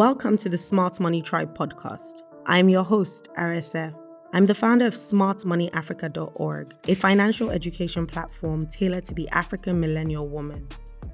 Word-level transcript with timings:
Welcome 0.00 0.38
to 0.38 0.48
the 0.48 0.56
Smart 0.56 0.98
Money 0.98 1.20
Tribe 1.20 1.54
podcast. 1.54 2.22
I'm 2.46 2.70
your 2.70 2.84
host, 2.84 3.28
Arese. 3.36 3.94
I'm 4.32 4.46
the 4.46 4.54
founder 4.54 4.86
of 4.86 4.94
smartmoneyafrica.org, 4.94 6.74
a 6.88 6.94
financial 6.94 7.50
education 7.50 8.06
platform 8.06 8.66
tailored 8.66 9.04
to 9.04 9.14
the 9.14 9.28
African 9.28 9.78
millennial 9.78 10.26
woman. 10.26 10.66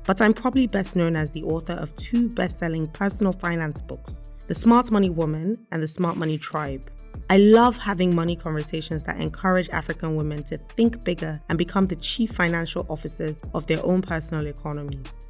But 0.04 0.20
I'm 0.20 0.32
probably 0.32 0.68
best 0.68 0.94
known 0.94 1.16
as 1.16 1.32
the 1.32 1.42
author 1.42 1.72
of 1.72 1.96
two 1.96 2.28
best 2.28 2.60
selling 2.60 2.86
personal 2.86 3.32
finance 3.32 3.82
books 3.82 4.30
The 4.46 4.54
Smart 4.54 4.92
Money 4.92 5.10
Woman 5.10 5.58
and 5.72 5.82
The 5.82 5.88
Smart 5.88 6.16
Money 6.16 6.38
Tribe. 6.38 6.88
I 7.28 7.38
love 7.38 7.76
having 7.76 8.14
money 8.14 8.36
conversations 8.36 9.02
that 9.02 9.20
encourage 9.20 9.68
African 9.70 10.14
women 10.14 10.44
to 10.44 10.58
think 10.58 11.02
bigger 11.02 11.42
and 11.48 11.58
become 11.58 11.88
the 11.88 11.96
chief 11.96 12.30
financial 12.30 12.86
officers 12.88 13.42
of 13.52 13.66
their 13.66 13.84
own 13.84 14.00
personal 14.00 14.46
economies. 14.46 15.26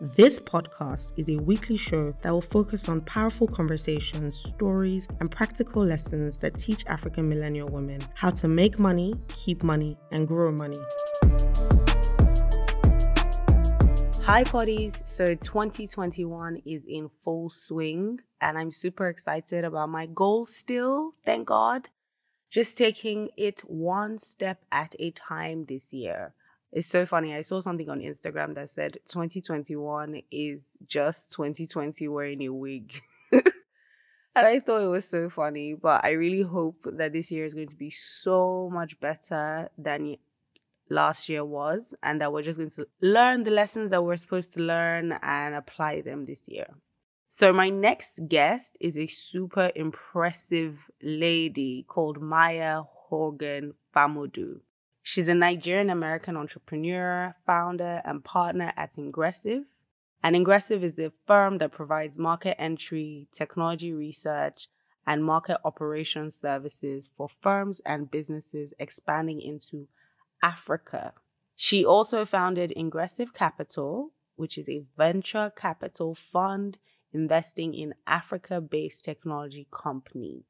This 0.00 0.38
podcast 0.38 1.14
is 1.16 1.28
a 1.28 1.42
weekly 1.42 1.76
show 1.76 2.14
that 2.22 2.30
will 2.30 2.40
focus 2.40 2.88
on 2.88 3.00
powerful 3.00 3.48
conversations, 3.48 4.36
stories, 4.36 5.08
and 5.18 5.28
practical 5.28 5.84
lessons 5.84 6.38
that 6.38 6.56
teach 6.56 6.86
African 6.86 7.28
millennial 7.28 7.68
women 7.68 8.00
how 8.14 8.30
to 8.30 8.46
make 8.46 8.78
money, 8.78 9.16
keep 9.26 9.64
money, 9.64 9.98
and 10.12 10.28
grow 10.28 10.52
money. 10.52 10.78
Hi, 14.22 14.44
Potties. 14.44 15.04
So 15.04 15.34
2021 15.34 16.62
is 16.64 16.84
in 16.86 17.10
full 17.24 17.50
swing, 17.50 18.20
and 18.40 18.56
I'm 18.56 18.70
super 18.70 19.08
excited 19.08 19.64
about 19.64 19.88
my 19.88 20.06
goals 20.06 20.54
still, 20.54 21.10
thank 21.26 21.48
God. 21.48 21.88
Just 22.50 22.78
taking 22.78 23.30
it 23.36 23.62
one 23.62 24.18
step 24.18 24.62
at 24.70 24.94
a 25.00 25.10
time 25.10 25.64
this 25.64 25.92
year. 25.92 26.34
It's 26.70 26.86
so 26.86 27.06
funny. 27.06 27.34
I 27.34 27.42
saw 27.42 27.60
something 27.60 27.88
on 27.88 28.00
Instagram 28.00 28.54
that 28.56 28.70
said 28.70 28.98
2021 29.06 30.22
is 30.30 30.60
just 30.86 31.32
2020 31.32 32.08
wearing 32.08 32.42
a 32.42 32.50
wig. 32.50 32.92
and 33.32 33.42
I 34.34 34.58
thought 34.58 34.82
it 34.82 34.88
was 34.88 35.08
so 35.08 35.30
funny, 35.30 35.74
but 35.74 36.04
I 36.04 36.10
really 36.10 36.42
hope 36.42 36.84
that 36.84 37.12
this 37.12 37.30
year 37.30 37.46
is 37.46 37.54
going 37.54 37.68
to 37.68 37.76
be 37.76 37.90
so 37.90 38.68
much 38.70 39.00
better 39.00 39.70
than 39.78 40.16
last 40.90 41.28
year 41.28 41.44
was 41.44 41.94
and 42.02 42.20
that 42.20 42.32
we're 42.32 42.42
just 42.42 42.58
going 42.58 42.70
to 42.70 42.86
learn 43.00 43.44
the 43.44 43.50
lessons 43.50 43.90
that 43.90 44.04
we're 44.04 44.16
supposed 44.16 44.54
to 44.54 44.60
learn 44.60 45.12
and 45.22 45.54
apply 45.54 46.02
them 46.02 46.26
this 46.26 46.48
year. 46.48 46.68
So 47.30 47.52
my 47.52 47.70
next 47.70 48.20
guest 48.26 48.76
is 48.80 48.96
a 48.96 49.06
super 49.06 49.70
impressive 49.74 50.78
lady 51.02 51.84
called 51.86 52.20
Maya 52.20 52.82
Horgan 52.82 53.74
Famodu. 53.94 54.60
She's 55.10 55.28
a 55.28 55.34
Nigerian 55.34 55.88
American 55.88 56.36
entrepreneur, 56.36 57.34
founder, 57.46 58.02
and 58.04 58.22
partner 58.22 58.74
at 58.76 58.98
Ingressive. 58.98 59.64
And 60.22 60.36
Ingressive 60.36 60.84
is 60.84 60.96
the 60.96 61.14
firm 61.24 61.56
that 61.58 61.72
provides 61.72 62.18
market 62.18 62.60
entry, 62.60 63.26
technology 63.32 63.94
research, 63.94 64.68
and 65.06 65.24
market 65.24 65.60
operations 65.64 66.34
services 66.34 67.10
for 67.16 67.26
firms 67.26 67.80
and 67.86 68.10
businesses 68.10 68.74
expanding 68.78 69.40
into 69.40 69.88
Africa. 70.42 71.14
She 71.56 71.86
also 71.86 72.26
founded 72.26 72.70
Ingressive 72.72 73.32
Capital, 73.32 74.12
which 74.36 74.58
is 74.58 74.68
a 74.68 74.84
venture 74.98 75.50
capital 75.56 76.14
fund 76.16 76.76
investing 77.14 77.72
in 77.72 77.94
Africa 78.06 78.60
based 78.60 79.04
technology 79.04 79.66
companies. 79.72 80.44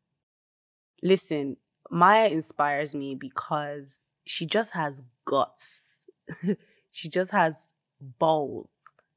Listen, 1.01 1.59
Maya 1.93 2.29
inspires 2.29 2.93
me 2.93 3.15
because 3.15 4.03
she 4.29 4.47
just 4.47 4.71
has 4.73 5.03
guts. 5.25 6.03
she 6.91 7.09
just 7.09 7.31
has 7.31 7.73
balls. 8.19 8.75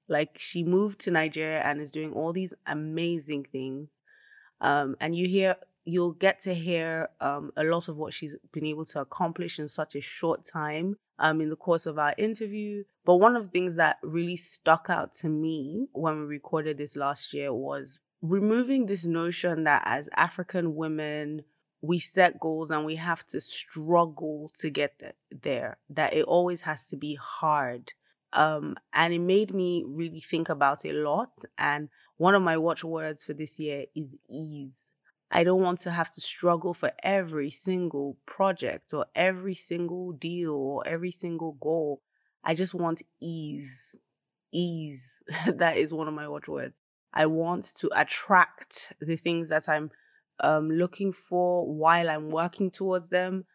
Like 0.08 0.38
she 0.38 0.64
moved 0.64 1.02
to 1.02 1.12
Nigeria 1.12 1.62
and 1.62 1.80
is 1.82 1.92
doing 1.92 2.14
all 2.14 2.34
these 2.34 2.54
amazing 2.66 3.46
things. 3.52 3.90
Um, 4.60 4.96
and 5.00 5.16
you 5.16 5.28
hear 5.28 5.56
you'll 5.84 6.12
get 6.12 6.42
to 6.42 6.54
hear 6.54 7.10
um, 7.20 7.52
a 7.58 7.64
lot 7.64 7.88
of 7.90 7.98
what 7.98 8.14
she's 8.14 8.36
been 8.52 8.66
able 8.66 8.86
to 8.86 9.02
accomplish 9.02 9.58
in 9.60 9.68
such 9.68 9.96
a 9.96 10.02
short 10.02 10.46
time 10.46 10.96
um, 11.18 11.42
in 11.42 11.50
the 11.50 11.56
course 11.56 11.88
of 11.88 11.98
our 11.98 12.14
interview. 12.18 12.84
But 13.04 13.16
one 13.18 13.36
of 13.36 13.44
the 13.44 13.50
things 13.50 13.78
that 13.78 13.98
really 14.04 14.38
stuck 14.38 14.88
out 14.90 15.14
to 15.16 15.28
me 15.28 15.88
when 15.94 16.20
we 16.20 16.26
recorded 16.26 16.78
this 16.78 16.96
last 16.96 17.34
year 17.34 17.52
was 17.52 18.00
removing 18.22 18.86
this 18.86 19.06
notion 19.06 19.64
that 19.64 19.82
as 19.86 20.08
African 20.16 20.76
women, 20.76 21.42
we 21.82 22.00
set 22.00 22.40
goals 22.40 22.72
and 22.72 22.86
we 22.86 22.96
have 22.96 23.26
to 23.28 23.42
struggle 23.42 24.52
to 24.60 24.70
get 24.70 24.94
there, 25.32 25.78
that 25.90 26.14
it 26.14 26.26
always 26.26 26.62
has 26.62 26.86
to 26.86 26.98
be 26.98 27.16
hard. 27.16 27.92
Um, 28.34 28.78
and 28.94 29.14
it 29.14 29.20
made 29.20 29.54
me 29.54 29.84
really 29.86 30.20
think 30.20 30.50
about 30.50 30.86
a 30.86 30.94
lot. 30.94 31.32
And 31.58 31.90
one 32.18 32.36
of 32.36 32.44
my 32.44 32.58
watchwords 32.58 33.26
for 33.26 33.34
this 33.34 33.58
year 33.60 33.86
is 33.96 34.16
ease. 34.30 34.78
I 35.32 35.44
don't 35.44 35.62
want 35.62 35.82
to 35.82 35.92
have 35.92 36.12
to 36.12 36.22
struggle 36.22 36.74
for 36.74 36.92
every 37.02 37.50
single 37.50 38.18
project 38.26 38.94
or 38.94 39.06
every 39.16 39.56
single 39.56 40.12
deal 40.12 40.54
or 40.54 40.88
every 40.88 41.12
single 41.12 41.54
goal. 41.54 42.02
I 42.44 42.54
just 42.54 42.74
want 42.74 43.02
ease. 43.22 43.96
Ease. 44.52 45.04
that 45.48 45.78
is 45.78 45.94
one 45.94 46.08
of 46.08 46.14
my 46.14 46.28
watchwords. 46.28 46.80
I 47.14 47.26
want 47.26 47.74
to 47.80 47.90
attract 47.94 48.94
the 49.00 49.16
things 49.16 49.50
that 49.50 49.68
I'm 49.68 49.92
um, 50.40 50.70
looking 50.70 51.14
for 51.14 51.66
while 51.66 52.10
I'm 52.10 52.30
working 52.30 52.72
towards 52.72 53.10
them. 53.10 53.46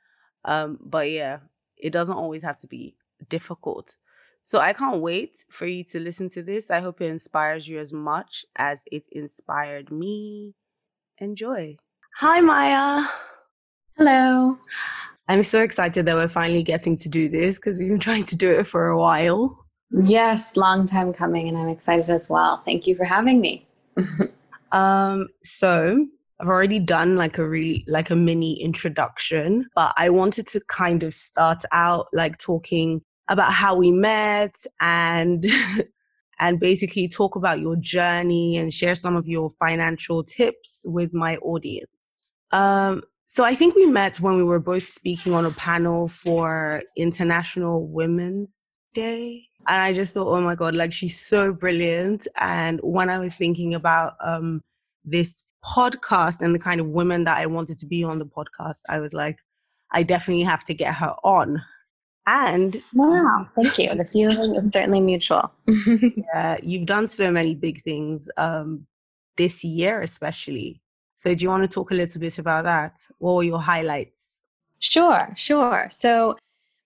Um, 0.45 0.79
but 0.81 1.11
yeah, 1.11 1.39
it 1.77 1.91
doesn't 1.93 2.17
always 2.17 2.43
have 2.43 2.59
to 2.61 2.67
be 2.67 2.97
difficult. 3.29 3.97
So 4.43 4.61
I 4.61 4.73
can't 4.73 5.01
wait 5.01 5.45
for 5.51 5.67
you 5.67 5.83
to 5.85 5.99
listen 5.99 6.29
to 6.31 6.43
this. 6.43 6.71
I 6.71 6.81
hope 6.81 7.01
it 7.01 7.07
inspires 7.07 7.67
you 7.67 7.79
as 7.79 7.93
much 7.93 8.45
as 8.57 8.79
it 8.87 9.05
inspired 9.11 9.91
me. 9.91 10.55
Enjoy. 11.19 11.77
Hi, 12.19 12.41
Maya. 12.41 13.09
Hello. 13.97 14.57
I'm 15.29 15.43
so 15.43 15.63
excited 15.63 16.07
that 16.07 16.15
we're 16.15 16.29
finally 16.29 16.63
getting 16.63 16.97
to 16.99 17.09
do 17.09 17.29
this 17.29 17.57
because 17.57 17.79
we've 17.79 17.89
been 17.89 17.99
trying 17.99 18.25
to 18.25 18.37
do 18.37 18.53
it 18.53 18.69
for 18.69 18.87
a 18.87 18.99
while. 18.99 19.67
Yes, 19.91 20.57
long 20.57 20.87
time 20.87 21.13
coming, 21.13 21.49
and 21.49 21.59
I'm 21.59 21.69
excited 21.69 22.09
as 22.09 22.31
well. 22.31 22.63
Thank 22.65 22.87
you 22.87 22.95
for 22.95 23.05
having 23.05 23.41
me. 23.41 23.63
um, 24.73 25.29
so 25.43 26.07
I've 26.41 26.49
already 26.49 26.79
done 26.79 27.17
like 27.17 27.39
a 27.39 27.49
really 27.49 27.85
like 27.89 28.11
a 28.11 28.17
mini 28.17 28.61
introduction, 28.63 29.67
but 29.75 29.95
I 29.97 30.11
wanted 30.11 30.47
to 30.49 30.61
kind 30.69 31.03
of 31.03 31.15
start 31.15 31.65
out 31.73 32.07
like 32.13 32.39
talking 32.39 33.03
about 33.29 33.53
how 33.53 33.77
we 33.77 33.91
met 33.91 34.55
and 34.81 35.45
and 36.39 36.61
basically 36.61 37.09
talk 37.09 37.37
about 37.37 37.61
your 37.61 37.77
journey 37.77 38.57
and 38.59 38.73
share 38.73 38.95
some 38.95 39.17
of 39.17 39.27
your 39.27 39.51
financial 39.59 40.23
tips 40.23 40.85
with 40.85 41.15
my 41.15 41.37
audience. 41.39 41.91
Um, 42.53 43.03
so 43.25 43.45
I 43.45 43.55
think 43.55 43.75
we 43.75 43.87
met 43.87 44.21
when 44.21 44.37
we 44.37 44.45
were 44.45 44.61
both 44.61 44.87
speaking 44.87 45.33
on 45.35 45.47
a 45.47 45.51
panel 45.51 46.09
for 46.09 46.83
International 46.97 47.87
Women's 47.89 48.77
Day. 48.95 49.45
And 49.67 49.81
I 49.81 49.93
just 49.93 50.15
thought, 50.15 50.29
oh 50.29 50.41
my 50.41 50.55
God, 50.55 50.77
like 50.77 50.93
she's 50.93 51.19
so 51.19 51.53
brilliant. 51.53 52.29
And 52.37 52.79
when 52.83 53.11
I 53.11 53.19
was 53.19 53.35
thinking 53.35 53.75
about 53.75 54.15
um, 54.25 54.63
this 55.05 55.43
podcast 55.67 56.43
and 56.43 56.55
the 56.55 56.59
kind 56.59 56.81
of 56.81 56.89
women 56.91 57.25
that 57.25 57.39
I 57.39 57.47
wanted 57.47 57.79
to 57.79 57.87
be 57.87 58.05
on 58.05 58.19
the 58.19 58.27
podcast, 58.27 58.81
I 58.89 59.01
was 59.01 59.13
like, 59.13 59.39
I 59.93 60.03
definitely 60.03 60.45
have 60.45 60.65
to 60.65 60.75
get 60.75 60.95
her 60.95 61.15
on. 61.25 61.63
And 62.27 62.83
wow, 62.93 63.47
thank 63.55 63.79
you. 63.79 63.95
The 63.95 64.05
feeling 64.05 64.57
is 64.57 64.73
certainly 64.73 65.01
mutual. 65.01 65.53
yeah, 65.87 66.57
you've 66.63 66.87
done 66.87 67.07
so 67.07 67.31
many 67.31 67.55
big 67.55 67.83
things 67.83 68.29
um, 68.37 68.87
this 69.37 69.63
year, 69.63 70.01
especially. 70.01 70.81
So, 71.15 71.35
do 71.35 71.45
you 71.45 71.49
want 71.49 71.63
to 71.63 71.73
talk 71.73 71.93
a 71.93 71.95
little 71.95 72.21
bit 72.21 72.39
about 72.39 72.65
that? 72.65 73.07
What 73.19 73.37
were 73.37 73.43
your 73.45 73.61
highlights? 73.61 74.43
Sure, 74.81 75.33
sure. 75.37 75.87
So, 75.89 76.37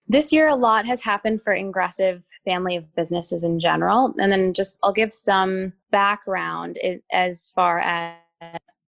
this 0.08 0.30
year, 0.30 0.48
a 0.48 0.54
lot 0.54 0.84
has 0.86 1.00
happened 1.00 1.40
for 1.40 1.54
Ingressive 1.54 2.26
family 2.44 2.76
of 2.76 2.94
businesses 2.94 3.42
in 3.42 3.60
general. 3.60 4.14
And 4.20 4.30
then 4.30 4.52
just 4.52 4.78
I'll 4.82 4.92
give 4.92 5.12
some 5.12 5.72
background 5.90 6.78
as 7.12 7.50
far 7.50 7.78
as 7.78 8.14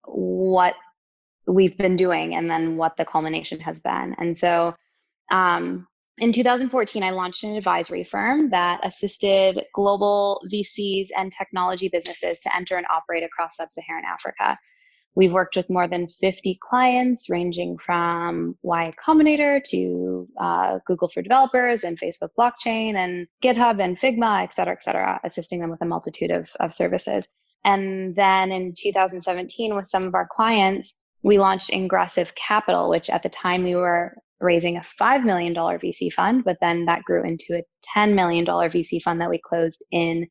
what 0.06 0.74
we've 1.46 1.76
been 1.76 1.96
doing 1.96 2.34
and 2.34 2.50
then 2.50 2.76
what 2.76 2.96
the 2.96 3.04
culmination 3.04 3.60
has 3.60 3.80
been. 3.80 4.14
And 4.18 4.36
so 4.36 4.74
um, 5.30 5.86
in 6.18 6.32
2014, 6.32 7.02
I 7.02 7.10
launched 7.10 7.42
an 7.42 7.56
advisory 7.56 8.04
firm 8.04 8.50
that 8.50 8.80
assisted 8.84 9.62
global 9.74 10.40
VCs 10.52 11.08
and 11.16 11.32
technology 11.32 11.88
businesses 11.88 12.38
to 12.40 12.54
enter 12.54 12.76
and 12.76 12.86
operate 12.92 13.22
across 13.22 13.56
sub 13.56 13.70
Saharan 13.70 14.04
Africa. 14.04 14.56
We've 15.14 15.32
worked 15.32 15.56
with 15.56 15.68
more 15.68 15.86
than 15.86 16.08
50 16.08 16.58
clients, 16.62 17.28
ranging 17.28 17.76
from 17.76 18.56
Y 18.62 18.94
Combinator 19.04 19.62
to 19.64 20.28
uh, 20.40 20.78
Google 20.86 21.08
for 21.08 21.20
Developers 21.20 21.84
and 21.84 21.98
Facebook 22.00 22.30
Blockchain 22.38 22.94
and 22.94 23.26
GitHub 23.42 23.82
and 23.82 23.98
Figma, 23.98 24.42
et 24.42 24.54
cetera, 24.54 24.72
et 24.72 24.82
cetera, 24.82 25.20
assisting 25.22 25.60
them 25.60 25.70
with 25.70 25.82
a 25.82 25.86
multitude 25.86 26.30
of, 26.30 26.48
of 26.60 26.72
services. 26.72 27.28
And 27.64 28.14
then 28.16 28.50
in 28.50 28.74
2017, 28.76 29.74
with 29.74 29.88
some 29.88 30.04
of 30.04 30.14
our 30.14 30.28
clients, 30.30 31.00
we 31.22 31.38
launched 31.38 31.70
Ingressive 31.70 32.34
Capital, 32.34 32.88
which 32.88 33.08
at 33.08 33.22
the 33.22 33.28
time 33.28 33.62
we 33.62 33.76
were 33.76 34.14
raising 34.40 34.76
a 34.76 34.82
$5 35.00 35.24
million 35.24 35.54
VC 35.54 36.12
fund, 36.12 36.42
but 36.44 36.58
then 36.60 36.84
that 36.86 37.04
grew 37.04 37.22
into 37.24 37.56
a 37.56 37.62
$10 37.96 38.14
million 38.14 38.44
VC 38.44 39.00
fund 39.00 39.20
that 39.20 39.30
we 39.30 39.38
closed 39.38 39.84
in 39.92 40.26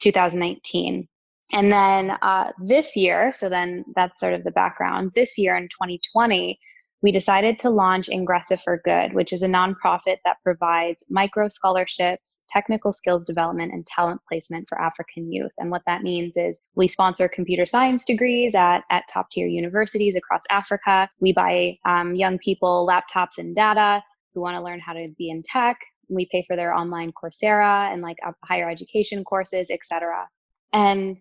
2019. 0.00 1.06
And 1.52 1.72
then 1.72 2.12
uh, 2.22 2.52
this 2.64 2.96
year, 2.96 3.32
so 3.34 3.48
then 3.48 3.84
that's 3.94 4.20
sort 4.20 4.34
of 4.34 4.44
the 4.44 4.50
background. 4.52 5.10
This 5.14 5.36
year 5.36 5.56
in 5.56 5.64
2020, 5.64 6.58
we 7.02 7.12
decided 7.12 7.58
to 7.58 7.70
launch 7.70 8.08
Ingressive 8.08 8.60
for 8.62 8.80
Good, 8.84 9.14
which 9.14 9.32
is 9.32 9.42
a 9.42 9.48
nonprofit 9.48 10.18
that 10.24 10.36
provides 10.44 11.04
micro 11.08 11.48
scholarships, 11.48 12.42
technical 12.48 12.92
skills 12.92 13.24
development, 13.24 13.72
and 13.72 13.86
talent 13.86 14.20
placement 14.28 14.68
for 14.68 14.80
African 14.80 15.32
youth. 15.32 15.52
And 15.58 15.70
what 15.70 15.82
that 15.86 16.02
means 16.02 16.36
is 16.36 16.60
we 16.74 16.88
sponsor 16.88 17.28
computer 17.28 17.64
science 17.64 18.04
degrees 18.04 18.54
at, 18.54 18.80
at 18.90 19.04
top 19.10 19.30
tier 19.30 19.46
universities 19.46 20.14
across 20.14 20.42
Africa. 20.50 21.08
We 21.20 21.32
buy 21.32 21.78
um, 21.86 22.14
young 22.14 22.38
people 22.38 22.86
laptops 22.86 23.38
and 23.38 23.54
data 23.54 24.02
who 24.34 24.42
want 24.42 24.56
to 24.56 24.62
learn 24.62 24.80
how 24.80 24.92
to 24.92 25.08
be 25.16 25.30
in 25.30 25.42
tech. 25.42 25.78
We 26.08 26.28
pay 26.30 26.44
for 26.46 26.56
their 26.56 26.74
online 26.74 27.12
Coursera 27.12 27.92
and 27.92 28.02
like 28.02 28.18
higher 28.44 28.68
education 28.68 29.24
courses, 29.24 29.70
etc. 29.70 30.28
And 30.72 31.16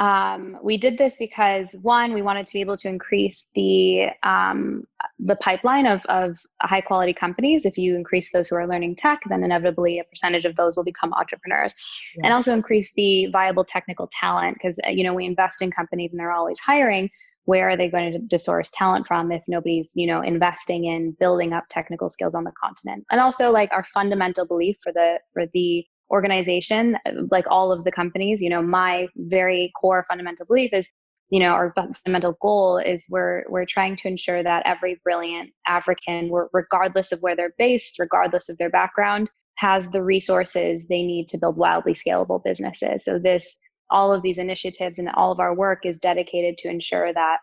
um, 0.00 0.56
we 0.62 0.78
did 0.78 0.96
this 0.96 1.16
because 1.18 1.76
one, 1.82 2.14
we 2.14 2.22
wanted 2.22 2.46
to 2.46 2.54
be 2.54 2.62
able 2.62 2.78
to 2.78 2.88
increase 2.88 3.50
the 3.54 4.06
um, 4.22 4.84
the 5.18 5.36
pipeline 5.36 5.84
of, 5.86 6.00
of 6.06 6.38
high 6.62 6.80
quality 6.80 7.12
companies. 7.12 7.66
If 7.66 7.76
you 7.76 7.94
increase 7.94 8.32
those 8.32 8.48
who 8.48 8.56
are 8.56 8.66
learning 8.66 8.96
tech, 8.96 9.20
then 9.28 9.44
inevitably 9.44 9.98
a 9.98 10.04
percentage 10.04 10.46
of 10.46 10.56
those 10.56 10.74
will 10.74 10.84
become 10.84 11.12
entrepreneurs, 11.12 11.74
yeah. 12.16 12.22
and 12.24 12.32
also 12.32 12.54
increase 12.54 12.94
the 12.94 13.26
viable 13.26 13.62
technical 13.62 14.08
talent 14.10 14.54
because 14.54 14.80
uh, 14.86 14.90
you 14.90 15.04
know 15.04 15.12
we 15.12 15.26
invest 15.26 15.60
in 15.60 15.70
companies 15.70 16.12
and 16.12 16.18
they're 16.18 16.32
always 16.32 16.58
hiring. 16.58 17.10
Where 17.44 17.68
are 17.68 17.76
they 17.76 17.90
going 17.90 18.12
to, 18.12 18.20
to 18.26 18.38
source 18.38 18.70
talent 18.72 19.06
from 19.06 19.30
if 19.30 19.42
nobody's 19.48 19.92
you 19.94 20.06
know 20.06 20.22
investing 20.22 20.86
in 20.86 21.14
building 21.20 21.52
up 21.52 21.64
technical 21.68 22.08
skills 22.08 22.34
on 22.34 22.44
the 22.44 22.52
continent? 22.52 23.04
And 23.10 23.20
also 23.20 23.52
like 23.52 23.70
our 23.72 23.84
fundamental 23.84 24.46
belief 24.46 24.78
for 24.82 24.94
the 24.94 25.18
for 25.34 25.44
the 25.52 25.84
organization, 26.10 26.96
like 27.30 27.46
all 27.48 27.72
of 27.72 27.84
the 27.84 27.92
companies, 27.92 28.42
you 28.42 28.50
know, 28.50 28.62
my 28.62 29.08
very 29.16 29.72
core 29.80 30.04
fundamental 30.08 30.46
belief 30.46 30.72
is, 30.72 30.88
you 31.30 31.38
know, 31.38 31.50
our 31.50 31.72
fundamental 31.74 32.36
goal 32.42 32.78
is 32.78 33.06
we're 33.08 33.44
we're 33.48 33.66
trying 33.66 33.96
to 33.96 34.08
ensure 34.08 34.42
that 34.42 34.64
every 34.66 35.00
brilliant 35.04 35.50
African, 35.66 36.30
regardless 36.52 37.12
of 37.12 37.20
where 37.20 37.36
they're 37.36 37.54
based, 37.58 37.98
regardless 37.98 38.48
of 38.48 38.58
their 38.58 38.70
background, 38.70 39.30
has 39.56 39.90
the 39.90 40.02
resources 40.02 40.88
they 40.88 41.02
need 41.02 41.28
to 41.28 41.38
build 41.38 41.56
wildly 41.56 41.94
scalable 41.94 42.42
businesses. 42.42 43.04
So 43.04 43.18
this 43.18 43.58
all 43.90 44.12
of 44.12 44.22
these 44.22 44.38
initiatives 44.38 44.98
and 44.98 45.08
all 45.10 45.32
of 45.32 45.40
our 45.40 45.54
work 45.54 45.84
is 45.84 45.98
dedicated 45.98 46.56
to 46.58 46.68
ensure 46.68 47.12
that 47.12 47.38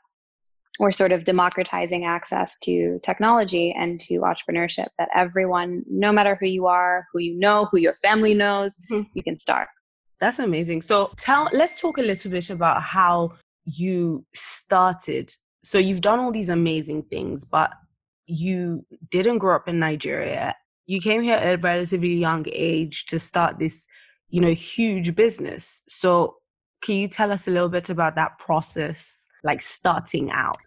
we're 0.80 0.92
sort 0.92 1.12
of 1.12 1.24
democratizing 1.24 2.06
access 2.06 2.58
to 2.60 3.00
technology 3.04 3.74
and 3.78 4.00
to 4.02 4.20
entrepreneurship 4.20 4.88
that 4.98 5.10
everyone 5.16 5.84
no 5.90 6.12
matter 6.12 6.36
who 6.40 6.46
you 6.46 6.68
are 6.68 7.08
who 7.12 7.20
you 7.20 7.38
know 7.38 7.68
who 7.72 7.78
your 7.78 7.96
family 8.02 8.34
knows 8.34 8.80
mm-hmm. 8.92 9.04
you 9.14 9.24
can 9.24 9.40
start. 9.40 9.68
That's 10.20 10.40
amazing. 10.40 10.82
So 10.82 11.12
tell 11.18 11.50
let's 11.54 11.80
talk 11.80 11.98
a 11.98 12.02
little 12.02 12.32
bit 12.32 12.50
about 12.50 12.82
how 12.82 13.34
you 13.66 14.26
started. 14.34 15.34
So 15.64 15.78
you've 15.78 16.02
done 16.02 16.20
all 16.20 16.32
these 16.32 16.50
amazing 16.50 17.04
things 17.04 17.46
but 17.46 17.72
you 18.26 18.86
didn't 19.10 19.38
grow 19.40 19.56
up 19.56 19.68
in 19.68 19.80
nigeria. 19.80 20.56
You 20.86 21.02
came 21.02 21.22
here 21.22 21.36
at 21.36 21.60
a 21.60 21.62
relatively 21.62 22.16
young 22.16 22.46
age 22.52 23.06
to 23.08 23.20
start 23.20 23.60
this 23.60 23.88
you 24.30 24.42
know 24.42 24.52
huge 24.52 25.16
business. 25.16 25.82
So 25.88 26.38
can 26.82 26.96
you 26.96 27.08
tell 27.08 27.32
us 27.32 27.48
a 27.48 27.52
little 27.52 27.70
bit 27.70 27.90
about 27.90 28.16
that 28.16 28.38
process 28.38 29.26
like 29.44 29.62
starting 29.62 30.32
out 30.32 30.58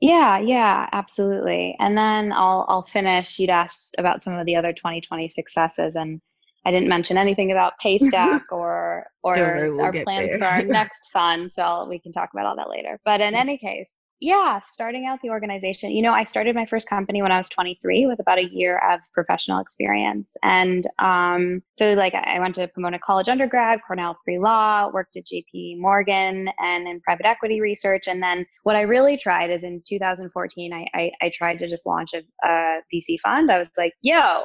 yeah, 0.00 0.38
yeah, 0.38 0.88
absolutely. 0.92 1.76
And 1.78 1.96
then 1.96 2.32
I'll 2.32 2.64
I'll 2.68 2.86
finish. 2.86 3.38
You'd 3.38 3.50
asked 3.50 3.94
about 3.98 4.22
some 4.22 4.34
of 4.34 4.46
the 4.46 4.56
other 4.56 4.72
2020 4.72 5.28
successes, 5.28 5.96
and 5.96 6.20
I 6.64 6.70
didn't 6.70 6.88
mention 6.88 7.16
anything 7.16 7.52
about 7.52 7.74
Paystack 7.84 8.40
or 8.50 9.06
or 9.22 9.34
worry, 9.34 9.70
we'll 9.70 9.84
our 9.84 9.92
plans 9.92 10.28
there. 10.28 10.38
for 10.38 10.44
our 10.44 10.62
next 10.64 11.10
fund. 11.12 11.50
So 11.50 11.62
I'll, 11.62 11.88
we 11.88 11.98
can 11.98 12.12
talk 12.12 12.30
about 12.32 12.46
all 12.46 12.56
that 12.56 12.70
later. 12.70 12.98
But 13.04 13.20
in 13.20 13.34
any 13.34 13.58
case, 13.58 13.94
yeah, 14.20 14.60
starting 14.60 15.06
out 15.06 15.20
the 15.22 15.28
organization. 15.28 15.90
You 15.90 16.00
know, 16.00 16.12
I 16.12 16.24
started 16.24 16.54
my 16.54 16.64
first 16.64 16.88
company 16.88 17.20
when 17.20 17.32
I 17.32 17.36
was 17.36 17.50
23 17.50 18.06
with 18.06 18.18
about 18.18 18.38
a 18.38 18.48
year 18.48 18.78
of 18.90 19.00
professional 19.12 19.60
experience. 19.60 20.34
And 20.42 20.86
um, 20.98 21.62
so, 21.78 21.92
like, 21.92 22.14
I 22.14 22.40
went 22.40 22.54
to 22.54 22.66
Pomona 22.68 22.98
College 22.98 23.28
undergrad, 23.28 23.80
Cornell 23.86 24.18
pre 24.24 24.38
law, 24.38 24.90
worked 24.90 25.16
at 25.16 25.24
JP 25.26 25.78
Morgan 25.80 26.48
and 26.58 26.88
in 26.88 27.00
private 27.02 27.26
equity 27.26 27.60
research. 27.60 28.06
And 28.06 28.22
then 28.22 28.46
what 28.62 28.74
I 28.74 28.82
really 28.82 29.18
tried 29.18 29.50
is 29.50 29.64
in 29.64 29.82
2014, 29.86 30.72
I, 30.72 30.86
I, 30.94 31.12
I 31.20 31.30
tried 31.34 31.58
to 31.58 31.68
just 31.68 31.84
launch 31.84 32.14
a, 32.14 32.22
a 32.46 32.80
VC 32.92 33.20
fund. 33.20 33.50
I 33.50 33.58
was 33.58 33.68
like, 33.76 33.92
yo, 34.00 34.44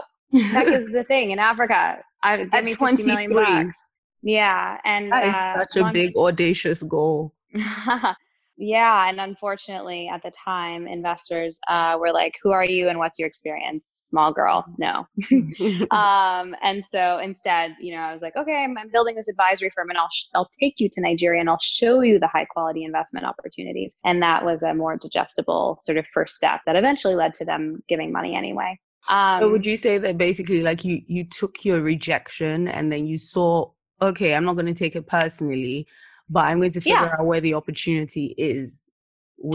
tech 0.51 0.67
is 0.67 0.89
the 0.91 1.05
thing 1.05 1.31
in 1.31 1.39
Africa. 1.39 1.99
I, 2.23 2.37
give 2.37 2.53
at 2.53 2.63
me 2.65 2.73
50 2.75 3.03
million 3.03 3.31
bucks. 3.31 3.91
Yeah. 4.21 4.79
And 4.83 5.13
that 5.13 5.23
is 5.23 5.33
uh, 5.33 5.65
such 5.65 5.77
a 5.77 5.91
big, 5.93 6.15
audacious 6.17 6.83
goal. 6.83 7.33
Yeah, 8.57 9.09
and 9.09 9.19
unfortunately, 9.19 10.09
at 10.13 10.21
the 10.23 10.31
time, 10.31 10.87
investors 10.87 11.59
uh, 11.67 11.97
were 11.99 12.11
like, 12.11 12.35
"Who 12.43 12.51
are 12.51 12.65
you, 12.65 12.89
and 12.89 12.99
what's 12.99 13.17
your 13.17 13.27
experience?" 13.27 13.83
Small 13.87 14.33
girl, 14.33 14.65
no. 14.77 15.07
um, 15.91 16.55
and 16.61 16.83
so 16.91 17.17
instead, 17.19 17.75
you 17.79 17.95
know, 17.95 18.01
I 18.01 18.13
was 18.13 18.21
like, 18.21 18.35
"Okay, 18.35 18.63
I'm, 18.63 18.77
I'm 18.77 18.89
building 18.91 19.15
this 19.15 19.29
advisory 19.29 19.71
firm, 19.73 19.89
and 19.89 19.97
I'll 19.97 20.09
sh- 20.11 20.27
I'll 20.35 20.49
take 20.59 20.75
you 20.79 20.89
to 20.91 21.01
Nigeria, 21.01 21.39
and 21.39 21.49
I'll 21.49 21.59
show 21.61 22.01
you 22.01 22.19
the 22.19 22.27
high 22.27 22.45
quality 22.45 22.83
investment 22.83 23.25
opportunities." 23.25 23.95
And 24.05 24.21
that 24.21 24.45
was 24.45 24.63
a 24.63 24.73
more 24.73 24.97
digestible 24.97 25.79
sort 25.81 25.97
of 25.97 26.05
first 26.13 26.35
step 26.35 26.61
that 26.65 26.75
eventually 26.75 27.15
led 27.15 27.33
to 27.35 27.45
them 27.45 27.81
giving 27.87 28.11
money 28.11 28.35
anyway. 28.35 28.77
Um, 29.09 29.41
so 29.41 29.49
would 29.49 29.65
you 29.65 29.75
say 29.75 29.97
that 29.97 30.17
basically, 30.17 30.61
like 30.61 30.83
you 30.83 31.01
you 31.07 31.23
took 31.23 31.63
your 31.65 31.81
rejection, 31.81 32.67
and 32.67 32.91
then 32.91 33.07
you 33.07 33.17
saw, 33.17 33.71
okay, 34.01 34.35
I'm 34.35 34.45
not 34.45 34.53
going 34.53 34.67
to 34.67 34.73
take 34.73 34.95
it 34.95 35.07
personally 35.07 35.87
but 36.31 36.45
I'm 36.45 36.59
going 36.59 36.71
to 36.71 36.81
figure 36.81 36.97
yeah. 36.97 37.15
out 37.19 37.25
where 37.25 37.41
the 37.41 37.53
opportunity 37.53 38.33
is. 38.37 38.89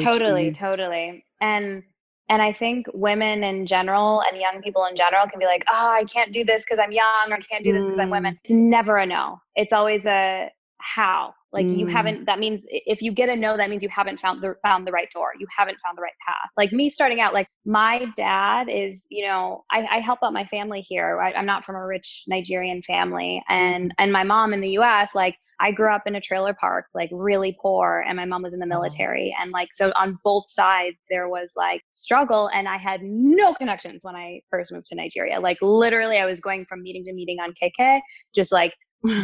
Totally, 0.00 0.48
is- 0.48 0.56
totally. 0.56 1.24
And 1.40 1.82
and 2.28 2.42
I 2.42 2.52
think 2.52 2.86
women 2.92 3.44
in 3.44 3.66
general 3.66 4.20
and 4.22 4.40
young 4.40 4.60
people 4.60 4.84
in 4.86 4.96
general 4.96 5.28
can 5.28 5.38
be 5.38 5.46
like, 5.46 5.64
oh, 5.68 5.90
I 5.90 6.04
can't 6.04 6.32
do 6.32 6.44
this 6.44 6.64
because 6.64 6.80
I'm 6.80 6.90
young 6.90 7.30
or 7.30 7.34
I 7.34 7.40
can't 7.40 7.62
do 7.62 7.72
this 7.72 7.84
because 7.84 7.98
mm. 7.98 8.02
I'm 8.02 8.10
women. 8.10 8.34
Mm. 8.34 8.38
It's 8.42 8.52
never 8.52 8.96
a 8.96 9.06
no. 9.06 9.38
It's 9.54 9.72
always 9.72 10.06
a 10.06 10.50
how. 10.80 11.32
Like 11.52 11.66
mm. 11.66 11.78
you 11.78 11.86
haven't, 11.86 12.26
that 12.26 12.40
means 12.40 12.66
if 12.68 13.00
you 13.00 13.12
get 13.12 13.28
a 13.28 13.36
no, 13.36 13.56
that 13.56 13.70
means 13.70 13.84
you 13.84 13.88
haven't 13.88 14.18
found 14.18 14.42
the, 14.42 14.56
found 14.64 14.88
the 14.88 14.92
right 14.92 15.08
door. 15.14 15.34
You 15.38 15.46
haven't 15.56 15.78
found 15.84 15.96
the 15.96 16.02
right 16.02 16.12
path. 16.26 16.50
Like 16.56 16.72
me 16.72 16.90
starting 16.90 17.20
out, 17.20 17.32
like 17.32 17.46
my 17.64 18.06
dad 18.16 18.68
is, 18.68 19.04
you 19.08 19.24
know, 19.24 19.64
I, 19.70 19.86
I 19.88 19.98
help 20.00 20.18
out 20.24 20.32
my 20.32 20.46
family 20.46 20.80
here. 20.80 21.20
I, 21.20 21.32
I'm 21.32 21.46
not 21.46 21.64
from 21.64 21.76
a 21.76 21.86
rich 21.86 22.24
Nigerian 22.26 22.82
family 22.82 23.40
and, 23.48 23.84
mm-hmm. 23.84 24.02
and 24.02 24.12
my 24.12 24.24
mom 24.24 24.52
in 24.52 24.60
the 24.60 24.70
US, 24.70 25.14
like 25.14 25.36
I 25.60 25.70
grew 25.70 25.92
up 25.92 26.02
in 26.06 26.14
a 26.14 26.20
trailer 26.20 26.54
park, 26.54 26.86
like 26.94 27.08
really 27.12 27.56
poor, 27.60 28.04
and 28.06 28.16
my 28.16 28.24
mom 28.24 28.42
was 28.42 28.52
in 28.52 28.60
the 28.60 28.66
uh-huh. 28.66 28.74
military. 28.74 29.34
And 29.40 29.50
like, 29.50 29.68
so 29.74 29.92
on 29.96 30.18
both 30.22 30.44
sides, 30.48 30.96
there 31.10 31.28
was 31.28 31.52
like 31.56 31.82
struggle. 31.92 32.50
And 32.52 32.68
I 32.68 32.76
had 32.76 33.02
no 33.02 33.54
connections 33.54 34.04
when 34.04 34.16
I 34.16 34.40
first 34.50 34.72
moved 34.72 34.86
to 34.88 34.94
Nigeria. 34.94 35.40
Like, 35.40 35.58
literally, 35.62 36.18
I 36.18 36.26
was 36.26 36.40
going 36.40 36.66
from 36.66 36.82
meeting 36.82 37.04
to 37.04 37.12
meeting 37.12 37.38
on 37.40 37.54
KK, 37.60 38.00
just 38.34 38.52
like 38.52 38.74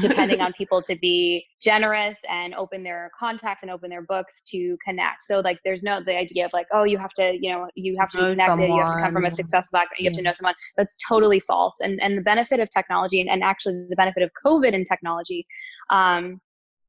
depending 0.00 0.40
on 0.40 0.52
people 0.58 0.82
to 0.82 0.96
be 0.96 1.44
generous 1.60 2.18
and 2.28 2.54
open 2.54 2.82
their 2.82 3.10
contacts 3.18 3.62
and 3.62 3.70
open 3.70 3.90
their 3.90 4.02
books 4.02 4.42
to 4.48 4.76
connect. 4.84 5.24
So 5.24 5.40
like 5.40 5.58
there's 5.64 5.82
no 5.82 6.02
the 6.04 6.16
idea 6.16 6.44
of 6.44 6.52
like, 6.52 6.66
oh, 6.72 6.84
you 6.84 6.98
have 6.98 7.12
to, 7.14 7.36
you 7.40 7.50
know, 7.50 7.68
you 7.74 7.92
have 7.98 8.10
to 8.10 8.18
be 8.18 8.22
connected, 8.22 8.62
someone. 8.62 8.78
you 8.78 8.84
have 8.84 8.94
to 8.94 9.00
come 9.00 9.12
from 9.12 9.24
a 9.24 9.30
successful 9.30 9.70
background, 9.72 9.98
you 9.98 10.04
yeah. 10.04 10.10
have 10.10 10.16
to 10.16 10.22
know 10.22 10.32
someone. 10.34 10.54
That's 10.76 10.94
totally 11.08 11.40
false. 11.40 11.76
And 11.80 12.00
and 12.02 12.16
the 12.16 12.22
benefit 12.22 12.60
of 12.60 12.70
technology 12.70 13.20
and, 13.20 13.30
and 13.30 13.42
actually 13.42 13.84
the 13.88 13.96
benefit 13.96 14.22
of 14.22 14.30
COVID 14.44 14.74
and 14.74 14.86
technology 14.86 15.46
um, 15.90 16.40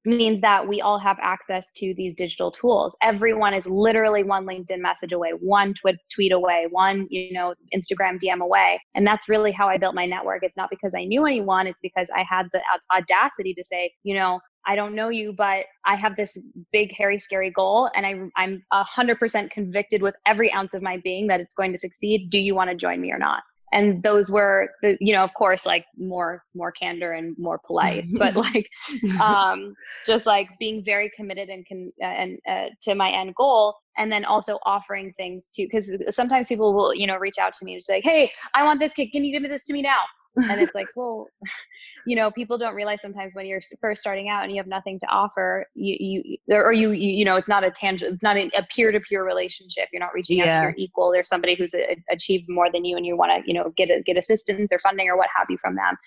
means 0.05 0.41
that 0.41 0.67
we 0.67 0.81
all 0.81 0.99
have 0.99 1.17
access 1.21 1.71
to 1.73 1.93
these 1.95 2.13
digital 2.15 2.51
tools. 2.51 2.95
Everyone 3.01 3.53
is 3.53 3.67
literally 3.67 4.23
one 4.23 4.45
LinkedIn 4.45 4.79
message 4.79 5.13
away, 5.13 5.31
one 5.39 5.73
tw- 5.73 5.97
tweet 6.13 6.31
away, 6.31 6.67
one, 6.69 7.07
you 7.09 7.33
know, 7.33 7.53
Instagram 7.75 8.19
DM 8.19 8.41
away. 8.41 8.81
And 8.95 9.05
that's 9.05 9.29
really 9.29 9.51
how 9.51 9.67
I 9.67 9.77
built 9.77 9.95
my 9.95 10.05
network. 10.05 10.43
It's 10.43 10.57
not 10.57 10.69
because 10.69 10.93
I 10.95 11.05
knew 11.05 11.25
anyone, 11.25 11.67
it's 11.67 11.79
because 11.81 12.09
I 12.15 12.23
had 12.27 12.47
the 12.53 12.61
audacity 12.93 13.53
to 13.53 13.63
say, 13.63 13.93
you 14.03 14.15
know, 14.15 14.39
I 14.65 14.75
don't 14.75 14.95
know 14.95 15.09
you, 15.09 15.33
but 15.33 15.65
I 15.85 15.95
have 15.95 16.15
this 16.15 16.37
big, 16.71 16.93
hairy, 16.95 17.19
scary 17.19 17.51
goal, 17.51 17.89
and 17.95 18.05
I, 18.05 18.41
I'm 18.41 18.63
100% 18.73 19.49
convicted 19.49 20.01
with 20.01 20.15
every 20.25 20.53
ounce 20.53 20.73
of 20.73 20.81
my 20.81 20.97
being 21.03 21.27
that 21.27 21.41
it's 21.41 21.53
going 21.53 21.73
to 21.73 21.77
succeed. 21.77 22.29
Do 22.29 22.39
you 22.39 22.55
want 22.55 22.69
to 22.69 22.75
join 22.75 23.01
me 23.01 23.11
or 23.11 23.17
not? 23.17 23.43
And 23.73 24.03
those 24.03 24.29
were 24.29 24.69
the 24.81 24.95
you 25.01 25.13
know 25.13 25.23
of 25.23 25.33
course 25.33 25.65
like 25.65 25.85
more 25.97 26.43
more 26.55 26.71
candor 26.71 27.11
and 27.13 27.35
more 27.37 27.59
polite 27.65 28.05
but 28.17 28.35
like 28.35 28.69
um 29.21 29.73
just 30.05 30.25
like 30.25 30.47
being 30.59 30.83
very 30.83 31.11
committed 31.15 31.49
and 31.49 31.65
con- 31.67 31.91
uh, 32.01 32.05
and 32.05 32.39
uh, 32.49 32.65
to 32.81 32.95
my 32.95 33.09
end 33.09 33.33
goal 33.35 33.75
and 33.97 34.11
then 34.11 34.23
also 34.23 34.59
offering 34.65 35.13
things 35.17 35.49
to 35.53 35.63
because 35.63 35.97
sometimes 36.09 36.47
people 36.47 36.73
will 36.73 36.93
you 36.93 37.07
know 37.07 37.17
reach 37.17 37.37
out 37.41 37.53
to 37.53 37.65
me 37.65 37.73
and 37.73 37.81
say 37.81 37.95
like 37.95 38.03
hey 38.03 38.31
i 38.55 38.63
want 38.63 38.79
this 38.79 38.93
kid. 38.93 39.11
Can 39.11 39.23
you 39.23 39.33
give 39.33 39.41
me 39.41 39.49
this 39.49 39.65
to 39.65 39.73
me 39.73 39.81
now 39.81 40.03
and 40.35 40.61
it's 40.61 40.75
like 40.75 40.87
well 40.95 41.27
you 42.05 42.15
know 42.15 42.31
people 42.31 42.57
don't 42.57 42.75
realize 42.75 43.01
sometimes 43.01 43.35
when 43.35 43.45
you're 43.45 43.61
first 43.79 44.01
starting 44.01 44.29
out 44.29 44.43
and 44.43 44.51
you 44.51 44.57
have 44.57 44.67
nothing 44.67 44.99
to 44.99 45.05
offer 45.07 45.65
you 45.75 45.95
you 45.99 46.37
or 46.49 46.73
you 46.73 46.91
you, 46.91 47.09
you 47.09 47.25
know 47.25 47.35
it's 47.35 47.49
not 47.49 47.63
a 47.63 47.71
tangent 47.71 48.13
it's 48.13 48.23
not 48.23 48.37
a, 48.37 48.49
peer-to-peer 48.73 49.23
relationship. 49.23 49.89
You're 49.91 49.99
not 49.99 50.13
reaching 50.13 50.37
yeah. 50.37 50.49
out 50.49 50.53
to 50.53 50.59
your 50.61 50.73
equal. 50.77 51.11
There's 51.11 51.27
somebody 51.27 51.55
who's 51.55 51.73
a, 51.73 51.97
achieved 52.09 52.49
more 52.49 52.71
than 52.71 52.85
you 52.85 52.97
and 52.97 53.05
you 53.05 53.15
want 53.15 53.31
to 53.43 53.47
you 53.47 53.53
know 53.53 53.71
get 53.75 53.89
a, 53.89 54.01
get 54.01 54.17
assistance 54.17 54.71
or 54.71 54.79
funding 54.79 55.07
or 55.07 55.17
what 55.17 55.29
have 55.35 55.47
you 55.49 55.57
from 55.57 55.75
them 55.75 55.97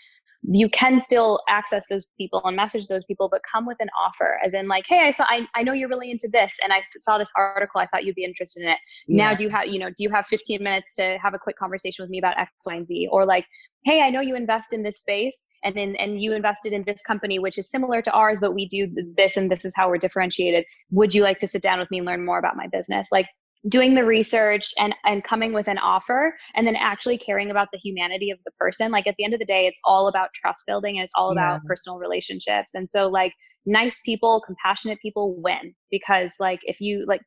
you 0.48 0.68
can 0.68 1.00
still 1.00 1.40
access 1.48 1.86
those 1.88 2.06
people 2.18 2.40
and 2.44 2.54
message 2.54 2.86
those 2.86 3.04
people 3.04 3.28
but 3.28 3.40
come 3.50 3.66
with 3.66 3.76
an 3.80 3.88
offer 4.00 4.38
as 4.44 4.54
in 4.54 4.68
like 4.68 4.84
hey 4.86 5.06
i 5.06 5.10
saw 5.10 5.24
i, 5.28 5.46
I 5.54 5.62
know 5.62 5.72
you're 5.72 5.88
really 5.88 6.10
into 6.10 6.28
this 6.32 6.56
and 6.62 6.72
i 6.72 6.82
saw 6.98 7.18
this 7.18 7.30
article 7.36 7.80
i 7.80 7.86
thought 7.86 8.04
you'd 8.04 8.14
be 8.14 8.24
interested 8.24 8.62
in 8.62 8.68
it. 8.68 8.78
Yeah. 9.08 9.28
now 9.28 9.34
do 9.34 9.42
you 9.44 9.50
have 9.50 9.66
you 9.66 9.78
know 9.78 9.88
do 9.88 10.04
you 10.04 10.10
have 10.10 10.26
15 10.26 10.62
minutes 10.62 10.92
to 10.94 11.18
have 11.22 11.34
a 11.34 11.38
quick 11.38 11.58
conversation 11.58 12.02
with 12.02 12.10
me 12.10 12.18
about 12.18 12.38
x 12.38 12.50
y 12.64 12.74
and 12.74 12.86
z? 12.86 13.08
Or 13.10 13.24
like 13.24 13.46
hey 13.84 14.02
i 14.02 14.10
know 14.10 14.20
you 14.20 14.36
invest 14.36 14.72
in 14.72 14.82
this 14.82 15.00
space 15.00 15.44
and 15.64 15.74
then 15.74 15.96
and 15.96 16.20
you 16.22 16.32
invested 16.32 16.72
in 16.72 16.84
this 16.84 17.02
company 17.02 17.38
which 17.38 17.58
is 17.58 17.68
similar 17.70 18.00
to 18.02 18.12
ours 18.12 18.38
but 18.40 18.54
we 18.54 18.68
do 18.68 18.88
this 19.16 19.36
and 19.36 19.50
this 19.50 19.64
is 19.64 19.72
how 19.74 19.88
we're 19.88 19.98
differentiated. 19.98 20.64
Would 20.90 21.14
you 21.14 21.22
like 21.22 21.38
to 21.38 21.48
sit 21.48 21.62
down 21.62 21.78
with 21.78 21.90
me 21.90 21.98
and 21.98 22.06
learn 22.06 22.24
more 22.24 22.38
about 22.38 22.56
my 22.56 22.68
business? 22.68 23.08
Like 23.10 23.26
doing 23.68 23.94
the 23.94 24.04
research 24.04 24.72
and 24.78 24.94
and 25.04 25.24
coming 25.24 25.52
with 25.52 25.68
an 25.68 25.78
offer 25.78 26.36
and 26.54 26.66
then 26.66 26.76
actually 26.76 27.18
caring 27.18 27.50
about 27.50 27.68
the 27.72 27.78
humanity 27.78 28.30
of 28.30 28.38
the 28.44 28.50
person. 28.52 28.90
Like 28.90 29.06
at 29.06 29.14
the 29.18 29.24
end 29.24 29.34
of 29.34 29.40
the 29.40 29.46
day 29.46 29.66
it's 29.66 29.80
all 29.84 30.08
about 30.08 30.30
trust 30.34 30.64
building 30.66 30.98
and 30.98 31.04
it's 31.04 31.12
all 31.16 31.32
about 31.32 31.60
yeah. 31.62 31.66
personal 31.66 31.98
relationships. 31.98 32.72
And 32.74 32.90
so 32.90 33.08
like 33.08 33.32
nice 33.64 34.00
people 34.04 34.42
compassionate 34.46 34.98
people 35.00 35.40
win 35.40 35.74
because 35.90 36.32
like 36.38 36.60
if 36.62 36.80
you 36.80 37.04
like 37.06 37.22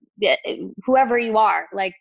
whoever 0.86 1.18
you 1.18 1.38
are 1.38 1.68
like 1.74 1.94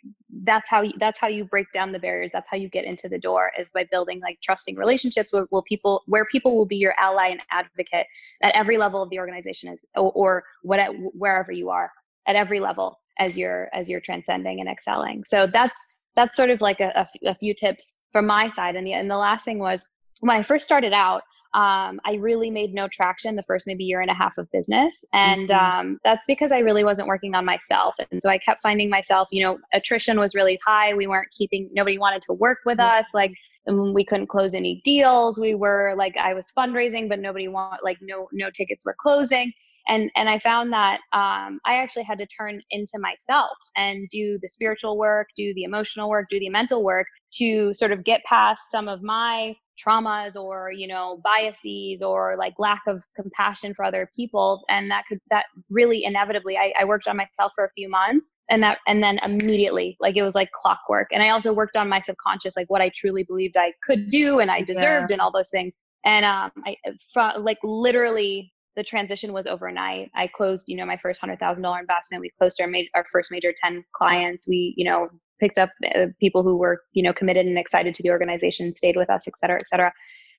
that's 0.44 0.68
how 0.68 0.82
you 0.82 0.92
that's 1.00 1.18
how 1.18 1.28
you 1.28 1.44
break 1.44 1.66
down 1.72 1.92
the 1.92 1.98
barriers. 1.98 2.30
That's 2.32 2.48
how 2.50 2.56
you 2.56 2.68
get 2.68 2.84
into 2.84 3.08
the 3.08 3.18
door 3.18 3.50
is 3.58 3.68
by 3.74 3.86
building 3.90 4.20
like 4.20 4.38
trusting 4.42 4.76
relationships 4.76 5.32
where, 5.32 5.46
people 5.62 6.02
where 6.06 6.26
people 6.26 6.56
will 6.56 6.66
be 6.66 6.76
your 6.76 6.94
ally 7.00 7.28
and 7.28 7.40
advocate 7.50 8.06
at 8.42 8.54
every 8.54 8.76
level 8.76 9.02
of 9.02 9.10
the 9.10 9.18
organization 9.18 9.72
is 9.72 9.84
or, 9.96 10.12
or 10.12 10.44
what 10.62 10.80
wherever 11.14 11.50
you 11.50 11.70
are 11.70 11.90
at 12.26 12.36
every 12.36 12.60
level 12.60 13.00
as 13.18 13.36
you're 13.36 13.68
as 13.72 13.88
you're 13.88 14.00
transcending 14.00 14.60
and 14.60 14.68
excelling 14.68 15.22
so 15.26 15.46
that's 15.46 15.86
that's 16.16 16.36
sort 16.36 16.50
of 16.50 16.60
like 16.60 16.80
a, 16.80 17.08
a, 17.24 17.34
few 17.36 17.54
tips 17.54 17.94
from 18.10 18.26
my 18.26 18.48
side 18.48 18.74
and 18.74 18.84
the, 18.84 18.92
and 18.92 19.08
the 19.08 19.16
last 19.16 19.44
thing 19.44 19.58
was 19.58 19.82
when 20.20 20.36
i 20.36 20.42
first 20.42 20.64
started 20.64 20.92
out 20.92 21.22
um, 21.54 21.98
I 22.04 22.16
really 22.20 22.50
made 22.50 22.74
no 22.74 22.88
traction 22.88 23.34
the 23.34 23.42
first 23.44 23.66
maybe 23.66 23.82
year 23.82 24.02
and 24.02 24.10
a 24.10 24.14
half 24.14 24.36
of 24.36 24.50
business. 24.52 25.02
And 25.14 25.48
mm-hmm. 25.48 25.80
um, 25.80 25.98
that's 26.04 26.26
because 26.26 26.52
I 26.52 26.58
really 26.58 26.84
wasn't 26.84 27.08
working 27.08 27.34
on 27.34 27.46
myself. 27.46 27.94
And 28.10 28.20
so 28.20 28.28
I 28.28 28.36
kept 28.36 28.62
finding 28.62 28.90
myself, 28.90 29.28
you 29.32 29.42
know, 29.42 29.58
attrition 29.72 30.20
was 30.20 30.34
really 30.34 30.58
high. 30.66 30.92
We 30.92 31.06
weren't 31.06 31.30
keeping, 31.30 31.70
nobody 31.72 31.96
wanted 31.96 32.20
to 32.22 32.34
work 32.34 32.58
with 32.66 32.78
mm-hmm. 32.78 33.00
us. 33.00 33.06
Like, 33.14 33.32
we 33.66 34.04
couldn't 34.04 34.28
close 34.28 34.54
any 34.54 34.80
deals. 34.84 35.38
We 35.38 35.54
were 35.54 35.94
like, 35.96 36.16
I 36.18 36.34
was 36.34 36.52
fundraising, 36.56 37.08
but 37.08 37.18
nobody 37.18 37.48
want, 37.48 37.82
like, 37.82 37.98
no, 38.00 38.28
no 38.32 38.50
tickets 38.50 38.84
were 38.84 38.96
closing 38.98 39.52
and 39.88 40.10
and 40.16 40.28
i 40.28 40.38
found 40.38 40.72
that 40.72 41.00
um, 41.12 41.58
i 41.64 41.74
actually 41.76 42.02
had 42.02 42.18
to 42.18 42.26
turn 42.26 42.60
into 42.70 42.98
myself 42.98 43.56
and 43.76 44.08
do 44.10 44.38
the 44.42 44.48
spiritual 44.48 44.96
work 44.98 45.28
do 45.36 45.52
the 45.54 45.64
emotional 45.64 46.08
work 46.08 46.26
do 46.30 46.38
the 46.38 46.48
mental 46.48 46.82
work 46.84 47.06
to 47.32 47.74
sort 47.74 47.92
of 47.92 48.04
get 48.04 48.22
past 48.24 48.70
some 48.70 48.88
of 48.88 49.02
my 49.02 49.54
traumas 49.78 50.36
or 50.36 50.72
you 50.72 50.86
know 50.86 51.20
biases 51.22 52.02
or 52.02 52.36
like 52.38 52.54
lack 52.58 52.82
of 52.86 53.02
compassion 53.14 53.74
for 53.74 53.84
other 53.84 54.08
people. 54.14 54.64
And 54.68 54.90
that 54.90 55.04
could 55.08 55.20
that 55.30 55.46
really 55.70 56.04
inevitably 56.04 56.56
I, 56.56 56.72
I 56.78 56.84
worked 56.84 57.08
on 57.08 57.16
myself 57.16 57.52
for 57.54 57.64
a 57.64 57.70
few 57.76 57.88
months 57.88 58.32
and 58.50 58.62
that 58.62 58.78
and 58.86 59.02
then 59.02 59.18
immediately 59.24 59.96
like 60.00 60.16
it 60.16 60.22
was 60.22 60.34
like 60.34 60.50
clockwork. 60.52 61.08
And 61.12 61.22
i 61.22 61.30
also 61.30 61.52
worked 61.52 61.76
on 61.76 61.88
my 61.88 62.00
subconscious 62.00 62.56
like 62.56 62.68
what 62.68 62.80
i 62.80 62.90
truly 62.94 63.24
believed 63.24 63.56
i 63.56 63.72
could 63.84 64.10
do 64.10 64.40
and 64.40 64.50
i 64.50 64.62
deserved 64.62 65.10
yeah. 65.10 65.14
and 65.14 65.20
all 65.20 65.32
those 65.32 65.50
things. 65.50 65.74
And 66.04 66.24
um 66.24 66.50
i 66.66 66.76
from 67.12 67.44
like 67.44 67.58
literally 67.62 68.52
the 68.78 68.84
transition 68.84 69.32
was 69.32 69.48
overnight. 69.48 70.08
I 70.14 70.28
closed, 70.28 70.68
you 70.68 70.76
know, 70.76 70.86
my 70.86 70.96
first 70.96 71.20
hundred 71.20 71.40
thousand 71.40 71.64
dollar 71.64 71.80
investment. 71.80 72.20
We 72.20 72.30
closed 72.38 72.60
our 72.60 72.68
made 72.68 72.86
our 72.94 73.04
first 73.10 73.32
major 73.32 73.52
ten 73.60 73.84
clients. 73.92 74.46
We, 74.48 74.72
you 74.76 74.84
know, 74.84 75.08
picked 75.40 75.58
up 75.58 75.70
uh, 75.96 76.06
people 76.20 76.44
who 76.44 76.56
were, 76.56 76.80
you 76.92 77.02
know, 77.02 77.12
committed 77.12 77.44
and 77.44 77.58
excited 77.58 77.92
to 77.96 78.02
the 78.04 78.10
organization, 78.10 78.72
stayed 78.72 78.96
with 78.96 79.10
us, 79.10 79.26
et 79.26 79.34
cetera, 79.40 79.58
et 79.58 79.66
cetera. 79.66 79.92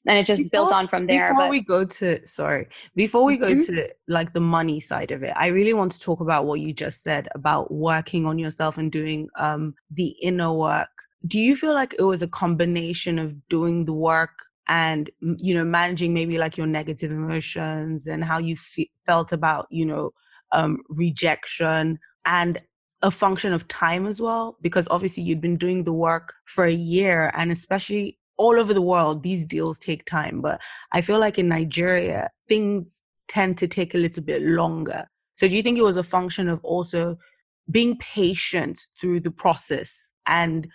And 0.07 0.17
it 0.17 0.25
just 0.25 0.41
before, 0.41 0.49
built 0.51 0.71
on 0.71 0.87
from 0.87 1.05
there. 1.07 1.33
Before 1.33 1.47
but, 1.47 1.49
we 1.49 1.59
go 1.59 1.83
to 1.83 2.25
sorry, 2.25 2.69
before 2.95 3.25
we 3.25 3.37
go 3.37 3.47
mm-hmm. 3.47 3.75
to 3.75 3.89
like 4.07 4.31
the 4.31 4.39
money 4.39 4.79
side 4.79 5.11
of 5.11 5.21
it, 5.21 5.33
I 5.35 5.47
really 5.47 5.73
want 5.73 5.91
to 5.91 5.99
talk 5.99 6.21
about 6.21 6.45
what 6.45 6.61
you 6.61 6.71
just 6.71 7.03
said 7.03 7.27
about 7.35 7.73
working 7.73 8.25
on 8.25 8.39
yourself 8.39 8.77
and 8.77 8.89
doing 8.89 9.27
um 9.37 9.75
the 9.91 10.15
inner 10.23 10.53
work. 10.53 10.87
Do 11.27 11.37
you 11.37 11.57
feel 11.57 11.73
like 11.73 11.93
it 11.99 12.03
was 12.03 12.21
a 12.21 12.27
combination 12.29 13.19
of 13.19 13.35
doing 13.49 13.83
the 13.83 13.93
work 13.93 14.31
and 14.69 15.09
you 15.37 15.53
know 15.53 15.65
managing 15.65 16.13
maybe 16.13 16.37
like 16.37 16.57
your 16.57 16.67
negative 16.67 17.11
emotions 17.11 18.07
and 18.07 18.23
how 18.23 18.37
you 18.37 18.55
fe- 18.55 18.89
felt 19.05 19.31
about 19.33 19.67
you 19.69 19.85
know 19.85 20.11
um, 20.53 20.77
rejection 20.89 21.99
and 22.25 22.61
a 23.01 23.11
function 23.11 23.53
of 23.53 23.67
time 23.67 24.05
as 24.05 24.21
well 24.21 24.57
because 24.61 24.87
obviously 24.89 25.23
you'd 25.23 25.41
been 25.41 25.57
doing 25.57 25.83
the 25.83 25.93
work 25.93 26.33
for 26.45 26.65
a 26.65 26.73
year 26.73 27.31
and 27.35 27.51
especially 27.51 28.17
all 28.37 28.57
over 28.57 28.73
the 28.73 28.81
world 28.81 29.23
these 29.23 29.45
deals 29.45 29.77
take 29.77 30.05
time 30.05 30.41
but 30.41 30.61
i 30.93 31.01
feel 31.01 31.19
like 31.19 31.37
in 31.37 31.47
nigeria 31.47 32.29
things 32.47 33.03
tend 33.29 33.57
to 33.59 33.67
take 33.67 33.95
a 33.95 33.97
little 33.97 34.23
bit 34.23 34.41
longer. 34.41 35.05
So 35.35 35.47
do 35.47 35.55
you 35.55 35.63
think 35.63 35.77
it 35.77 35.83
was 35.83 35.95
a 35.95 36.03
function 36.03 36.49
of 36.49 36.59
also 36.63 37.15
being 37.71 37.97
patient 37.97 38.81
through 38.99 39.21
the 39.21 39.31
process 39.31 40.11
and 40.27 40.67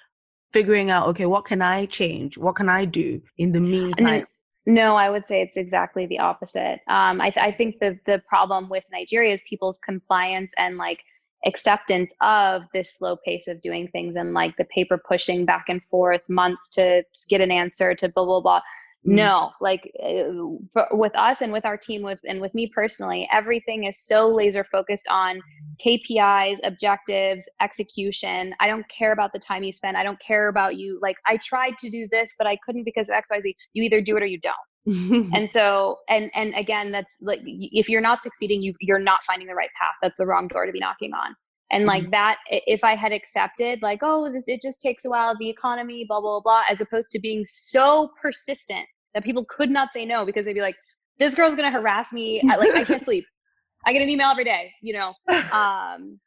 figuring 0.55 0.89
out, 0.89 1.09
okay, 1.09 1.27
what 1.27 1.45
can 1.45 1.61
I 1.61 1.87
change? 1.87 2.39
What 2.39 2.55
can 2.55 2.69
I 2.69 2.85
do 2.85 3.21
in 3.37 3.51
the 3.51 3.61
meantime? 3.61 4.25
No, 4.67 4.95
I 4.95 5.11
would 5.11 5.27
say 5.27 5.43
it's 5.43 5.59
exactly 5.59 6.07
the 6.07 6.21
opposite. 6.21 6.81
Um, 6.89 7.21
I, 7.21 7.29
th- 7.31 7.45
I 7.45 7.53
think 7.53 7.81
the 7.81 7.99
the 8.07 8.23
problem 8.27 8.71
with 8.71 8.85
Nigeria 8.91 9.33
is 9.35 9.43
people's 9.47 9.79
compliance 9.81 10.53
and 10.57 10.79
like 10.79 11.01
acceptance 11.45 12.11
of 12.23 12.63
this 12.73 12.97
slow 12.97 13.17
pace 13.27 13.47
of 13.49 13.61
doing 13.61 13.89
things 13.89 14.17
and 14.17 14.33
like 14.33 14.57
the 14.57 14.65
paper 14.77 14.97
pushing 14.97 15.45
back 15.45 15.67
and 15.69 15.83
forth 15.91 16.23
months 16.29 16.71
to 16.71 17.03
get 17.29 17.43
an 17.43 17.51
answer 17.51 17.95
to 17.97 18.09
blah 18.09 18.25
blah 18.25 18.41
blah. 18.41 18.61
Mm. 19.07 19.17
No, 19.17 19.51
like 19.61 19.93
uh, 20.03 20.87
with 20.93 21.15
us 21.15 21.43
and 21.43 21.53
with 21.53 21.67
our 21.67 21.77
team, 21.77 22.01
with 22.01 22.21
and 22.25 22.41
with 22.41 22.55
me 22.55 22.71
personally, 22.75 23.29
everything 23.31 23.85
is 23.85 23.99
so 23.99 24.29
laser 24.29 24.65
focused 24.65 25.07
on 25.11 25.43
KPIs, 25.85 26.57
objectives, 26.65 27.47
execution. 27.61 28.55
I 28.61 28.67
don't 28.67 28.89
care 28.89 29.13
about 29.13 29.35
the 29.35 29.39
time 29.39 29.63
you 29.63 29.73
spend. 29.73 29.99
I 29.99 30.05
don't 30.05 30.21
care 30.21 30.49
about 30.49 30.77
you. 30.77 30.99
Like 31.03 31.17
I 31.27 31.37
tried 31.37 31.77
to 31.79 31.91
do 31.91 32.09
this, 32.11 32.33
but 32.39 32.47
I 32.47 32.57
couldn't 32.65 32.85
because 32.85 33.11
X, 33.11 33.29
Y, 33.31 33.41
Z. 33.41 33.57
You 33.75 33.83
either 33.83 34.01
do 34.01 34.17
it 34.17 34.23
or 34.23 34.27
you 34.27 34.41
don't. 34.41 34.55
and 35.35 35.51
so, 35.51 35.99
and 36.09 36.31
and 36.35 36.55
again, 36.55 36.91
that's 36.91 37.17
like 37.21 37.41
if 37.45 37.91
you're 37.91 38.01
not 38.01 38.23
succeeding, 38.23 38.63
you 38.63 38.73
you're 38.81 38.99
not 38.99 39.23
finding 39.25 39.49
the 39.49 39.55
right 39.55 39.71
path. 39.79 39.95
That's 40.01 40.17
the 40.17 40.27
wrong 40.27 40.49
door 40.49 40.65
to 40.65 40.73
be 40.73 40.81
knocking 40.81 41.13
on. 41.13 41.37
And 41.71 41.87
like 41.87 42.03
mm-hmm. 42.03 42.11
that, 42.13 42.37
if 42.49 42.85
I 42.85 42.95
had 42.95 43.11
accepted, 43.11 43.81
like, 43.83 44.01
oh, 44.03 44.31
it 44.47 44.63
just 44.63 44.81
takes 44.81 45.05
a 45.07 45.11
while, 45.11 45.35
the 45.39 45.49
economy, 45.49 46.05
blah 46.07 46.21
blah 46.21 46.41
blah, 46.41 46.63
as 46.71 46.81
opposed 46.81 47.11
to 47.13 47.19
being 47.19 47.45
so 47.45 48.11
persistent 48.21 48.87
that 49.15 49.25
people 49.25 49.45
could 49.45 49.71
not 49.71 49.93
say 49.93 50.05
no 50.05 50.27
because 50.27 50.47
they'd 50.47 50.55
be 50.55 50.61
like, 50.61 50.77
this 51.19 51.35
girl's 51.35 51.55
gonna 51.55 51.71
harass 51.71 52.13
me. 52.13 52.43
I, 52.51 52.57
like 52.57 52.75
I 52.75 52.85
can't 52.85 53.05
sleep. 53.05 53.25
I 53.87 53.93
get 53.93 54.03
an 54.03 54.09
email 54.09 54.31
every 54.31 54.45
day, 54.45 54.73
you 54.83 54.95
know. 54.95 55.15
Um, 55.53 56.19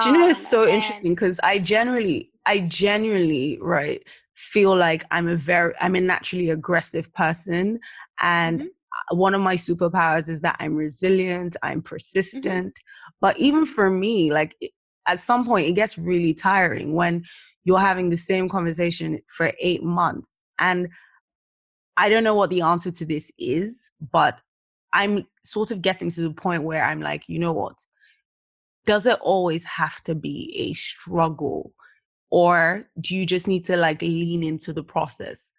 Do 0.00 0.08
you 0.08 0.12
know 0.12 0.28
it's 0.28 0.40
um, 0.40 0.44
so 0.44 0.62
and, 0.64 0.72
interesting 0.72 1.14
because 1.14 1.40
I 1.42 1.58
generally, 1.58 2.30
I 2.46 2.60
genuinely, 2.60 3.58
right, 3.60 4.02
feel 4.34 4.76
like 4.76 5.04
I'm 5.10 5.28
a 5.28 5.36
very, 5.36 5.74
I'm 5.80 5.94
a 5.94 6.00
naturally 6.00 6.50
aggressive 6.50 7.12
person, 7.14 7.80
and 8.20 8.60
mm-hmm. 8.60 9.16
one 9.16 9.34
of 9.34 9.40
my 9.40 9.54
superpowers 9.54 10.28
is 10.28 10.40
that 10.42 10.56
I'm 10.58 10.74
resilient, 10.74 11.56
I'm 11.62 11.78
mm-hmm. 11.78 11.88
persistent. 11.88 12.74
Mm-hmm. 12.74 13.12
But 13.20 13.38
even 13.38 13.64
for 13.66 13.90
me, 13.90 14.32
like 14.32 14.56
at 15.06 15.20
some 15.20 15.46
point, 15.46 15.66
it 15.66 15.72
gets 15.72 15.98
really 15.98 16.34
tiring 16.34 16.92
when 16.92 17.24
you're 17.64 17.78
having 17.78 18.10
the 18.10 18.16
same 18.16 18.48
conversation 18.48 19.20
for 19.28 19.52
eight 19.60 19.82
months, 19.82 20.42
and 20.60 20.88
I 21.98 22.08
don't 22.08 22.22
know 22.22 22.36
what 22.36 22.50
the 22.50 22.62
answer 22.62 22.92
to 22.92 23.04
this 23.04 23.32
is, 23.38 23.90
but 24.12 24.38
I'm 24.92 25.26
sort 25.42 25.72
of 25.72 25.82
getting 25.82 26.10
to 26.12 26.20
the 26.22 26.30
point 26.32 26.62
where 26.62 26.84
I'm 26.84 27.00
like, 27.00 27.28
you 27.28 27.40
know 27.40 27.52
what? 27.52 27.74
Does 28.86 29.04
it 29.04 29.18
always 29.20 29.64
have 29.64 30.02
to 30.04 30.14
be 30.14 30.54
a 30.56 30.74
struggle? 30.74 31.74
Or 32.30 32.84
do 33.00 33.16
you 33.16 33.26
just 33.26 33.48
need 33.48 33.66
to 33.66 33.76
like 33.76 34.00
lean 34.00 34.44
into 34.44 34.72
the 34.72 34.84
process? 34.84 35.50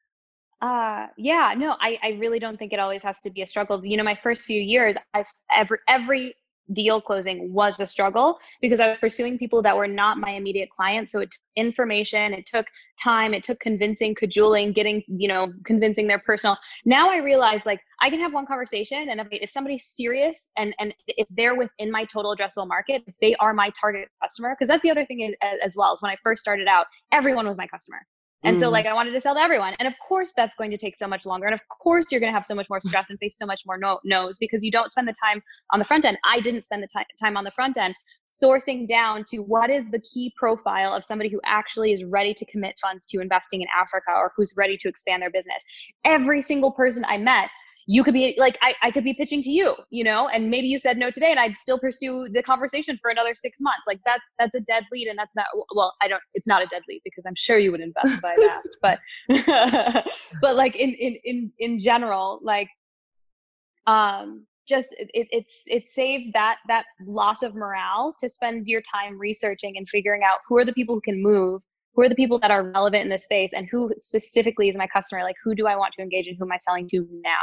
Uh 0.61 1.07
yeah, 1.17 1.53
no, 1.57 1.75
I, 1.79 1.99
I 2.01 2.09
really 2.19 2.39
don't 2.39 2.57
think 2.57 2.73
it 2.73 2.79
always 2.79 3.03
has 3.03 3.19
to 3.21 3.29
be 3.29 3.41
a 3.41 3.47
struggle. 3.47 3.85
You 3.85 3.97
know, 3.97 4.03
my 4.03 4.15
first 4.15 4.45
few 4.45 4.61
years, 4.61 4.97
I've 5.13 5.27
every 5.51 5.79
every 5.87 6.35
deal 6.73 7.01
closing 7.01 7.51
was 7.53 7.79
a 7.79 7.87
struggle 7.87 8.37
because 8.61 8.79
I 8.79 8.87
was 8.87 8.97
pursuing 8.97 9.37
people 9.37 9.61
that 9.61 9.75
were 9.75 9.87
not 9.87 10.17
my 10.17 10.31
immediate 10.31 10.69
clients. 10.69 11.11
So 11.11 11.19
it 11.19 11.31
took 11.31 11.41
information, 11.55 12.33
it 12.33 12.45
took 12.45 12.65
time, 13.01 13.33
it 13.33 13.43
took 13.43 13.59
convincing, 13.59 14.15
cajoling, 14.15 14.73
getting, 14.73 15.03
you 15.07 15.27
know, 15.27 15.51
convincing 15.65 16.07
their 16.07 16.19
personal. 16.19 16.57
Now 16.85 17.09
I 17.09 17.17
realize 17.17 17.65
like 17.65 17.81
I 18.01 18.09
can 18.09 18.19
have 18.19 18.33
one 18.33 18.45
conversation 18.45 19.09
and 19.09 19.19
if, 19.19 19.27
if 19.31 19.49
somebody's 19.49 19.85
serious 19.85 20.51
and, 20.57 20.73
and 20.79 20.93
if 21.07 21.27
they're 21.31 21.55
within 21.55 21.91
my 21.91 22.05
total 22.05 22.35
addressable 22.35 22.67
market, 22.67 23.03
they 23.21 23.35
are 23.35 23.53
my 23.53 23.71
target 23.79 24.09
customer, 24.21 24.55
because 24.57 24.67
that's 24.67 24.83
the 24.83 24.91
other 24.91 25.05
thing 25.05 25.33
as 25.63 25.75
well 25.75 25.93
is 25.93 26.01
when 26.01 26.11
I 26.11 26.15
first 26.23 26.41
started 26.41 26.67
out, 26.67 26.85
everyone 27.11 27.47
was 27.47 27.57
my 27.57 27.67
customer 27.67 28.05
And 28.43 28.57
mm. 28.57 28.59
so 28.59 28.69
like 28.69 28.85
I 28.85 28.93
wanted 28.93 29.11
to 29.11 29.21
sell 29.21 29.35
to 29.35 29.41
everyone. 29.41 29.75
And 29.79 29.87
of 29.87 29.93
course 29.99 30.31
that's 30.35 30.55
going 30.55 30.71
to 30.71 30.77
take 30.77 30.95
so 30.95 31.07
much 31.07 31.25
longer. 31.25 31.45
And 31.47 31.53
of 31.53 31.61
course 31.67 32.11
you're 32.11 32.21
going 32.21 32.31
to 32.31 32.35
have 32.35 32.45
so 32.45 32.55
much 32.55 32.69
more 32.69 32.79
stress 32.79 33.09
and 33.09 33.19
face 33.19 33.37
so 33.37 33.45
much 33.45 33.63
more 33.65 33.77
no- 33.77 33.99
no's 34.03 34.37
because 34.37 34.63
you 34.63 34.71
don't 34.71 34.91
spend 34.91 35.07
the 35.07 35.15
time 35.21 35.41
on 35.71 35.79
the 35.79 35.85
front 35.85 36.05
end. 36.05 36.17
I 36.25 36.39
didn't 36.39 36.61
spend 36.61 36.83
the 36.83 36.87
t- 36.87 37.05
time 37.19 37.37
on 37.37 37.43
the 37.43 37.51
front 37.51 37.77
end 37.77 37.95
sourcing 38.29 38.87
down 38.87 39.25
to 39.29 39.39
what 39.39 39.69
is 39.69 39.89
the 39.91 39.99
key 39.99 40.31
profile 40.37 40.93
of 40.93 41.03
somebody 41.03 41.29
who 41.29 41.41
actually 41.45 41.91
is 41.91 42.03
ready 42.03 42.33
to 42.33 42.45
commit 42.45 42.77
funds 42.79 43.05
to 43.07 43.19
investing 43.19 43.61
in 43.61 43.67
Africa 43.75 44.11
or 44.15 44.31
who's 44.37 44.53
ready 44.55 44.77
to 44.77 44.87
expand 44.87 45.21
their 45.21 45.31
business. 45.31 45.63
Every 46.05 46.41
single 46.41 46.71
person 46.71 47.03
I 47.07 47.17
met 47.17 47.49
you 47.91 48.03
could 48.03 48.13
be 48.13 48.35
like 48.37 48.55
I, 48.61 48.75
I 48.83 48.91
could 48.91 49.03
be 49.03 49.15
pitching 49.15 49.41
to 49.41 49.49
you 49.49 49.75
you 49.89 50.03
know 50.03 50.27
and 50.27 50.51
maybe 50.51 50.67
you 50.67 50.77
said 50.77 50.97
no 50.99 51.09
today 51.09 51.31
and 51.31 51.39
i'd 51.39 51.57
still 51.57 51.79
pursue 51.79 52.29
the 52.31 52.43
conversation 52.43 52.99
for 53.01 53.09
another 53.09 53.33
six 53.33 53.57
months. 53.59 53.81
Like 53.87 53.99
that's 54.05 54.23
that's 54.37 54.53
a 54.53 54.59
dead 54.59 54.83
lead 54.91 55.07
and 55.07 55.17
that's 55.17 55.35
not 55.35 55.47
well 55.75 55.93
i 56.01 56.07
don't 56.07 56.21
it's 56.35 56.47
not 56.47 56.61
a 56.61 56.67
dead 56.67 56.83
lead 56.87 57.01
because 57.03 57.25
i'm 57.25 57.35
sure 57.35 57.57
you 57.57 57.71
would 57.71 57.81
invest 57.81 58.19
if 58.19 58.23
i 58.23 58.35
asked 58.53 58.77
but 58.81 60.05
but 60.41 60.55
like 60.55 60.75
in 60.75 60.91
in 60.91 61.17
in 61.23 61.51
in 61.57 61.79
general 61.79 62.39
like 62.43 62.69
um 63.87 64.45
just 64.67 64.89
it, 64.99 65.09
it's 65.31 65.63
it 65.65 65.87
saves 65.87 66.29
that 66.33 66.57
that 66.67 66.85
loss 67.07 67.41
of 67.41 67.55
morale 67.55 68.13
to 68.19 68.29
spend 68.29 68.67
your 68.67 68.83
time 68.93 69.17
researching 69.17 69.77
and 69.77 69.89
figuring 69.89 70.21
out 70.23 70.37
who 70.47 70.57
are 70.59 70.65
the 70.65 70.73
people 70.73 70.93
who 70.93 71.01
can 71.01 71.23
move 71.23 71.59
who 71.95 72.03
are 72.03 72.09
the 72.09 72.15
people 72.15 72.39
that 72.39 72.51
are 72.51 72.71
relevant 72.71 73.03
in 73.03 73.09
this 73.09 73.23
space 73.23 73.51
and 73.51 73.67
who 73.71 73.91
specifically 73.97 74.69
is 74.69 74.77
my 74.77 74.87
customer 74.87 75.23
like 75.23 75.35
who 75.43 75.55
do 75.55 75.65
i 75.65 75.75
want 75.75 75.91
to 75.97 76.03
engage 76.03 76.27
and 76.27 76.37
who 76.37 76.45
am 76.45 76.51
i 76.51 76.57
selling 76.57 76.87
to 76.87 77.07
now 77.23 77.33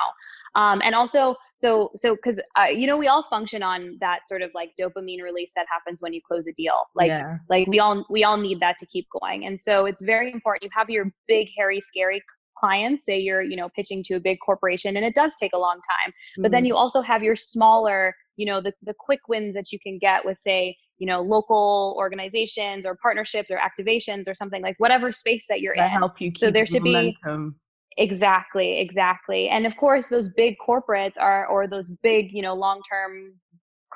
um, 0.57 0.81
and 0.83 0.95
also 0.95 1.37
so 1.57 1.91
so 1.95 2.17
because 2.17 2.41
uh, 2.59 2.65
you 2.65 2.87
know 2.87 2.97
we 2.97 3.07
all 3.07 3.23
function 3.23 3.63
on 3.63 3.97
that 4.01 4.21
sort 4.27 4.43
of 4.43 4.51
like 4.55 4.71
dopamine 4.81 5.23
release 5.23 5.53
that 5.55 5.67
happens 5.71 6.03
when 6.03 6.13
you 6.13 6.21
close 6.27 6.47
a 6.47 6.53
deal 6.53 6.75
like 6.95 7.09
yeah. 7.09 7.37
like 7.49 7.67
we 7.69 7.79
all 7.79 8.05
we 8.11 8.25
all 8.25 8.37
need 8.37 8.59
that 8.61 8.77
to 8.79 8.87
keep 8.87 9.07
going 9.21 9.47
and 9.47 9.61
so 9.61 9.87
it's 9.87 10.03
very 10.03 10.33
important 10.33 10.65
you 10.65 10.71
have 10.73 10.91
your 10.91 11.13
big 11.29 11.49
hairy 11.57 11.81
scary 11.81 12.23
clients 12.59 13.05
say 13.05 13.19
you're 13.19 13.43
you 13.43 13.57
know 13.57 13.69
pitching 13.77 14.03
to 14.03 14.15
a 14.15 14.21
big 14.21 14.39
corporation 14.45 14.97
and 14.97 15.05
it 15.05 15.15
does 15.15 15.35
take 15.39 15.53
a 15.53 15.59
long 15.59 15.77
time 15.77 16.13
but 16.37 16.45
mm-hmm. 16.45 16.53
then 16.53 16.65
you 16.65 16.75
also 16.75 17.01
have 17.03 17.23
your 17.23 17.37
smaller 17.37 18.15
you 18.37 18.47
know 18.47 18.61
the, 18.61 18.73
the 18.83 18.95
quick 18.99 19.21
wins 19.29 19.55
that 19.55 19.71
you 19.73 19.79
can 19.79 19.99
get 19.99 20.25
with 20.25 20.39
say 20.39 20.75
you 20.99 21.07
know 21.07 21.21
local 21.21 21.95
organizations 21.99 22.87
or 22.87 22.97
partnerships 23.03 23.51
or 23.51 23.59
activations 23.59 24.27
or 24.27 24.35
something 24.35 24.63
like 24.63 24.75
whatever 24.79 25.13
space 25.13 25.45
that 25.49 25.61
you're 25.61 25.75
that 25.77 25.85
in 25.85 25.91
help 25.91 26.21
you 26.21 26.33
so 26.37 26.51
there 26.51 26.65
should 26.65 26.83
momentum. 26.83 27.51
be 27.51 27.57
exactly 27.99 28.79
exactly 28.81 29.49
and 29.49 29.67
of 29.67 29.77
course 29.77 30.09
those 30.09 30.29
big 30.29 30.57
corporates 30.67 31.15
are 31.19 31.47
or 31.47 31.67
those 31.67 31.91
big 32.03 32.31
you 32.33 32.43
know 32.43 32.55
long 32.55 32.81
term 32.89 33.33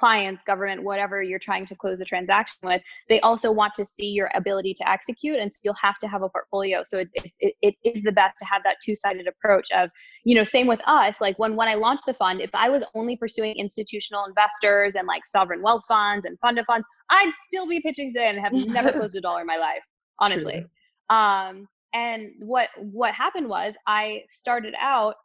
clients, 0.00 0.44
government, 0.44 0.82
whatever 0.82 1.22
you're 1.22 1.38
trying 1.38 1.66
to 1.66 1.74
close 1.74 1.98
the 1.98 2.04
transaction 2.04 2.58
with, 2.62 2.82
they 3.08 3.20
also 3.20 3.52
want 3.52 3.74
to 3.74 3.84
see 3.84 4.08
your 4.08 4.30
ability 4.34 4.74
to 4.74 4.88
execute. 4.88 5.38
And 5.38 5.52
so 5.52 5.58
you'll 5.62 5.74
have 5.80 5.98
to 5.98 6.08
have 6.08 6.22
a 6.22 6.28
portfolio. 6.28 6.82
So 6.84 6.98
it, 6.98 7.08
it, 7.38 7.54
it 7.60 7.74
is 7.84 8.02
the 8.02 8.12
best 8.12 8.38
to 8.38 8.46
have 8.46 8.62
that 8.64 8.76
two 8.84 8.94
sided 8.96 9.26
approach 9.26 9.68
of, 9.76 9.90
you 10.24 10.34
know, 10.34 10.42
same 10.42 10.66
with 10.66 10.80
us. 10.86 11.20
Like 11.20 11.38
when, 11.38 11.54
when 11.54 11.68
I 11.68 11.74
launched 11.74 12.06
the 12.06 12.14
fund, 12.14 12.40
if 12.40 12.50
I 12.54 12.70
was 12.70 12.84
only 12.94 13.16
pursuing 13.16 13.54
institutional 13.56 14.24
investors 14.24 14.94
and 14.94 15.06
like 15.06 15.26
sovereign 15.26 15.62
wealth 15.62 15.82
funds 15.86 16.24
and 16.24 16.38
fund 16.40 16.58
of 16.58 16.66
funds, 16.66 16.86
I'd 17.10 17.32
still 17.46 17.68
be 17.68 17.80
pitching 17.80 18.12
today 18.12 18.28
and 18.28 18.38
have 18.38 18.52
never 18.52 18.92
closed 18.98 19.16
a 19.16 19.20
dollar 19.20 19.42
in 19.42 19.46
my 19.46 19.58
life, 19.58 19.82
honestly. 20.18 20.64
Um, 21.10 21.68
and 21.92 22.32
what 22.38 22.68
what 22.78 23.14
happened 23.14 23.48
was 23.48 23.76
I 23.86 24.24
started 24.28 24.74
out 24.80 25.16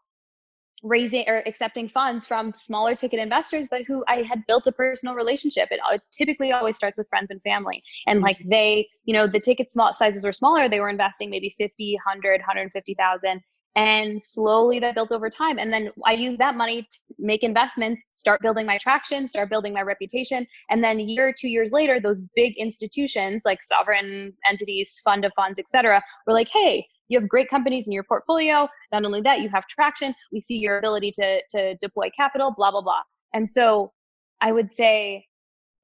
raising 0.84 1.24
or 1.27 1.41
accepting 1.48 1.88
funds 1.88 2.25
from 2.25 2.53
smaller 2.53 2.95
ticket 2.95 3.19
investors 3.19 3.65
but 3.69 3.81
who 3.84 4.03
i 4.07 4.22
had 4.22 4.45
built 4.45 4.67
a 4.67 4.72
personal 4.72 5.15
relationship 5.15 5.67
it 5.72 5.79
typically 6.12 6.51
always 6.51 6.75
starts 6.75 6.98
with 6.98 7.07
friends 7.10 7.31
and 7.31 7.41
family 7.41 7.81
and 8.07 8.22
like 8.22 8.38
mm-hmm. 8.38 8.50
they 8.50 8.88
you 9.05 9.13
know 9.13 9.25
the 9.25 9.39
ticket 9.39 9.72
small 9.72 9.93
sizes 9.93 10.24
were 10.24 10.34
smaller 10.34 10.69
they 10.69 10.79
were 10.79 10.89
investing 10.89 11.29
maybe 11.29 11.55
50 11.57 11.95
100 12.05 12.41
150000 12.41 13.41
and 13.75 14.22
slowly 14.22 14.79
that 14.79 14.96
built 14.96 15.12
over 15.12 15.29
time 15.29 15.58
and 15.60 15.72
then 15.72 15.89
i 16.05 16.12
use 16.12 16.38
that 16.38 16.55
money 16.55 16.82
to 16.84 16.98
make 17.20 17.44
investments 17.44 18.01
start 18.13 18.41
building 18.41 18.65
my 18.65 18.77
traction 18.77 19.27
start 19.27 19.50
building 19.50 19.74
my 19.74 19.82
reputation 19.82 20.46
and 20.70 20.84
then 20.84 21.00
a 21.00 21.03
year 21.03 21.29
or 21.29 21.34
two 21.38 21.50
years 21.50 21.72
later 21.72 22.00
those 22.00 22.22
big 22.36 22.53
institutions 22.58 23.41
like 23.46 23.62
sovereign 23.62 24.34
entities 24.50 25.01
fund 25.03 25.25
of 25.25 25.32
funds 25.36 25.60
etc 25.60 26.01
were 26.25 26.34
like 26.34 26.50
hey 26.50 26.84
you 27.08 27.20
have 27.20 27.29
great 27.29 27.50
companies 27.50 27.88
in 27.88 27.94
your 27.94 28.03
portfolio. 28.03 28.67
Not 28.91 29.05
only 29.05 29.22
that, 29.22 29.41
you 29.41 29.50
have 29.50 29.67
traction. 29.67 30.15
We 30.32 30.41
see 30.41 30.58
your 30.58 30.77
ability 30.77 31.12
to 31.15 31.41
to 31.50 31.75
deploy 31.75 32.10
capital, 32.15 32.53
blah 32.55 32.72
blah 32.72 32.82
blah. 32.82 33.01
And 33.34 33.50
so 33.50 33.91
I 34.41 34.51
would 34.51 34.74
say 34.74 35.25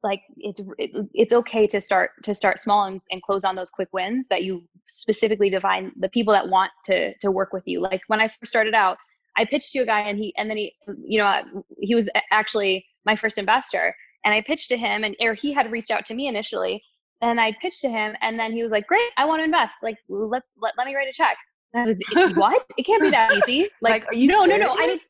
like 0.04 0.22
it's 0.38 0.62
it, 0.78 0.92
it's 1.14 1.34
okay 1.34 1.68
to 1.68 1.80
start 1.80 2.12
to 2.24 2.34
start 2.34 2.60
small 2.60 2.86
and, 2.86 3.02
and 3.12 3.22
close 3.22 3.44
on 3.44 3.56
those 3.56 3.70
quick 3.70 3.90
wins 3.94 4.26
that 4.30 4.44
you 4.44 4.64
specifically 4.88 5.50
define 5.50 5.92
the 6.00 6.10
people 6.10 6.34
that 6.34 6.48
want 6.50 6.72
to 6.86 7.14
to 7.20 7.32
work 7.32 7.54
with 7.54 7.64
you 7.66 7.80
like 7.82 8.02
when 8.08 8.20
i 8.20 8.28
first 8.28 8.48
started 8.48 8.74
out 8.74 8.98
i 9.38 9.46
pitched 9.46 9.72
to 9.72 9.80
a 9.80 9.86
guy 9.86 10.02
and 10.02 10.18
he 10.18 10.34
and 10.38 10.50
then 10.50 10.58
he 10.58 10.74
you 11.04 11.18
know 11.18 11.26
uh, 11.26 11.44
he 11.80 11.96
was 11.96 12.10
actually 12.32 12.86
my 13.06 13.16
first 13.16 13.38
investor 13.38 13.96
and 14.26 14.34
i 14.34 14.42
pitched 14.42 14.70
to 14.70 14.78
him 14.78 15.04
and 15.04 15.16
or 15.22 15.34
he 15.34 15.54
had 15.54 15.72
reached 15.72 15.92
out 15.92 16.06
to 16.06 16.14
me 16.14 16.28
initially 16.28 16.82
and 17.22 17.40
I 17.40 17.56
pitched 17.62 17.82
to 17.82 17.90
him, 17.90 18.16
and 18.22 18.38
then 18.38 18.52
he 18.52 18.64
was 18.64 18.72
like, 18.72 18.88
"Great, 18.88 19.10
I 19.18 19.26
want 19.26 19.40
to 19.40 19.44
invest. 19.44 19.76
Like, 19.84 19.98
let's 20.10 20.52
let, 20.60 20.74
let 20.78 20.88
me 20.88 20.96
write 20.96 21.08
a 21.08 21.14
check." 21.14 21.38
And 21.74 21.88
I 21.88 21.90
was 21.90 21.98
like, 22.16 22.36
"What? 22.38 22.66
It 22.78 22.84
can't 22.84 23.02
be 23.02 23.10
that 23.12 23.32
easy. 23.32 23.68
Like, 23.82 24.04
like 24.06 24.14
no, 24.14 24.44
serious? 24.44 24.60
no, 24.60 24.74
no. 24.74 24.76
I 24.78 24.86
need." 24.88 25.02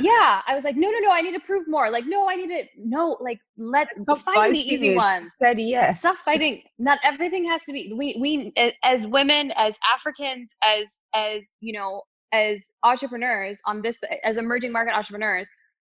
Yeah, 0.00 0.42
I 0.46 0.54
was 0.54 0.64
like, 0.64 0.76
no, 0.76 0.90
no, 0.90 0.98
no. 0.98 1.10
I 1.10 1.22
need 1.22 1.32
to 1.32 1.40
prove 1.40 1.66
more. 1.68 1.90
Like, 1.90 2.04
no, 2.06 2.28
I 2.28 2.36
need 2.36 2.48
to 2.48 2.64
no. 2.76 3.16
Like, 3.20 3.38
let's 3.56 3.94
Stop 4.02 4.18
find 4.18 4.54
the 4.54 4.58
easy 4.58 4.94
ones. 4.94 5.30
Said 5.38 5.58
yes. 5.58 6.00
Stop 6.00 6.16
fighting. 6.24 6.62
Not 6.78 6.98
everything 7.04 7.44
has 7.48 7.62
to 7.64 7.72
be. 7.72 7.92
We 7.96 8.16
we 8.20 8.52
as 8.82 9.06
women, 9.06 9.52
as 9.56 9.78
Africans, 9.94 10.52
as 10.64 11.00
as 11.14 11.44
you 11.60 11.72
know, 11.72 12.02
as 12.32 12.58
entrepreneurs 12.82 13.60
on 13.66 13.82
this, 13.82 13.98
as 14.24 14.38
emerging 14.38 14.72
market 14.72 14.94
entrepreneurs, 14.94 15.48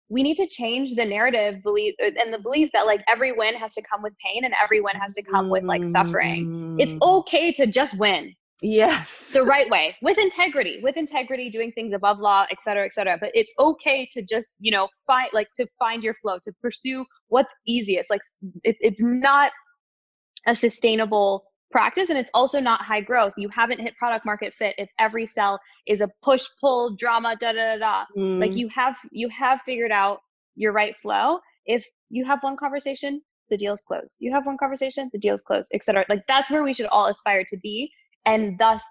we 0.08 0.22
need 0.22 0.36
to 0.36 0.46
change 0.46 0.94
the 0.94 1.04
narrative 1.04 1.62
belief 1.62 1.94
uh, 2.02 2.10
and 2.22 2.32
the 2.32 2.38
belief 2.38 2.70
that 2.72 2.86
like 2.86 3.02
every 3.08 3.32
win 3.32 3.54
has 3.54 3.74
to 3.74 3.82
come 3.90 4.02
with 4.02 4.12
pain 4.24 4.44
and 4.44 4.54
every 4.62 4.80
win 4.80 4.94
has 4.96 5.14
to 5.14 5.22
come 5.22 5.48
with 5.48 5.64
like 5.64 5.84
suffering. 5.84 6.76
It's 6.78 6.94
mm. 6.94 7.18
okay 7.18 7.52
to 7.52 7.66
just 7.66 7.98
win. 7.98 8.34
Yes. 8.62 9.32
The 9.32 9.42
right 9.42 9.68
way 9.68 9.96
with 10.00 10.18
integrity, 10.18 10.80
with 10.82 10.96
integrity, 10.96 11.50
doing 11.50 11.72
things 11.72 11.92
above 11.92 12.18
law, 12.18 12.46
et 12.50 12.58
cetera, 12.64 12.86
et 12.86 12.92
cetera. 12.94 13.18
But 13.20 13.30
it's 13.34 13.52
okay 13.58 14.08
to 14.12 14.22
just, 14.22 14.54
you 14.58 14.72
know, 14.72 14.88
find 15.06 15.28
like 15.34 15.48
to 15.56 15.66
find 15.78 16.02
your 16.02 16.14
flow, 16.14 16.38
to 16.42 16.52
pursue 16.62 17.04
what's 17.28 17.52
easiest. 17.66 18.08
Like 18.08 18.22
it, 18.64 18.76
it's 18.80 19.02
not 19.02 19.52
a 20.46 20.54
sustainable 20.54 21.44
practice 21.70 22.10
and 22.10 22.18
it's 22.18 22.30
also 22.32 22.60
not 22.60 22.80
high 22.80 23.00
growth 23.00 23.32
you 23.36 23.48
haven't 23.48 23.80
hit 23.80 23.96
product 23.96 24.24
market 24.24 24.54
fit 24.54 24.74
if 24.78 24.88
every 25.00 25.26
sell 25.26 25.58
is 25.86 26.00
a 26.00 26.08
push 26.22 26.44
pull 26.60 26.94
drama 26.94 27.34
da 27.40 27.52
da 27.52 27.76
da 27.76 27.78
da 27.78 28.04
mm. 28.16 28.40
like 28.40 28.54
you 28.54 28.68
have 28.68 28.96
you 29.10 29.28
have 29.28 29.60
figured 29.62 29.90
out 29.90 30.20
your 30.54 30.72
right 30.72 30.96
flow 30.96 31.38
if 31.66 31.84
you 32.08 32.24
have 32.24 32.40
one 32.42 32.56
conversation 32.56 33.20
the 33.50 33.56
deal's 33.56 33.80
closed 33.80 34.16
you 34.20 34.32
have 34.32 34.46
one 34.46 34.56
conversation 34.56 35.10
the 35.12 35.18
deal's 35.18 35.42
closed 35.42 35.68
etc 35.74 36.04
like 36.08 36.22
that's 36.28 36.52
where 36.52 36.62
we 36.62 36.72
should 36.72 36.86
all 36.86 37.06
aspire 37.06 37.44
to 37.44 37.56
be 37.56 37.90
and 38.26 38.58
thus 38.58 38.84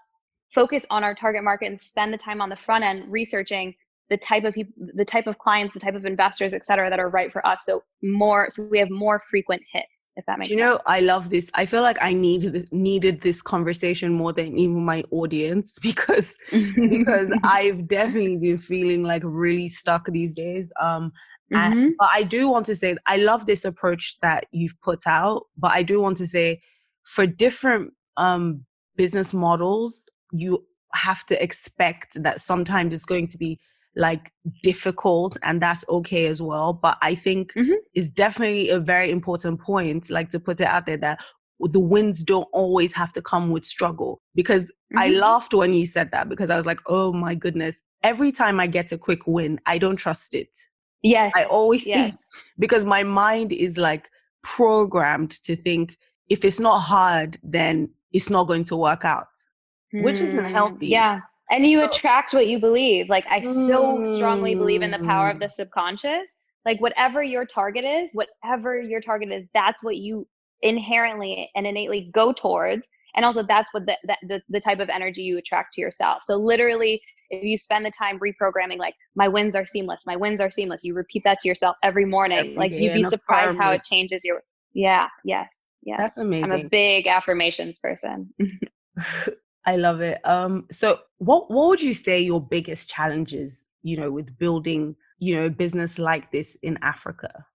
focus 0.53 0.85
on 0.89 1.03
our 1.03 1.13
target 1.13 1.43
market 1.43 1.67
and 1.67 1.79
spend 1.79 2.13
the 2.13 2.17
time 2.17 2.41
on 2.41 2.49
the 2.49 2.55
front 2.55 2.83
end 2.83 3.03
researching 3.11 3.75
the 4.09 4.17
type 4.17 4.43
of 4.43 4.53
people 4.53 4.73
the 4.95 5.05
type 5.05 5.27
of 5.27 5.37
clients 5.37 5.73
the 5.73 5.79
type 5.79 5.95
of 5.95 6.05
investors 6.05 6.53
et 6.53 6.63
cetera 6.63 6.89
that 6.89 6.99
are 6.99 7.09
right 7.09 7.31
for 7.31 7.45
us 7.45 7.65
so 7.65 7.83
more 8.03 8.47
so 8.49 8.67
we 8.69 8.77
have 8.77 8.89
more 8.89 9.21
frequent 9.29 9.61
hits 9.71 10.11
if 10.15 10.25
that 10.25 10.37
makes 10.37 10.47
sense. 10.47 10.59
you 10.59 10.63
sense. 10.63 10.77
know 10.77 10.81
i 10.85 10.99
love 10.99 11.29
this 11.29 11.49
i 11.55 11.65
feel 11.65 11.81
like 11.81 11.97
i 12.01 12.13
need 12.13 12.67
needed 12.71 13.21
this 13.21 13.41
conversation 13.41 14.13
more 14.13 14.31
than 14.31 14.57
even 14.57 14.83
my 14.85 15.03
audience 15.11 15.79
because 15.81 16.35
because 16.51 17.29
i've 17.43 17.87
definitely 17.87 18.37
been 18.37 18.57
feeling 18.57 19.03
like 19.03 19.23
really 19.25 19.67
stuck 19.67 20.05
these 20.11 20.33
days 20.33 20.71
um 20.81 21.11
and, 21.51 21.73
mm-hmm. 21.73 21.89
but 21.99 22.09
i 22.13 22.23
do 22.23 22.49
want 22.49 22.65
to 22.65 22.75
say 22.75 22.95
i 23.07 23.17
love 23.17 23.45
this 23.45 23.65
approach 23.65 24.17
that 24.21 24.45
you've 24.51 24.79
put 24.81 24.99
out 25.07 25.43
but 25.57 25.71
i 25.71 25.81
do 25.83 26.01
want 26.01 26.17
to 26.17 26.27
say 26.27 26.61
for 27.03 27.25
different 27.25 27.91
um 28.17 28.65
business 28.95 29.33
models 29.33 30.09
you 30.31 30.65
have 30.93 31.25
to 31.25 31.41
expect 31.43 32.21
that 32.23 32.41
sometimes 32.41 32.93
it's 32.93 33.05
going 33.05 33.27
to 33.27 33.37
be 33.37 33.59
like 33.95 34.31
difficult 34.63 35.37
and 35.43 35.61
that's 35.61 35.85
okay 35.89 36.27
as 36.27 36.41
well 36.41 36.73
but 36.73 36.97
i 37.01 37.15
think 37.15 37.53
mm-hmm. 37.53 37.73
it's 37.93 38.11
definitely 38.11 38.69
a 38.69 38.79
very 38.79 39.09
important 39.09 39.59
point 39.59 40.09
like 40.09 40.29
to 40.29 40.39
put 40.39 40.59
it 40.59 40.67
out 40.67 40.85
there 40.85 40.97
that 40.97 41.19
the 41.59 41.79
wins 41.79 42.23
don't 42.23 42.47
always 42.51 42.91
have 42.93 43.13
to 43.13 43.21
come 43.21 43.51
with 43.51 43.63
struggle 43.63 44.21
because 44.35 44.65
mm-hmm. 44.65 44.99
i 44.99 45.07
laughed 45.09 45.53
when 45.53 45.73
you 45.73 45.85
said 45.85 46.11
that 46.11 46.27
because 46.27 46.49
i 46.49 46.57
was 46.57 46.65
like 46.65 46.79
oh 46.87 47.13
my 47.13 47.33
goodness 47.33 47.81
every 48.03 48.31
time 48.31 48.59
i 48.59 48.67
get 48.67 48.91
a 48.91 48.97
quick 48.97 49.25
win 49.25 49.59
i 49.65 49.77
don't 49.77 49.95
trust 49.95 50.33
it 50.33 50.49
yes 51.01 51.31
i 51.35 51.45
always 51.45 51.87
yes. 51.87 52.03
think 52.03 52.15
because 52.59 52.83
my 52.83 53.03
mind 53.03 53.53
is 53.53 53.77
like 53.77 54.09
programmed 54.43 55.31
to 55.31 55.55
think 55.55 55.97
if 56.29 56.43
it's 56.43 56.59
not 56.59 56.79
hard 56.79 57.37
then 57.43 57.89
it's 58.15 58.29
not 58.29 58.45
going 58.47 58.63
to 58.63 58.75
work 58.75 59.03
out 59.03 59.27
mm. 59.95 60.03
which 60.03 60.19
isn't 60.19 60.45
hmm. 60.45 60.51
healthy. 60.51 60.87
yeah. 60.87 61.19
And 61.51 61.65
you 61.65 61.83
attract 61.83 62.33
what 62.33 62.47
you 62.47 62.59
believe. 62.59 63.07
Like 63.07 63.25
i 63.29 63.43
so 63.43 64.03
strongly 64.03 64.55
believe 64.55 64.81
in 64.81 64.89
the 64.89 64.99
power 64.99 65.29
of 65.29 65.39
the 65.39 65.45
mm. 65.45 65.51
subconscious. 65.51 66.37
Like 66.65 66.81
whatever 66.81 67.21
your 67.21 67.45
target 67.45 67.85
is 67.85 68.11
whatever 68.13 68.81
your 68.81 69.01
target 69.01 69.31
is 69.31 69.43
that's 69.53 69.83
what 69.83 69.97
you 69.97 70.27
inherently 70.61 71.49
and 71.55 71.67
innately 71.67 72.09
go 72.13 72.33
towards. 72.33 72.83
And 73.15 73.23
also 73.23 73.43
that's 73.43 73.73
what 73.73 73.85
the, 73.85 73.95
the 74.23 74.41
the 74.49 74.59
type 74.59 74.79
of 74.79 74.89
energy 74.89 75.21
you 75.21 75.37
attract 75.37 75.75
to 75.75 75.81
yourself. 75.81 76.23
So 76.23 76.35
literally 76.35 77.01
if 77.29 77.43
you 77.43 77.57
spend 77.57 77.85
the 77.85 77.91
time 77.91 78.19
reprogramming 78.19 78.77
like 78.77 78.93
my 79.15 79.27
wins 79.27 79.55
are 79.55 79.65
seamless 79.65 80.03
my 80.05 80.15
wins 80.15 80.39
are 80.39 80.51
seamless 80.51 80.83
you 80.83 80.93
repeat 80.93 81.23
that 81.25 81.39
to 81.39 81.47
yourself 81.47 81.75
every 81.83 82.05
morning. 82.05 82.39
Every 82.39 82.55
like 82.55 82.71
you'd 82.71 82.93
be 82.93 83.03
surprised 83.03 83.57
how 83.57 83.71
it. 83.71 83.83
changes 83.83 84.23
your 84.23 84.41
yeah 84.73 85.07
yes 85.23 85.64
yeah 85.85 85.97
that's 85.97 86.17
amazing 86.17 86.51
i'm 86.51 86.65
a 86.65 86.69
big 86.69 87.07
affirmations 87.07 87.79
person. 87.79 88.33
I 89.65 89.77
love 89.77 90.01
it. 90.01 90.25
Um 90.25 90.67
so 90.71 90.99
what 91.17 91.49
what 91.51 91.69
would 91.69 91.81
you 91.81 91.93
say 91.93 92.21
your 92.21 92.41
biggest 92.41 92.89
challenges 92.89 93.65
you 93.83 93.97
know 93.97 94.11
with 94.11 94.37
building 94.37 94.95
you 95.19 95.35
know 95.35 95.45
a 95.45 95.49
business 95.49 95.97
like 95.99 96.31
this 96.31 96.57
in 96.61 96.77
africa? 96.81 97.45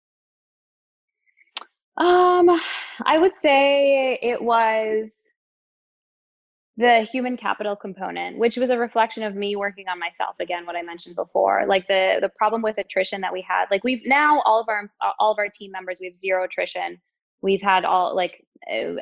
Um 1.96 2.48
i 3.06 3.18
would 3.18 3.36
say 3.36 4.18
it 4.22 4.42
was 4.42 5.10
the 6.76 7.02
human 7.02 7.36
capital 7.36 7.76
component 7.76 8.38
which 8.38 8.56
was 8.56 8.70
a 8.70 8.78
reflection 8.78 9.22
of 9.22 9.34
me 9.34 9.54
working 9.54 9.86
on 9.88 9.98
myself 9.98 10.34
again 10.40 10.64
what 10.64 10.76
i 10.76 10.82
mentioned 10.82 11.14
before 11.14 11.66
like 11.68 11.86
the 11.88 12.16
the 12.22 12.30
problem 12.38 12.62
with 12.62 12.78
attrition 12.78 13.20
that 13.20 13.32
we 13.32 13.44
had 13.46 13.66
like 13.70 13.84
we've 13.84 14.00
now 14.06 14.40
all 14.46 14.60
of 14.60 14.68
our 14.68 14.90
all 15.18 15.32
of 15.32 15.38
our 15.38 15.48
team 15.48 15.70
members 15.72 15.98
we 16.00 16.06
have 16.06 16.16
zero 16.16 16.44
attrition 16.44 16.98
we've 17.42 17.62
had 17.62 17.84
all 17.84 18.14
like 18.14 18.44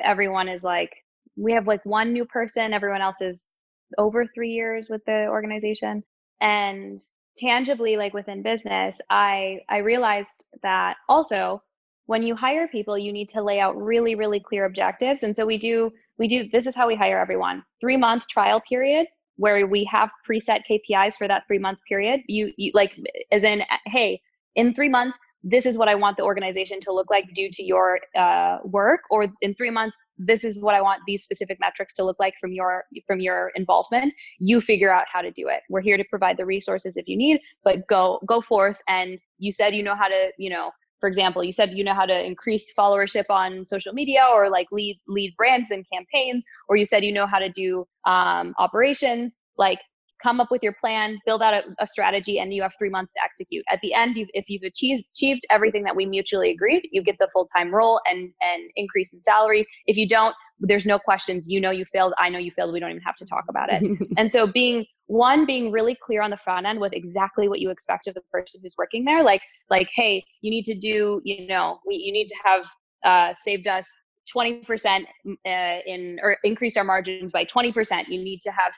everyone 0.03 0.47
is 0.47 0.63
like 0.63 0.95
we 1.35 1.51
have 1.53 1.67
like 1.67 1.85
one 1.85 2.13
new 2.13 2.25
person 2.25 2.73
everyone 2.73 3.01
else 3.01 3.21
is 3.21 3.53
over 3.97 4.25
3 4.25 4.49
years 4.49 4.87
with 4.89 5.03
the 5.05 5.27
organization 5.27 6.03
and 6.41 7.01
tangibly 7.37 7.97
like 7.97 8.13
within 8.13 8.41
business 8.41 8.99
i 9.09 9.59
i 9.69 9.77
realized 9.77 10.45
that 10.61 10.97
also 11.07 11.61
when 12.05 12.23
you 12.23 12.35
hire 12.35 12.67
people 12.67 12.97
you 12.97 13.13
need 13.13 13.29
to 13.29 13.41
lay 13.41 13.59
out 13.59 13.77
really 13.77 14.15
really 14.15 14.39
clear 14.39 14.65
objectives 14.65 15.23
and 15.23 15.35
so 15.35 15.45
we 15.45 15.57
do 15.57 15.91
we 16.17 16.27
do 16.27 16.49
this 16.51 16.67
is 16.67 16.75
how 16.75 16.87
we 16.87 16.95
hire 16.95 17.19
everyone 17.19 17.63
three 17.79 17.97
month 17.97 18.27
trial 18.27 18.61
period 18.67 19.07
where 19.37 19.65
we 19.67 19.85
have 19.85 20.09
preset 20.29 20.61
kpis 20.69 21.15
for 21.15 21.27
that 21.27 21.43
three 21.47 21.59
month 21.59 21.79
period 21.87 22.19
you, 22.27 22.51
you 22.57 22.71
like 22.73 22.99
as 23.31 23.43
in 23.43 23.63
hey 23.85 24.19
in 24.55 24.73
three 24.73 24.89
months 24.89 25.17
this 25.43 25.65
is 25.65 25.77
what 25.77 25.87
i 25.87 25.95
want 25.95 26.17
the 26.17 26.23
organization 26.23 26.79
to 26.79 26.93
look 26.93 27.09
like 27.09 27.25
due 27.33 27.49
to 27.51 27.63
your 27.63 27.99
uh, 28.17 28.57
work 28.63 29.01
or 29.09 29.27
in 29.41 29.53
three 29.55 29.69
months 29.69 29.95
this 30.17 30.43
is 30.43 30.59
what 30.59 30.75
i 30.75 30.81
want 30.81 31.01
these 31.07 31.23
specific 31.23 31.57
metrics 31.59 31.95
to 31.95 32.03
look 32.03 32.17
like 32.19 32.33
from 32.39 32.51
your 32.51 32.83
from 33.07 33.19
your 33.19 33.51
involvement. 33.55 34.13
You 34.39 34.61
figure 34.61 34.93
out 34.93 35.05
how 35.11 35.21
to 35.21 35.31
do 35.31 35.47
it. 35.47 35.61
We're 35.69 35.81
here 35.81 35.97
to 35.97 36.03
provide 36.09 36.37
the 36.37 36.45
resources 36.45 36.97
if 36.97 37.07
you 37.07 37.17
need 37.17 37.39
but 37.63 37.87
go 37.87 38.19
go 38.27 38.41
forth. 38.41 38.81
And 38.87 39.19
you 39.37 39.51
said 39.51 39.73
you 39.73 39.83
know 39.83 39.95
how 39.95 40.07
to 40.07 40.31
you 40.37 40.49
know 40.49 40.71
for 40.99 41.07
example 41.07 41.43
you 41.43 41.53
said 41.53 41.71
you 41.71 41.83
know 41.83 41.93
how 41.93 42.05
to 42.05 42.25
increase 42.25 42.73
followership 42.77 43.25
on 43.29 43.63
social 43.65 43.93
media 43.93 44.25
or 44.31 44.49
like 44.49 44.67
lead 44.71 44.99
lead 45.07 45.33
brands 45.37 45.71
and 45.71 45.85
campaigns 45.91 46.45
or 46.67 46.75
you 46.75 46.85
said 46.85 47.03
you 47.03 47.13
know 47.13 47.25
how 47.25 47.39
to 47.39 47.49
do 47.49 47.85
um, 48.05 48.53
operations. 48.59 49.37
Like 49.57 49.79
come 50.21 50.39
up 50.39 50.49
with 50.51 50.61
your 50.63 50.73
plan 50.79 51.17
build 51.25 51.41
out 51.41 51.53
a, 51.53 51.63
a, 51.79 51.87
strategy 51.87 52.39
and 52.39 52.53
you 52.53 52.61
have 52.61 52.73
three 52.77 52.89
months 52.89 53.13
to 53.13 53.19
execute. 53.23 53.63
At 53.71 53.79
the 53.81 53.93
end 53.93 54.15
you've, 54.15 54.29
if 54.33 54.49
you've 54.49 54.63
achieved, 54.63 55.05
achieved 55.15 55.45
everything 55.49 55.83
that 55.83 55.95
we 55.95 56.05
mutually 56.05 56.51
agreed 56.51 56.87
you 56.91 57.03
get 57.03 57.17
the 57.19 57.29
full-time 57.33 57.73
role 57.73 57.99
and 58.09 58.31
and 58.41 58.63
increase 58.75 59.13
in 59.13 59.21
salary. 59.21 59.65
If 59.85 59.97
you 59.97 60.07
don't 60.07 60.35
there's 60.61 60.85
no 60.85 60.99
questions. 60.99 61.47
You 61.47 61.61
know 61.61 61.71
you 61.71 61.85
failed. 61.85 62.13
I 62.17 62.27
know 62.29 62.37
you 62.37 62.51
failed. 62.51 62.73
We 62.73 62.79
don't 62.81 62.89
even 62.89 63.01
have 63.03 63.15
to 63.15 63.25
talk 63.25 63.45
about 63.47 63.69
it. 63.71 63.81
And 64.17 64.29
so 64.31 64.45
being 64.45 64.85
one 65.09 65.45
being 65.45 65.71
really 65.71 65.97
clear 66.05 66.21
on 66.21 66.29
the 66.29 66.37
front 66.37 66.65
end 66.65 66.79
with 66.79 66.93
exactly 66.93 67.47
what 67.47 67.59
you 67.59 67.69
expect 67.69 68.07
of 68.07 68.13
the 68.13 68.21
person 68.31 68.59
who's 68.61 68.75
working 68.77 69.03
there 69.05 69.23
like 69.23 69.41
like 69.69 69.89
hey 69.95 70.23
you 70.41 70.51
need 70.51 70.65
to 70.65 70.75
do 70.75 71.19
you 71.23 71.47
know 71.47 71.79
we, 71.87 71.95
you 71.95 72.13
need 72.13 72.27
to 72.27 72.35
have 72.45 72.65
uh, 73.03 73.33
saved 73.35 73.67
us 73.67 73.89
20% 74.35 74.65
mm, 74.65 75.03
uh, 75.45 75.81
in 75.85 76.19
or 76.21 76.37
increased 76.43 76.77
our 76.77 76.83
margins 76.83 77.31
by 77.31 77.45
20% 77.45 78.05
you 78.07 78.21
need 78.23 78.39
to 78.41 78.51
have 78.51 78.73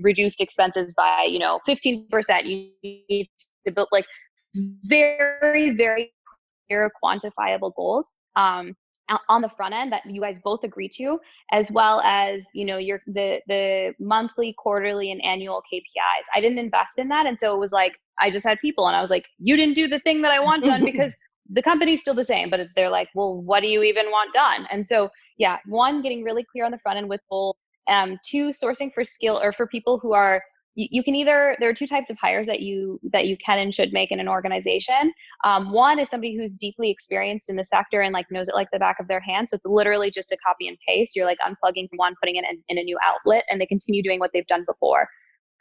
reduced 0.00 0.40
expenses 0.40 0.94
by 0.94 1.26
you 1.28 1.38
know 1.38 1.60
15% 1.68 2.44
you 2.44 2.70
need 2.84 3.28
to 3.66 3.72
build 3.72 3.88
like 3.92 4.06
very 4.84 5.70
very 5.70 6.12
clear 6.68 6.90
quantifiable 7.02 7.72
goals 7.76 8.12
um, 8.36 8.74
on 9.28 9.42
the 9.42 9.48
front 9.48 9.74
end 9.74 9.92
that 9.92 10.02
you 10.06 10.20
guys 10.20 10.38
both 10.38 10.64
agree 10.64 10.88
to 10.88 11.18
as 11.52 11.70
well 11.70 12.00
as 12.02 12.42
you 12.54 12.64
know 12.64 12.78
your 12.78 13.00
the 13.06 13.40
the 13.48 13.92
monthly 13.98 14.54
quarterly 14.56 15.10
and 15.10 15.22
annual 15.22 15.62
kpis 15.72 16.24
i 16.34 16.40
didn't 16.40 16.58
invest 16.58 16.98
in 16.98 17.08
that 17.08 17.26
and 17.26 17.38
so 17.38 17.54
it 17.54 17.58
was 17.58 17.72
like 17.72 17.92
i 18.18 18.30
just 18.30 18.46
had 18.46 18.58
people 18.60 18.86
and 18.86 18.96
i 18.96 19.00
was 19.00 19.10
like 19.10 19.26
you 19.38 19.56
didn't 19.56 19.74
do 19.74 19.86
the 19.86 20.00
thing 20.00 20.22
that 20.22 20.30
i 20.30 20.40
want 20.40 20.64
done 20.64 20.82
because 20.92 21.14
the 21.50 21.62
company's 21.62 22.00
still 22.00 22.14
the 22.14 22.24
same, 22.24 22.50
but 22.50 22.60
they're 22.74 22.90
like, 22.90 23.08
well, 23.14 23.34
what 23.34 23.60
do 23.60 23.68
you 23.68 23.82
even 23.82 24.06
want 24.06 24.32
done? 24.32 24.66
And 24.70 24.86
so, 24.86 25.10
yeah, 25.38 25.58
one, 25.66 26.02
getting 26.02 26.22
really 26.22 26.44
clear 26.50 26.64
on 26.64 26.70
the 26.70 26.78
front 26.78 26.98
end 26.98 27.08
with 27.08 27.20
goals. 27.30 27.56
Um, 27.88 28.18
two, 28.24 28.48
sourcing 28.48 28.92
for 28.94 29.04
skill 29.04 29.38
or 29.42 29.52
for 29.52 29.66
people 29.66 29.98
who 29.98 30.14
are 30.14 30.42
you, 30.76 31.04
can 31.04 31.14
either 31.14 31.56
there 31.60 31.68
are 31.68 31.74
two 31.74 31.86
types 31.86 32.10
of 32.10 32.16
hires 32.20 32.46
that 32.46 32.60
you 32.60 32.98
that 33.12 33.26
you 33.26 33.36
can 33.36 33.58
and 33.58 33.74
should 33.74 33.92
make 33.92 34.10
in 34.10 34.18
an 34.18 34.28
organization. 34.28 35.12
Um, 35.44 35.72
one 35.72 35.98
is 35.98 36.08
somebody 36.08 36.36
who's 36.36 36.52
deeply 36.52 36.90
experienced 36.90 37.48
in 37.48 37.56
the 37.56 37.64
sector 37.64 38.00
and 38.00 38.12
like 38.12 38.26
knows 38.30 38.48
it 38.48 38.54
like 38.54 38.68
the 38.72 38.78
back 38.78 38.96
of 38.98 39.06
their 39.06 39.20
hand. 39.20 39.50
So 39.50 39.56
it's 39.56 39.66
literally 39.66 40.10
just 40.10 40.32
a 40.32 40.36
copy 40.44 40.66
and 40.66 40.76
paste. 40.86 41.14
You're 41.14 41.26
like 41.26 41.38
unplugging 41.46 41.88
from 41.88 41.98
one, 41.98 42.14
putting 42.20 42.36
it 42.36 42.44
in, 42.50 42.62
in 42.68 42.78
a 42.78 42.82
new 42.82 42.98
outlet, 43.04 43.44
and 43.48 43.60
they 43.60 43.66
continue 43.66 44.02
doing 44.02 44.18
what 44.18 44.30
they've 44.34 44.46
done 44.46 44.64
before. 44.66 45.08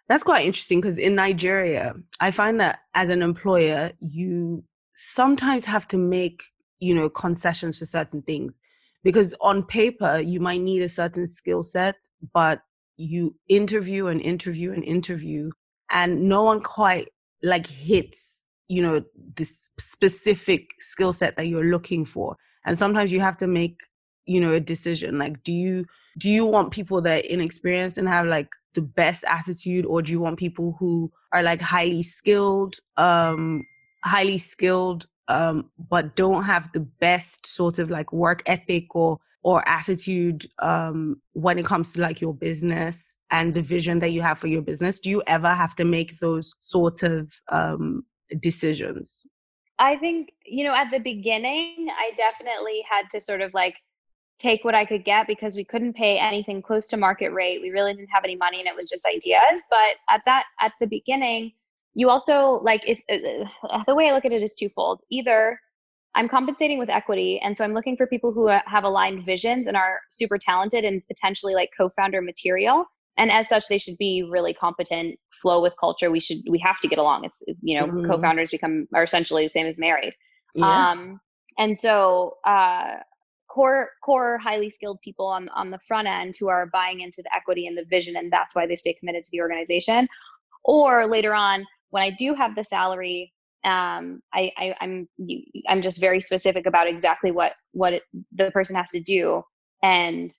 That's 0.10 0.24
quite 0.24 0.46
interesting 0.46 0.82
because 0.82 0.98
in 0.98 1.15
Nigeria, 1.15 1.93
I 2.19 2.32
find 2.32 2.60
that 2.60 2.80
as 2.93 3.10
an 3.10 3.22
employer, 3.22 3.91
you 4.00 4.63
sometimes 4.93 5.65
have 5.65 5.88
to 5.88 5.97
make 5.97 6.43
you 6.79 6.93
know 6.93 7.10
concessions 7.10 7.79
for 7.79 7.86
certain 7.86 8.21
things 8.21 8.60
because 9.03 9.36
on 9.41 9.63
paper 9.63 10.19
you 10.19 10.39
might 10.39 10.62
need 10.62 10.82
a 10.82 10.89
certain 10.89 11.27
skill 11.27 11.63
set 11.63 11.95
but 12.34 12.62
you 12.97 13.36
interview 13.49 14.08
and 14.08 14.21
interview 14.21 14.71
and 14.71 14.84
interview 14.84 15.49
and 15.89 16.21
no 16.21 16.43
one 16.43 16.62
quite 16.62 17.10
like 17.41 17.67
hits 17.67 18.38
you 18.67 18.82
know 18.82 19.03
this 19.36 19.63
specific 19.79 20.69
skill 20.79 21.13
set 21.13 21.36
that 21.38 21.47
you're 21.47 21.65
looking 21.65 22.06
for. 22.06 22.38
And 22.65 22.77
sometimes 22.77 23.12
you 23.12 23.19
have 23.19 23.38
to 23.38 23.47
make 23.47 23.77
you 24.25 24.39
know 24.39 24.53
a 24.53 24.60
decision 24.62 25.17
like 25.19 25.43
do 25.43 25.51
you 25.51 25.86
do 26.17 26.29
you 26.29 26.45
want 26.45 26.71
people 26.71 27.01
that 27.01 27.25
are 27.25 27.27
inexperienced 27.27 27.97
and 27.97 28.08
have 28.08 28.25
like 28.25 28.47
the 28.73 28.82
best 28.82 29.25
attitude 29.27 29.86
or 29.86 30.01
do 30.01 30.13
you 30.13 30.21
want 30.21 30.39
people 30.39 30.77
who 30.79 31.12
are 31.34 31.43
like 31.43 31.62
highly 31.62 32.01
skilled 32.01 32.77
um 32.95 33.65
highly 34.04 34.38
skilled 34.38 35.08
um, 35.28 35.70
but 35.89 36.16
don't 36.16 36.44
have 36.44 36.72
the 36.74 36.82
best 36.82 37.46
sort 37.46 37.80
of 37.80 37.89
like 37.89 38.12
work 38.12 38.44
ethic 38.46 38.96
or 38.96 39.20
or 39.44 39.68
attitude 39.68 40.48
um, 40.60 41.22
when 41.34 41.58
it 41.58 41.66
comes 41.66 41.94
to 41.94 42.02
like 42.02 42.22
your 42.22 42.34
business 42.34 43.18
and 43.30 43.54
the 43.54 43.62
vision 43.62 44.00
that 44.00 44.10
you 44.10 44.22
have 44.22 44.39
for 44.39 44.48
your 44.48 44.62
business 44.62 45.00
do 45.00 45.10
you 45.10 45.24
ever 45.28 45.50
have 45.50 45.76
to 45.76 45.86
make 45.86 46.20
those 46.20 46.54
sort 46.60 47.04
of 47.04 47.32
um, 47.52 48.04
decisions? 48.39 49.26
I 49.80 49.98
think 49.98 50.30
you 50.46 50.63
know 50.66 50.76
at 50.76 50.92
the 50.92 51.00
beginning 51.00 51.88
i 51.89 52.12
definitely 52.16 52.84
had 52.89 53.10
to 53.12 53.20
sort 53.20 53.42
of 53.42 53.54
like 53.54 53.76
take 54.39 54.63
what 54.63 54.76
i 54.76 54.86
could 54.86 55.04
get 55.04 55.26
because 55.26 55.56
we 55.56 55.63
couldn't 55.63 55.94
pay 55.94 56.18
anything 56.20 56.62
close 56.62 56.88
to 56.88 56.98
market 56.98 57.30
rate. 57.30 57.62
We 57.62 57.70
really 57.70 57.94
didn't 57.94 58.10
have 58.10 58.24
any 58.24 58.36
money 58.36 58.60
and 58.60 58.68
it 58.68 58.76
was 58.76 58.86
just 58.86 59.06
ideas 59.06 59.63
but 59.70 59.96
at 60.10 60.22
that 60.26 60.44
at 60.60 60.74
the 60.80 60.88
beginning 60.88 61.54
you 61.95 62.10
also 62.10 62.60
like 62.63 62.82
if 62.88 62.99
uh, 63.10 63.67
uh, 63.67 63.84
the 63.88 63.95
way 63.95 64.10
i 64.10 64.13
look 64.13 64.25
at 64.25 64.32
it 64.32 64.43
is 64.43 64.56
twofold. 64.56 65.01
Either 65.12 65.60
i'm 66.15 66.29
compensating 66.29 66.77
with 66.77 66.89
equity 66.89 67.39
and 67.43 67.58
so 67.58 67.63
i'm 67.63 67.73
looking 67.73 67.97
for 67.97 68.08
people 68.08 68.32
who 68.32 68.47
have 68.47 68.84
aligned 68.84 69.25
visions 69.25 69.67
and 69.67 69.75
are 69.77 69.99
super 70.10 70.38
talented 70.38 70.86
and 70.86 71.01
potentially 71.08 71.56
like 71.56 71.69
co-founder 71.77 72.21
material 72.21 72.86
and 73.17 73.32
as 73.32 73.47
such 73.47 73.67
they 73.67 73.77
should 73.77 73.97
be 73.97 74.23
really 74.29 74.53
competent 74.53 75.17
flow 75.43 75.62
with 75.62 75.73
culture. 75.79 76.10
We 76.10 76.19
should 76.19 76.39
we 76.49 76.58
have 76.60 76.79
to 76.79 76.88
get 76.88 76.97
along. 76.97 77.25
It's 77.25 77.43
you 77.62 77.79
know 77.79 77.86
mm-hmm. 77.86 78.10
co-founders 78.10 78.49
become 78.49 78.88
are 78.95 79.03
essentially 79.03 79.43
the 79.43 79.49
same 79.49 79.67
as 79.67 79.77
married. 79.77 80.15
Yeah. 80.56 80.91
um 80.91 81.19
and 81.60 81.77
so 81.77 82.38
uh 82.45 82.95
core 83.49 83.89
core 84.03 84.39
highly 84.39 84.71
skilled 84.71 84.99
people 85.01 85.27
on 85.27 85.49
on 85.49 85.69
the 85.69 85.79
front 85.88 86.08
end 86.08 86.36
who 86.39 86.47
are 86.47 86.65
buying 86.67 87.01
into 87.01 87.21
the 87.21 87.36
equity 87.36 87.67
and 87.67 87.77
the 87.77 87.86
vision 87.86 88.15
and 88.15 88.32
that's 88.32 88.56
why 88.56 88.65
they 88.65 88.75
stay 88.75 88.93
committed 88.93 89.23
to 89.25 89.32
the 89.32 89.41
organization. 89.41 90.08
Or 90.65 91.06
later 91.06 91.36
on 91.36 91.65
when 91.93 92.01
I 92.01 92.10
do 92.10 92.34
have 92.34 92.56
the 92.56 92.63
salary, 92.63 93.32
um, 93.63 94.19
I, 94.34 94.51
I, 94.58 94.73
I'm 94.82 95.08
I'm 95.67 95.84
just 95.84 95.99
very 95.99 96.19
specific 96.19 96.65
about 96.65 96.88
exactly 96.88 97.29
what 97.29 97.51
what 97.71 97.93
it, 97.93 98.01
the 98.36 98.49
person 98.49 98.75
has 98.75 98.89
to 98.89 98.99
do, 98.99 99.43
and 99.84 100.34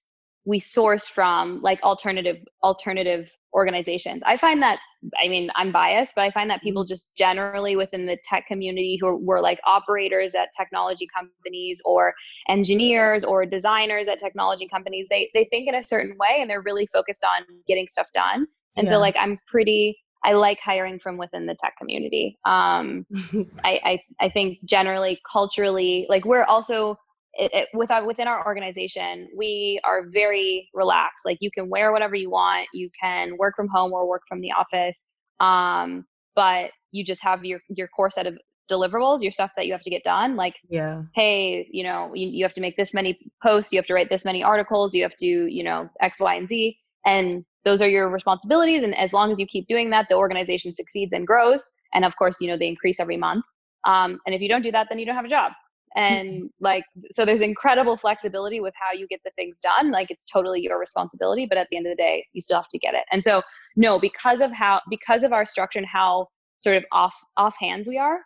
we 0.44 0.58
source 0.58 1.06
from 1.06 1.62
like 1.62 1.80
alternative 1.84 2.38
alternative 2.64 3.30
organizations. 3.54 4.20
I 4.26 4.36
find 4.36 4.60
that 4.62 4.80
I 5.22 5.28
mean 5.28 5.48
I'm 5.54 5.70
biased, 5.70 6.16
but 6.16 6.24
I 6.24 6.32
find 6.32 6.50
that 6.50 6.60
people 6.60 6.82
mm-hmm. 6.82 6.88
just 6.88 7.14
generally 7.16 7.76
within 7.76 8.04
the 8.04 8.18
tech 8.24 8.48
community 8.48 8.98
who 9.00 9.16
were 9.24 9.40
like 9.40 9.60
operators 9.64 10.34
at 10.34 10.48
technology 10.58 11.06
companies 11.16 11.80
or 11.84 12.14
engineers 12.48 13.22
or 13.22 13.46
designers 13.46 14.08
at 14.08 14.18
technology 14.18 14.66
companies, 14.66 15.06
they 15.08 15.30
they 15.34 15.44
think 15.50 15.68
in 15.68 15.76
a 15.76 15.84
certain 15.84 16.16
way 16.18 16.38
and 16.40 16.50
they're 16.50 16.62
really 16.62 16.88
focused 16.92 17.22
on 17.22 17.44
getting 17.68 17.86
stuff 17.86 18.08
done. 18.12 18.48
And 18.76 18.88
yeah. 18.88 18.94
so 18.94 18.98
like 18.98 19.14
I'm 19.16 19.38
pretty 19.46 19.96
I 20.24 20.32
like 20.32 20.58
hiring 20.64 20.98
from 21.00 21.16
within 21.18 21.46
the 21.46 21.54
tech 21.62 21.74
community. 21.78 22.38
Um, 22.46 23.06
I, 23.64 23.80
I, 23.84 24.02
I 24.20 24.28
think 24.30 24.58
generally 24.64 25.20
culturally, 25.30 26.06
like 26.08 26.24
we're 26.24 26.44
also 26.44 26.98
it, 27.36 27.50
it, 27.52 27.68
with 27.74 27.90
our, 27.90 28.06
within 28.06 28.28
our 28.28 28.46
organization, 28.46 29.28
we 29.36 29.80
are 29.84 30.04
very 30.08 30.68
relaxed. 30.72 31.24
Like 31.24 31.38
you 31.40 31.50
can 31.50 31.68
wear 31.68 31.92
whatever 31.92 32.14
you 32.14 32.30
want, 32.30 32.68
you 32.72 32.90
can 32.98 33.36
work 33.38 33.54
from 33.56 33.68
home 33.68 33.92
or 33.92 34.08
work 34.08 34.22
from 34.28 34.40
the 34.40 34.52
office, 34.52 35.02
um, 35.40 36.04
but 36.36 36.70
you 36.92 37.04
just 37.04 37.22
have 37.22 37.44
your 37.44 37.60
your 37.68 37.88
core 37.88 38.10
set 38.10 38.26
of 38.26 38.38
deliverables, 38.70 39.22
your 39.22 39.32
stuff 39.32 39.50
that 39.56 39.66
you 39.66 39.72
have 39.72 39.82
to 39.82 39.90
get 39.90 40.04
done. 40.04 40.36
Like, 40.36 40.54
yeah, 40.68 41.02
hey, 41.14 41.66
you 41.70 41.82
know, 41.82 42.12
you, 42.14 42.28
you 42.28 42.44
have 42.44 42.52
to 42.54 42.60
make 42.60 42.76
this 42.76 42.94
many 42.94 43.18
posts, 43.42 43.72
you 43.72 43.78
have 43.78 43.86
to 43.86 43.94
write 43.94 44.10
this 44.10 44.24
many 44.24 44.42
articles, 44.42 44.94
you 44.94 45.02
have 45.02 45.16
to, 45.16 45.26
you 45.26 45.64
know, 45.64 45.88
X, 46.00 46.20
Y, 46.20 46.34
and 46.34 46.48
Z, 46.48 46.78
and 47.04 47.44
those 47.64 47.80
are 47.80 47.88
your 47.88 48.08
responsibilities. 48.08 48.82
And 48.82 48.96
as 48.96 49.12
long 49.12 49.30
as 49.30 49.38
you 49.38 49.46
keep 49.46 49.66
doing 49.66 49.90
that, 49.90 50.06
the 50.08 50.16
organization 50.16 50.74
succeeds 50.74 51.12
and 51.12 51.26
grows. 51.26 51.60
And 51.94 52.04
of 52.04 52.16
course, 52.16 52.40
you 52.40 52.48
know, 52.48 52.56
they 52.56 52.68
increase 52.68 53.00
every 53.00 53.16
month. 53.16 53.44
Um, 53.86 54.18
and 54.26 54.34
if 54.34 54.40
you 54.40 54.48
don't 54.48 54.62
do 54.62 54.72
that, 54.72 54.86
then 54.88 54.98
you 54.98 55.06
don't 55.06 55.14
have 55.14 55.24
a 55.24 55.28
job 55.28 55.52
and 55.94 56.50
like 56.60 56.84
so 57.12 57.24
there's 57.24 57.40
incredible 57.40 57.96
flexibility 57.96 58.60
with 58.60 58.74
how 58.76 58.96
you 58.96 59.06
get 59.06 59.20
the 59.24 59.30
things 59.36 59.58
done 59.60 59.90
like 59.90 60.10
it's 60.10 60.24
totally 60.24 60.60
your 60.60 60.78
responsibility 60.78 61.46
but 61.46 61.56
at 61.56 61.68
the 61.70 61.76
end 61.76 61.86
of 61.86 61.92
the 61.92 62.02
day 62.02 62.26
you 62.32 62.40
still 62.40 62.56
have 62.56 62.68
to 62.68 62.78
get 62.78 62.94
it 62.94 63.04
and 63.12 63.22
so 63.22 63.42
no 63.76 63.98
because 63.98 64.40
of 64.40 64.50
how 64.50 64.80
because 64.90 65.22
of 65.22 65.32
our 65.32 65.46
structure 65.46 65.78
and 65.78 65.86
how 65.86 66.26
sort 66.58 66.76
of 66.76 66.84
off 66.92 67.14
off 67.36 67.54
hands 67.60 67.86
we 67.86 67.96
are 67.96 68.18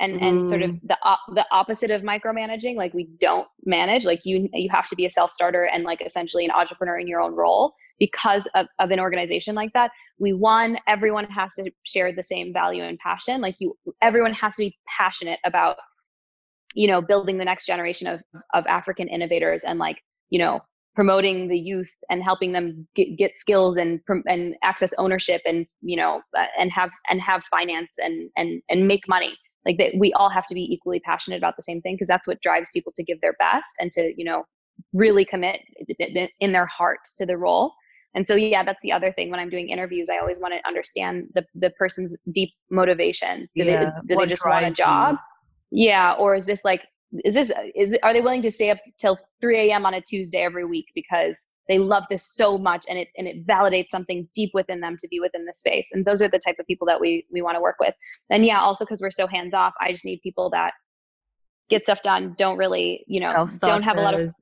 and 0.00 0.14
mm. 0.14 0.22
and 0.22 0.48
sort 0.48 0.62
of 0.62 0.70
mm. 0.70 0.80
the 0.88 0.96
op- 1.02 1.34
the 1.34 1.44
opposite 1.52 1.90
of 1.90 2.02
micromanaging 2.02 2.74
like 2.74 2.92
we 2.92 3.08
don't 3.20 3.46
manage 3.64 4.04
like 4.04 4.20
you 4.24 4.48
you 4.52 4.68
have 4.70 4.88
to 4.88 4.96
be 4.96 5.06
a 5.06 5.10
self 5.10 5.30
starter 5.30 5.64
and 5.72 5.84
like 5.84 6.00
essentially 6.04 6.44
an 6.44 6.50
entrepreneur 6.50 6.98
in 6.98 7.06
your 7.06 7.20
own 7.20 7.34
role 7.34 7.72
because 7.98 8.48
of, 8.54 8.66
of 8.78 8.90
an 8.90 8.98
organization 8.98 9.54
like 9.54 9.72
that 9.74 9.90
we 10.18 10.32
one 10.32 10.76
everyone 10.88 11.26
has 11.26 11.54
to 11.54 11.70
share 11.84 12.12
the 12.12 12.22
same 12.22 12.52
value 12.52 12.82
and 12.82 12.98
passion 12.98 13.40
like 13.40 13.54
you 13.60 13.76
everyone 14.02 14.32
has 14.32 14.56
to 14.56 14.62
be 14.62 14.76
passionate 14.98 15.38
about 15.44 15.76
you 16.74 16.88
know 16.88 17.00
building 17.00 17.38
the 17.38 17.44
next 17.44 17.66
generation 17.66 18.06
of 18.06 18.20
of 18.54 18.66
african 18.66 19.06
innovators 19.08 19.62
and 19.62 19.78
like 19.78 19.98
you 20.30 20.38
know 20.38 20.60
promoting 20.96 21.46
the 21.46 21.58
youth 21.58 21.90
and 22.10 22.22
helping 22.22 22.50
them 22.52 22.86
get, 22.96 23.16
get 23.16 23.38
skills 23.38 23.76
and 23.76 24.00
and 24.26 24.54
access 24.62 24.92
ownership 24.98 25.40
and 25.44 25.66
you 25.82 25.96
know 25.96 26.20
uh, 26.36 26.46
and 26.58 26.72
have 26.72 26.90
and 27.08 27.20
have 27.20 27.44
finance 27.44 27.90
and 27.98 28.28
and 28.36 28.60
and 28.68 28.88
make 28.88 29.06
money 29.08 29.36
like 29.66 29.78
that 29.78 29.92
we 29.98 30.12
all 30.14 30.30
have 30.30 30.46
to 30.46 30.54
be 30.54 30.62
equally 30.72 31.00
passionate 31.00 31.36
about 31.36 31.56
the 31.56 31.62
same 31.62 31.80
thing 31.80 31.94
because 31.94 32.08
that's 32.08 32.26
what 32.26 32.40
drives 32.40 32.68
people 32.72 32.92
to 32.94 33.04
give 33.04 33.20
their 33.20 33.34
best 33.38 33.68
and 33.78 33.92
to 33.92 34.12
you 34.16 34.24
know 34.24 34.44
really 34.92 35.24
commit 35.24 35.60
in 36.40 36.52
their 36.52 36.66
heart 36.66 37.00
to 37.18 37.26
the 37.26 37.36
role. 37.36 37.72
And 38.14 38.26
so 38.26 38.34
yeah 38.34 38.64
that's 38.64 38.80
the 38.82 38.92
other 38.92 39.12
thing 39.12 39.30
when 39.30 39.38
i'm 39.38 39.50
doing 39.50 39.68
interviews 39.68 40.08
i 40.10 40.18
always 40.18 40.40
want 40.40 40.52
to 40.54 40.68
understand 40.68 41.28
the 41.34 41.44
the 41.54 41.70
person's 41.70 42.16
deep 42.32 42.50
motivations. 42.70 43.52
Do 43.54 43.64
yeah. 43.64 43.84
they 43.84 44.14
do 44.14 44.16
they 44.16 44.26
just 44.26 44.44
want 44.44 44.66
a 44.66 44.70
job? 44.70 45.16
yeah 45.70 46.14
or 46.14 46.34
is 46.34 46.46
this 46.46 46.64
like 46.64 46.82
is 47.24 47.34
this 47.34 47.52
is 47.76 47.96
are 48.02 48.12
they 48.12 48.20
willing 48.20 48.42
to 48.42 48.50
stay 48.50 48.70
up 48.70 48.78
till 48.98 49.16
3 49.40 49.70
a.m 49.70 49.86
on 49.86 49.94
a 49.94 50.00
tuesday 50.00 50.42
every 50.42 50.64
week 50.64 50.86
because 50.94 51.46
they 51.70 51.78
love 51.78 52.04
this 52.10 52.24
so 52.24 52.58
much 52.58 52.84
and 52.88 52.98
it 52.98 53.08
and 53.16 53.26
it 53.26 53.46
validates 53.46 53.90
something 53.90 54.28
deep 54.34 54.50
within 54.52 54.80
them 54.80 54.96
to 54.98 55.08
be 55.08 55.20
within 55.20 55.46
the 55.46 55.54
space. 55.54 55.88
And 55.92 56.04
those 56.04 56.20
are 56.20 56.28
the 56.28 56.38
type 56.38 56.56
of 56.58 56.66
people 56.66 56.86
that 56.88 57.00
we 57.00 57.26
we 57.32 57.40
want 57.40 57.56
to 57.56 57.60
work 57.60 57.76
with. 57.80 57.94
And 58.28 58.44
yeah 58.44 58.60
also 58.60 58.84
because 58.84 59.00
we're 59.00 59.10
so 59.10 59.26
hands 59.26 59.54
off 59.54 59.74
i 59.80 59.90
just 59.90 60.04
need 60.04 60.20
people 60.22 60.50
that 60.50 60.72
get 61.68 61.84
stuff 61.84 62.02
done 62.02 62.34
don't 62.38 62.58
really 62.58 63.04
you 63.06 63.20
know 63.20 63.46
don't 63.60 63.82
have 63.82 63.96
a 63.96 64.00
lot 64.00 64.18
of 64.18 64.32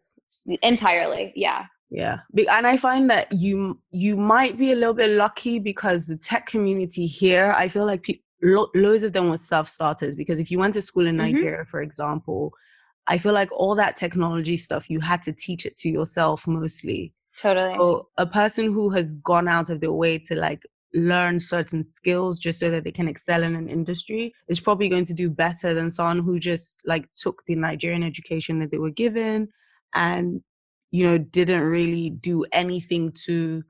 entirely 0.63 1.33
yeah. 1.37 1.67
Yeah. 1.91 2.19
And 2.51 2.67
i 2.67 2.77
find 2.77 3.11
that 3.11 3.29
you 3.33 3.81
you 3.91 4.17
might 4.17 4.59
be 4.59 4.73
a 4.73 4.75
little 4.75 4.95
bit 4.95 5.17
lucky 5.17 5.59
because 5.59 6.07
the 6.07 6.17
tech 6.17 6.47
community 6.47 7.07
here 7.07 7.55
i 7.57 7.69
feel 7.69 7.87
like 7.87 8.03
pe- 8.03 8.21
lo- 8.43 8.71
loads 8.75 9.03
of 9.03 9.13
them 9.13 9.31
were 9.31 9.39
self 9.39 9.69
starters 9.69 10.17
because 10.17 10.41
if 10.41 10.51
you 10.51 10.59
went 10.59 10.75
to 10.75 10.83
school 10.83 11.07
in 11.07 11.17
mm-hmm. 11.17 11.33
Nigeria, 11.35 11.65
for 11.65 11.81
example, 11.83 12.53
I 13.07 13.19
feel 13.19 13.33
like 13.33 13.51
all 13.53 13.75
that 13.75 13.97
technology 13.97 14.57
stuff 14.57 14.91
you 14.91 15.01
had 15.01 15.23
to 15.25 15.33
teach 15.33 15.65
it 15.67 15.77
to 15.79 15.89
yourself 15.89 16.47
mostly. 16.47 17.15
Totally. 17.41 17.73
So 17.73 18.09
a 18.19 18.27
person 18.27 18.67
who 18.67 18.91
has 18.91 19.15
gone 19.17 19.49
out 19.49 19.71
of 19.71 19.81
their 19.81 19.93
way 19.93 20.19
to 20.19 20.35
like 20.35 20.63
learn 20.95 21.39
certain 21.39 21.87
skills 21.93 22.39
just 22.39 22.59
so 22.59 22.71
that 22.71 22.85
they 22.85 22.91
can 22.91 23.09
excel 23.09 23.43
in 23.43 23.55
an 23.55 23.69
industry 23.69 24.33
is 24.49 24.59
probably 24.59 24.89
going 24.89 25.05
to 25.05 25.15
do 25.15 25.31
better 25.31 25.75
than 25.75 25.91
someone 25.91 26.21
who 26.21 26.39
just 26.39 26.81
like 26.87 27.07
took 27.15 27.43
the 27.47 27.55
Nigerian 27.55 28.03
education 28.03 28.59
that 28.61 28.71
they 28.71 28.79
were 28.79 28.91
given 28.91 29.49
and 29.95 30.41
you 30.91 31.05
know 31.05 31.19
didn't 31.19 31.63
really 31.63 32.11
do 32.11 32.45
anything 32.53 33.13
to 33.13 33.63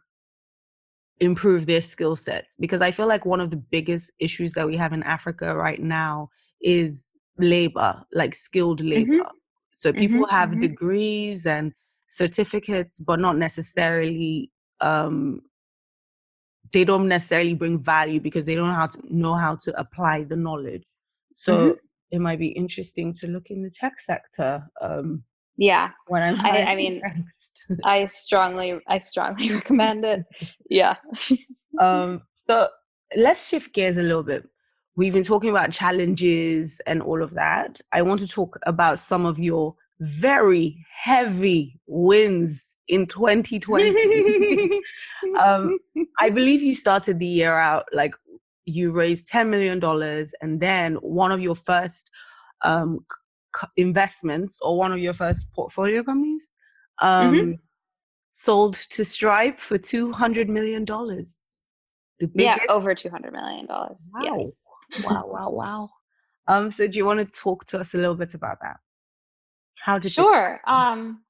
improve 1.20 1.66
their 1.66 1.82
skill 1.82 2.14
sets 2.14 2.54
because 2.60 2.80
i 2.80 2.90
feel 2.90 3.08
like 3.08 3.26
one 3.26 3.40
of 3.40 3.50
the 3.50 3.56
biggest 3.56 4.12
issues 4.20 4.52
that 4.52 4.66
we 4.66 4.76
have 4.76 4.92
in 4.92 5.02
africa 5.02 5.54
right 5.54 5.82
now 5.82 6.28
is 6.60 7.12
labor 7.38 8.04
like 8.12 8.34
skilled 8.34 8.80
mm-hmm. 8.80 8.90
labor 8.90 9.12
mm-hmm. 9.24 9.36
so 9.74 9.92
people 9.92 10.20
mm-hmm, 10.20 10.34
have 10.34 10.50
mm-hmm. 10.50 10.60
degrees 10.60 11.46
and 11.46 11.72
certificates 12.08 13.00
but 13.00 13.20
not 13.20 13.36
necessarily 13.36 14.50
um 14.80 15.40
they 16.72 16.84
don't 16.84 17.08
necessarily 17.08 17.54
bring 17.54 17.82
value 17.82 18.20
because 18.20 18.46
they 18.46 18.54
don't 18.54 18.68
know 18.68 18.74
how 18.74 18.86
to 18.86 18.98
know 19.08 19.34
how 19.34 19.56
to 19.56 19.78
apply 19.78 20.24
the 20.24 20.36
knowledge. 20.36 20.84
So 21.34 21.56
mm-hmm. 21.56 21.78
it 22.10 22.20
might 22.20 22.38
be 22.38 22.48
interesting 22.48 23.14
to 23.20 23.26
look 23.26 23.50
in 23.50 23.62
the 23.62 23.70
tech 23.70 23.94
sector 24.00 24.68
um 24.80 25.22
yeah. 25.56 25.90
when 26.06 26.22
i'm 26.22 26.40
I, 26.40 26.64
I 26.64 26.76
mean 26.76 27.02
i 27.84 28.06
strongly 28.06 28.78
i 28.88 28.98
strongly 28.98 29.52
recommend 29.54 30.04
it. 30.04 30.24
Yeah. 30.68 30.96
Um 31.78 32.22
so 32.32 32.66
let's 33.14 33.46
shift 33.46 33.72
gears 33.74 33.98
a 33.98 34.02
little 34.02 34.24
bit. 34.24 34.48
We've 34.96 35.12
been 35.12 35.22
talking 35.22 35.50
about 35.50 35.70
challenges 35.70 36.80
and 36.86 37.02
all 37.02 37.22
of 37.22 37.34
that. 37.34 37.80
I 37.92 38.02
want 38.02 38.20
to 38.20 38.26
talk 38.26 38.58
about 38.66 38.98
some 38.98 39.26
of 39.26 39.38
your 39.38 39.76
very 40.00 40.84
heavy 40.92 41.80
wins 41.86 42.76
in 42.86 43.06
2020 43.06 44.80
um 45.40 45.78
i 46.20 46.30
believe 46.30 46.62
you 46.62 46.74
started 46.74 47.18
the 47.18 47.26
year 47.26 47.54
out 47.58 47.84
like 47.92 48.14
you 48.64 48.92
raised 48.92 49.26
10 49.26 49.50
million 49.50 49.78
dollars 49.78 50.32
and 50.40 50.60
then 50.60 50.94
one 50.96 51.32
of 51.32 51.40
your 51.40 51.54
first 51.54 52.10
um 52.64 53.00
investments 53.76 54.58
or 54.62 54.78
one 54.78 54.92
of 54.92 54.98
your 54.98 55.14
first 55.14 55.50
portfolio 55.52 56.02
companies 56.02 56.48
um, 57.00 57.32
mm-hmm. 57.34 57.52
sold 58.32 58.74
to 58.74 59.04
Stripe 59.04 59.58
for 59.58 59.78
two 59.78 60.12
hundred 60.12 60.48
million 60.48 60.84
dollars. 60.84 61.38
Yeah, 62.34 62.58
over 62.68 62.94
two 62.94 63.10
hundred 63.10 63.32
million 63.32 63.66
dollars. 63.66 64.08
Wow. 64.12 64.22
Yeah. 64.24 65.04
wow, 65.04 65.24
wow, 65.26 65.50
wow. 65.50 65.88
Um, 66.48 66.70
so 66.70 66.86
do 66.88 66.96
you 66.98 67.04
want 67.04 67.20
to 67.20 67.40
talk 67.40 67.64
to 67.66 67.78
us 67.78 67.94
a 67.94 67.98
little 67.98 68.14
bit 68.14 68.34
about 68.34 68.58
that? 68.62 68.76
How 69.88 69.98
did 69.98 70.12
sure. 70.12 70.60
You- 70.66 70.74
um, 70.74 71.22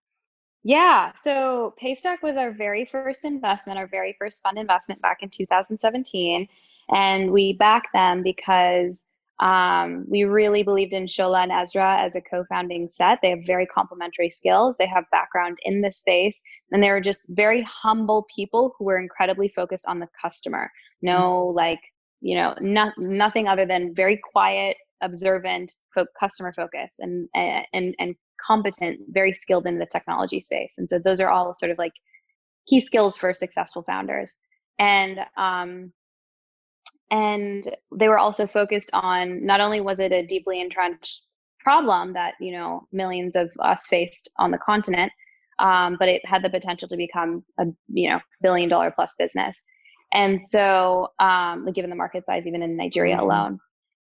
yeah, 0.65 1.13
so 1.15 1.77
Paystack 1.81 2.23
was 2.25 2.37
our 2.37 2.51
very 2.51 2.85
first 2.85 3.25
investment, 3.25 3.79
our 3.79 3.87
very 3.87 4.17
first 4.19 4.43
fund 4.43 4.59
investment 4.59 5.01
back 5.01 5.19
in 5.23 5.31
2017. 5.31 6.49
And 6.91 7.31
we 7.31 7.53
backed 7.53 7.93
them 7.95 8.25
because 8.25 9.05
um, 9.39 10.07
we 10.09 10.25
really 10.25 10.65
believed 10.65 10.93
in 10.93 11.07
Shola 11.07 11.45
and 11.45 11.53
Ezra 11.53 12.01
as 12.01 12.17
a 12.17 12.21
co-founding 12.21 12.89
set. 12.93 13.21
They 13.23 13.31
have 13.31 13.47
very 13.47 13.65
complementary 13.65 14.29
skills. 14.29 14.75
They 14.77 14.89
have 14.89 15.05
background 15.13 15.59
in 15.63 15.81
the 15.81 15.93
space, 15.93 16.43
and 16.73 16.83
they 16.83 16.91
were 16.91 17.01
just 17.01 17.27
very 17.29 17.63
humble 17.63 18.27
people 18.35 18.75
who 18.77 18.87
were 18.87 18.99
incredibly 18.99 19.53
focused 19.55 19.85
on 19.87 20.01
the 20.01 20.09
customer. 20.21 20.73
No, 21.01 21.47
mm-hmm. 21.47 21.57
like 21.57 21.81
you 22.21 22.35
know, 22.35 22.57
not, 22.61 22.95
nothing 22.99 23.47
other 23.47 23.65
than 23.65 23.95
very 23.95 24.17
quiet, 24.33 24.77
observant, 25.03 25.75
fo- 25.95 26.07
customer 26.19 26.53
focus, 26.53 26.97
and 26.99 27.29
and 27.35 27.95
and 28.01 28.17
competent, 28.45 29.01
very 29.09 29.33
skilled 29.33 29.67
in 29.67 29.79
the 29.79 29.87
technology 29.87 30.41
space. 30.41 30.73
And 30.79 30.89
so 30.89 30.99
those 30.99 31.21
are 31.21 31.31
all 31.31 31.55
sort 31.55 31.73
of 31.73 31.79
like 31.79 31.93
key 32.69 32.81
skills 32.81 33.17
for 33.17 33.33
successful 33.35 33.83
founders. 33.83 34.37
And 34.79 35.21
um, 35.37 35.93
and 37.11 37.75
they 37.97 38.09
were 38.09 38.19
also 38.19 38.47
focused 38.47 38.91
on 38.93 39.45
not 39.45 39.61
only 39.61 39.81
was 39.81 40.01
it 40.01 40.13
a 40.13 40.27
deeply 40.27 40.61
entrenched 40.61 41.23
problem 41.61 42.13
that 42.13 42.35
you 42.41 42.53
know 42.53 42.87
millions 42.93 43.37
of 43.37 43.51
us 43.63 43.87
faced 43.89 44.31
on 44.39 44.51
the 44.51 44.59
continent 44.59 45.11
um, 45.59 45.97
but 45.99 46.09
it 46.09 46.25
had 46.25 46.43
the 46.43 46.51
potential 46.51 46.89
to 46.89 46.97
become 46.97 47.45
a 47.59 47.65
you 47.89 48.09
know 48.09 48.21
billion 48.43 48.69
dollar 48.69 48.93
plus 48.95 49.15
business 49.19 49.61
and 50.13 50.41
so 50.41 51.09
um, 51.19 51.67
given 51.73 51.91
the 51.91 51.97
market 51.97 52.25
size 52.27 52.47
even 52.47 52.63
in 52.63 52.77
nigeria 52.77 53.17
mm-hmm. 53.17 53.25
alone 53.25 53.59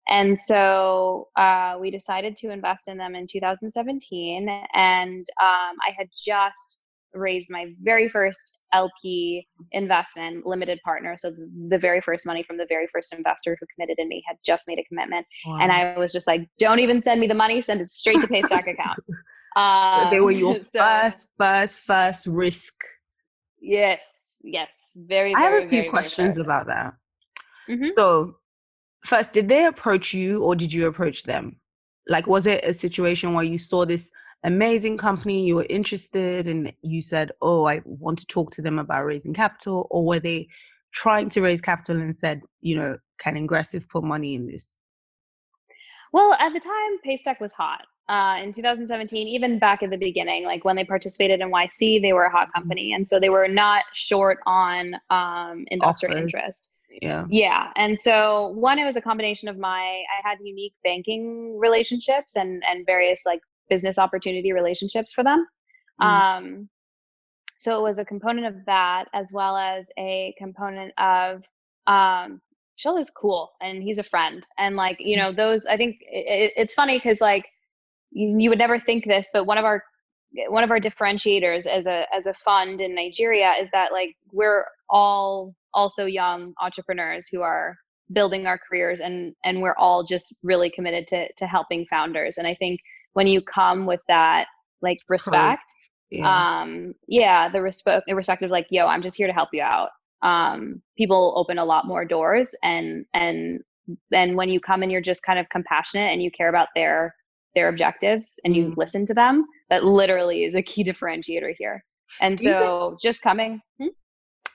and 0.07 0.39
so 0.39 1.27
uh, 1.35 1.75
we 1.79 1.89
decided 1.89 2.35
to 2.37 2.49
invest 2.49 2.87
in 2.87 2.97
them 2.97 3.15
in 3.15 3.27
2017 3.27 4.47
and 4.73 5.25
um, 5.41 5.75
i 5.87 5.91
had 5.97 6.07
just 6.25 6.81
raised 7.13 7.49
my 7.49 7.67
very 7.81 8.09
first 8.09 8.59
LP 8.73 9.47
investment, 9.71 10.45
limited 10.45 10.79
partner. 10.83 11.15
So 11.17 11.33
the 11.69 11.77
very 11.77 12.01
first 12.01 12.25
money 12.25 12.43
from 12.43 12.57
the 12.57 12.65
very 12.67 12.87
first 12.93 13.13
investor 13.13 13.57
who 13.59 13.65
committed 13.73 13.97
in 13.99 14.09
me 14.09 14.23
had 14.27 14.37
just 14.45 14.65
made 14.67 14.79
a 14.79 14.83
commitment. 14.83 15.25
Wow. 15.45 15.57
And 15.61 15.71
I 15.71 15.97
was 15.97 16.11
just 16.11 16.27
like, 16.27 16.47
don't 16.59 16.79
even 16.79 17.01
send 17.01 17.21
me 17.21 17.27
the 17.27 17.33
money, 17.33 17.61
send 17.61 17.81
it 17.81 17.87
straight 17.87 18.21
to 18.21 18.27
Paystack 18.27 18.67
account. 18.73 18.99
Um, 19.55 20.09
they 20.11 20.19
were 20.19 20.31
your 20.31 20.59
so, 20.59 20.79
first, 20.79 21.29
first, 21.37 21.79
first 21.79 22.27
risk. 22.27 22.73
Yes, 23.61 24.11
yes. 24.43 24.73
Very, 24.95 25.33
I 25.33 25.41
have 25.41 25.63
a 25.63 25.67
few 25.67 25.81
very, 25.81 25.89
questions 25.89 26.35
very 26.35 26.45
about 26.45 26.67
that. 26.67 26.93
Mm-hmm. 27.69 27.91
So, 27.93 28.35
first, 29.05 29.33
did 29.33 29.47
they 29.47 29.65
approach 29.65 30.13
you 30.13 30.43
or 30.43 30.55
did 30.55 30.73
you 30.73 30.87
approach 30.87 31.23
them? 31.23 31.57
Like, 32.07 32.27
was 32.27 32.45
it 32.45 32.63
a 32.63 32.73
situation 32.73 33.33
where 33.33 33.43
you 33.43 33.57
saw 33.57 33.85
this 33.85 34.09
amazing 34.43 34.97
company, 34.97 35.45
you 35.45 35.55
were 35.55 35.65
interested, 35.69 36.47
and 36.47 36.71
you 36.81 37.01
said, 37.01 37.31
"Oh, 37.41 37.65
I 37.65 37.81
want 37.85 38.19
to 38.19 38.27
talk 38.27 38.51
to 38.51 38.61
them 38.61 38.79
about 38.79 39.05
raising 39.05 39.33
capital," 39.33 39.87
or 39.89 40.05
were 40.05 40.19
they 40.19 40.47
trying 40.91 41.29
to 41.31 41.41
raise 41.41 41.61
capital 41.61 41.97
and 41.99 42.17
said, 42.19 42.41
"You 42.61 42.75
know, 42.75 42.97
can 43.17 43.37
Ingressive 43.37 43.89
put 43.89 44.03
money 44.03 44.35
in 44.35 44.47
this?" 44.47 44.79
Well, 46.13 46.33
at 46.33 46.53
the 46.53 46.59
time, 46.59 46.99
Paystack 47.05 47.41
was 47.41 47.51
hot. 47.53 47.85
Uh, 48.07 48.39
in 48.41 48.53
2017, 48.53 49.27
even 49.27 49.57
back 49.57 49.81
at 49.81 49.89
the 49.89 49.97
beginning, 49.97 50.45
like 50.45 50.63
when 50.63 50.75
they 50.75 50.85
participated 50.85 51.41
in 51.41 51.49
YC, 51.49 51.99
they 51.99 52.13
were 52.13 52.25
a 52.25 52.31
hot 52.31 52.53
company, 52.53 52.93
and 52.93 53.09
so 53.09 53.19
they 53.19 53.29
were 53.29 53.47
not 53.47 53.83
short 53.93 54.39
on 54.45 54.95
um, 55.09 55.65
investor 55.71 56.07
Offers. 56.11 56.21
interest. 56.21 56.69
Yeah. 57.01 57.25
Yeah. 57.29 57.71
And 57.75 57.99
so 57.99 58.49
one, 58.55 58.79
it 58.79 58.85
was 58.85 58.95
a 58.95 59.01
combination 59.01 59.47
of 59.47 59.57
my 59.57 59.69
I 59.79 60.27
had 60.27 60.37
unique 60.41 60.73
banking 60.83 61.57
relationships 61.59 62.35
and 62.35 62.63
and 62.69 62.85
various 62.85 63.21
like 63.25 63.41
business 63.69 63.97
opportunity 63.97 64.53
relationships 64.53 65.13
for 65.13 65.23
them. 65.23 65.45
Mm. 66.01 66.05
Um, 66.05 66.69
so 67.57 67.79
it 67.79 67.83
was 67.89 67.99
a 67.99 68.05
component 68.05 68.47
of 68.47 68.65
that 68.65 69.05
as 69.13 69.31
well 69.33 69.57
as 69.57 69.85
a 69.97 70.33
component 70.37 70.93
of 70.97 71.43
um, 71.87 72.41
Shell 72.75 72.97
is 72.97 73.09
cool 73.09 73.51
and 73.61 73.81
he's 73.81 73.97
a 73.97 74.03
friend. 74.03 74.45
And 74.57 74.75
like, 74.75 74.97
you 74.99 75.15
mm. 75.15 75.19
know, 75.19 75.31
those, 75.31 75.65
I 75.65 75.77
think 75.77 75.97
it, 76.01 76.51
it's 76.57 76.73
funny 76.73 76.97
because 76.97 77.21
like 77.21 77.45
you, 78.11 78.37
you 78.37 78.49
would 78.49 78.59
never 78.59 78.79
think 78.79 79.05
this, 79.05 79.29
but 79.31 79.45
one 79.45 79.57
of 79.57 79.65
our, 79.65 79.83
one 80.49 80.63
of 80.63 80.71
our 80.71 80.79
differentiators 80.79 81.65
as 81.65 81.85
a, 81.85 82.05
as 82.13 82.27
a 82.27 82.33
fund 82.33 82.81
in 82.81 82.93
Nigeria 82.93 83.53
is 83.59 83.69
that 83.71 83.91
like 83.91 84.15
we're 84.31 84.65
all 84.89 85.55
also 85.73 86.05
young 86.05 86.53
entrepreneurs 86.61 87.27
who 87.31 87.41
are 87.41 87.75
building 88.13 88.45
our 88.45 88.59
careers 88.69 88.99
and, 88.99 89.33
and 89.43 89.61
we're 89.61 89.75
all 89.77 90.03
just 90.03 90.35
really 90.43 90.69
committed 90.69 91.07
to, 91.07 91.27
to 91.37 91.47
helping 91.47 91.85
founders. 91.89 92.37
And 92.37 92.47
I 92.47 92.53
think 92.55 92.79
when 93.13 93.27
you 93.27 93.41
come 93.41 93.85
with 93.85 94.01
that 94.07 94.45
like 94.81 94.97
respect, 95.07 95.63
yeah. 96.11 96.61
um, 96.61 96.93
yeah, 97.07 97.49
the 97.49 97.61
respect, 97.61 98.05
the 98.07 98.15
respect 98.15 98.41
of 98.43 98.51
like, 98.51 98.67
yo, 98.69 98.87
I'm 98.87 99.01
just 99.01 99.17
here 99.17 99.27
to 99.27 99.33
help 99.33 99.49
you 99.53 99.61
out 99.61 99.89
um, 100.25 100.81
people 100.97 101.33
open 101.37 101.57
a 101.59 101.65
lot 101.65 101.87
more 101.87 102.03
doors 102.03 102.55
and 102.63 103.05
and 103.13 103.61
then 104.09 104.35
when 104.35 104.49
you 104.49 104.59
come 104.59 104.81
and 104.81 104.91
you're 104.91 104.99
just 104.99 105.21
kind 105.23 105.37
of 105.37 105.47
compassionate 105.49 106.11
and 106.11 106.23
you 106.23 106.31
care 106.31 106.49
about 106.49 106.69
their 106.75 107.13
their 107.55 107.69
objectives 107.69 108.33
and 108.43 108.55
you 108.55 108.67
mm. 108.67 108.77
listen 108.77 109.05
to 109.05 109.13
them 109.13 109.45
that 109.69 109.83
literally 109.83 110.43
is 110.43 110.55
a 110.55 110.61
key 110.61 110.83
differentiator 110.83 111.53
here 111.57 111.83
and 112.21 112.39
so 112.39 112.89
think, 112.89 113.01
just 113.01 113.21
coming 113.21 113.59
hmm? 113.79 113.87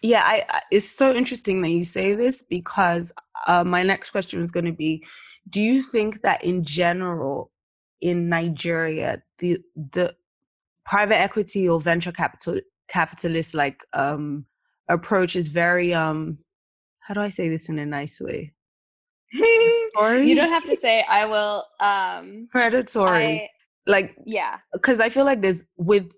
yeah 0.02 0.22
I, 0.24 0.44
I, 0.48 0.60
it's 0.70 0.88
so 0.88 1.14
interesting 1.14 1.60
that 1.62 1.70
you 1.70 1.84
say 1.84 2.14
this 2.14 2.42
because 2.42 3.12
uh, 3.46 3.64
my 3.64 3.82
next 3.82 4.10
question 4.10 4.42
is 4.42 4.50
going 4.50 4.66
to 4.66 4.72
be 4.72 5.04
do 5.48 5.60
you 5.60 5.82
think 5.82 6.22
that 6.22 6.44
in 6.44 6.64
general 6.64 7.50
in 8.00 8.28
nigeria 8.28 9.22
the 9.38 9.58
the 9.74 10.14
private 10.84 11.16
equity 11.16 11.68
or 11.68 11.80
venture 11.80 12.12
capital 12.12 12.60
capitalists 12.88 13.54
like 13.54 13.84
um 13.92 14.44
approach 14.88 15.36
is 15.36 15.48
very 15.48 15.94
um 15.94 16.38
how 17.10 17.14
do 17.14 17.20
I 17.22 17.28
say 17.30 17.48
this 17.48 17.68
in 17.68 17.76
a 17.80 17.86
nice 17.86 18.20
way? 18.20 18.52
you 19.32 20.34
don't 20.34 20.50
have 20.50 20.64
to 20.64 20.76
say 20.76 21.04
I 21.08 21.24
will 21.26 21.64
um 21.80 22.48
predatory. 22.50 23.42
I, 23.42 23.48
like 23.86 24.16
yeah. 24.26 24.58
Cuz 24.82 25.00
I 25.00 25.08
feel 25.08 25.24
like 25.24 25.40
there's 25.40 25.64
with 25.76 26.12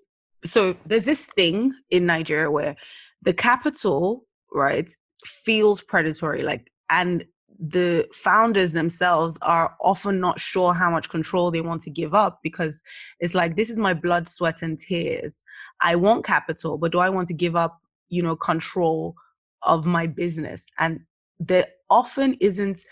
so 0.44 0.76
there's 0.86 1.04
this 1.04 1.24
thing 1.24 1.72
in 1.90 2.06
Nigeria 2.06 2.50
where 2.50 2.76
the 3.22 3.32
capital, 3.32 4.26
right, 4.52 4.90
feels 5.24 5.80
predatory 5.80 6.42
like 6.42 6.70
and 6.90 7.24
the 7.58 8.06
founders 8.12 8.72
themselves 8.72 9.38
are 9.42 9.76
often 9.80 10.18
not 10.18 10.40
sure 10.40 10.74
how 10.74 10.90
much 10.90 11.08
control 11.08 11.50
they 11.50 11.60
want 11.60 11.80
to 11.82 11.90
give 11.90 12.12
up 12.12 12.40
because 12.42 12.82
it's 13.20 13.34
like 13.34 13.56
this 13.56 13.70
is 13.70 13.78
my 13.78 13.94
blood 13.94 14.28
sweat 14.28 14.62
and 14.62 14.80
tears 14.80 15.42
i 15.80 15.94
want 15.94 16.24
capital 16.24 16.76
but 16.76 16.90
do 16.90 16.98
i 16.98 17.08
want 17.08 17.28
to 17.28 17.34
give 17.34 17.54
up 17.54 17.78
you 18.08 18.22
know 18.22 18.34
control 18.34 19.14
of 19.62 19.86
my 19.86 20.06
business 20.06 20.64
and 20.78 21.00
there 21.48 21.66
often 21.90 22.36
isn't 22.40 22.84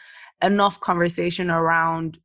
enough 0.42 0.80
conversation 0.80 1.50
around 1.50 2.18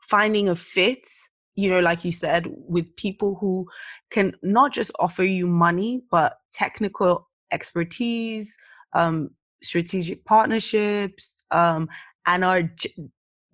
finding 0.00 0.48
a 0.48 0.56
fit 0.56 1.06
you 1.54 1.70
know 1.70 1.80
like 1.80 2.04
you 2.04 2.12
said 2.12 2.46
with 2.48 2.94
people 2.96 3.36
who 3.40 3.66
can 4.10 4.34
not 4.42 4.72
just 4.72 4.90
offer 4.98 5.22
you 5.22 5.46
money 5.46 6.02
but 6.10 6.38
technical 6.52 7.28
expertise 7.52 8.56
um, 8.94 9.30
strategic 9.62 10.24
partnerships 10.24 11.42
um, 11.50 11.88
and 12.26 12.44
are 12.44 12.62
g- 12.62 12.94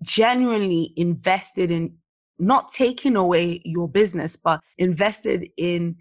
genuinely 0.01 0.93
invested 0.97 1.71
in 1.71 1.93
not 2.39 2.73
taking 2.73 3.15
away 3.15 3.61
your 3.63 3.87
business 3.87 4.35
but 4.35 4.59
invested 4.77 5.47
in 5.57 5.95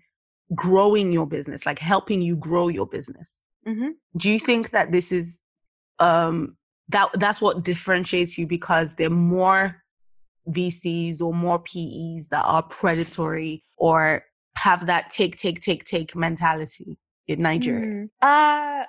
growing 0.54 1.12
your 1.12 1.26
business, 1.26 1.66
like 1.66 1.78
helping 1.78 2.22
you 2.22 2.36
grow 2.36 2.68
your 2.68 2.86
business. 2.86 3.42
Mm-hmm. 3.66 3.90
Do 4.16 4.30
you 4.30 4.38
think 4.38 4.70
that 4.70 4.92
this 4.92 5.12
is 5.12 5.40
um 6.00 6.56
that 6.88 7.10
that's 7.14 7.40
what 7.40 7.64
differentiates 7.64 8.38
you 8.38 8.46
because 8.46 8.94
there 8.94 9.08
are 9.08 9.10
more 9.10 9.82
VCs 10.48 11.20
or 11.20 11.34
more 11.34 11.58
PEs 11.58 12.28
that 12.28 12.44
are 12.44 12.62
predatory 12.62 13.62
or 13.76 14.24
have 14.56 14.86
that 14.86 15.10
take 15.10 15.36
take 15.36 15.60
take 15.60 15.84
take 15.84 16.16
mentality 16.16 16.98
in 17.26 17.42
Nigeria? 17.42 18.08
Mm. 18.22 18.80
Uh 18.82 18.84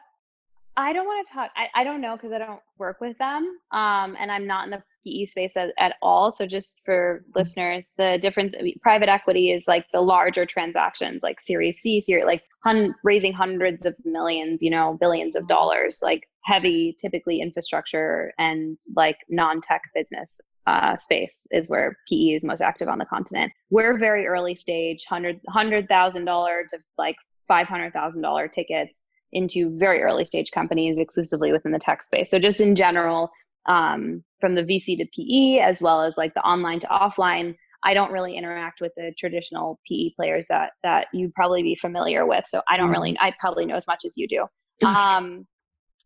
I 0.80 0.94
don't 0.94 1.06
want 1.06 1.28
to 1.28 1.34
talk. 1.34 1.52
I, 1.58 1.68
I 1.76 1.84
don't 1.84 2.00
know 2.00 2.16
because 2.16 2.32
I 2.32 2.38
don't 2.38 2.62
work 2.78 3.02
with 3.02 3.18
them, 3.18 3.58
um, 3.72 4.16
and 4.18 4.32
I'm 4.32 4.48
not 4.48 4.64
in 4.64 4.72
the 4.72 4.82
PE 5.06 5.26
space 5.26 5.58
at, 5.58 5.74
at 5.78 5.96
all. 6.02 6.32
So 6.32 6.46
just 6.46 6.80
for 6.86 7.20
mm-hmm. 7.20 7.32
listeners, 7.38 7.94
the 7.98 8.18
difference: 8.22 8.56
I 8.58 8.62
mean, 8.62 8.80
private 8.82 9.10
equity 9.10 9.52
is 9.52 9.66
like 9.68 9.86
the 9.92 10.00
larger 10.00 10.46
transactions, 10.46 11.20
like 11.22 11.42
Series 11.42 11.80
C, 11.80 12.00
Series 12.00 12.24
like 12.26 12.44
hun- 12.64 12.96
raising 13.04 13.34
hundreds 13.34 13.86
of 13.86 13.94
millions, 14.06 14.64
you 14.64 14.70
know, 14.70 14.98
billions 15.02 15.36
of 15.36 15.50
dollars, 15.50 16.00
like 16.02 16.30
heavy, 16.46 16.96
typically 16.98 17.42
infrastructure 17.42 18.32
and 18.40 18.78
like 18.96 19.18
non-tech 19.28 19.82
business 19.94 20.40
uh, 20.66 20.96
space 20.96 21.42
is 21.52 21.68
where 21.68 21.98
PE 22.08 22.36
is 22.36 22.44
most 22.46 22.62
active 22.62 22.88
on 22.88 23.00
the 23.00 23.06
continent. 23.06 23.52
We're 23.70 23.98
very 23.98 24.28
early 24.28 24.56
stage, 24.56 25.04
hundred 25.10 25.42
hundred 25.50 25.90
thousand 25.90 26.24
dollar 26.24 26.64
to 26.70 26.80
like 26.98 27.18
five 27.50 27.68
hundred 27.68 27.92
thousand 27.92 28.22
dollar 28.22 28.48
tickets 28.48 29.04
into 29.34 29.78
very 29.78 30.02
early 30.02 30.26
stage 30.26 30.52
companies 30.52 30.98
exclusively 30.98 31.52
within 31.52 31.72
the 31.72 31.80
tech 31.80 32.02
space. 32.02 32.30
So 32.30 32.40
just 32.40 32.62
in 32.62 32.76
general, 32.76 33.30
um, 33.68 34.24
from 34.40 34.56
the 34.56 34.64
VC 34.64 34.98
to 34.98 35.06
PE, 35.16 35.60
as 35.60 35.82
well 35.82 36.02
as 36.02 36.18
like 36.18 36.34
the 36.34 36.42
online 36.42 36.80
to 36.80 36.88
offline, 36.88 37.56
I 37.84 37.94
don't 37.94 38.12
really 38.12 38.36
interact 38.36 38.82
with 38.82 38.92
the 38.98 39.14
traditional 39.18 39.80
PE 39.88 40.12
players 40.16 40.48
that 40.50 40.72
that 40.84 41.08
you 41.14 41.32
probably 41.36 41.64
be 41.64 41.76
familiar 41.76 42.26
with. 42.26 42.46
So 42.48 42.62
I 42.68 42.78
don't 42.78 42.90
really, 42.90 43.14
mm-hmm. 43.14 43.26
I 43.26 43.34
probably 43.40 43.66
know 43.66 43.76
as 43.76 43.88
much 43.88 44.04
as 44.06 44.18
you 44.18 44.28
do. 44.28 44.46
Um, 44.86 45.46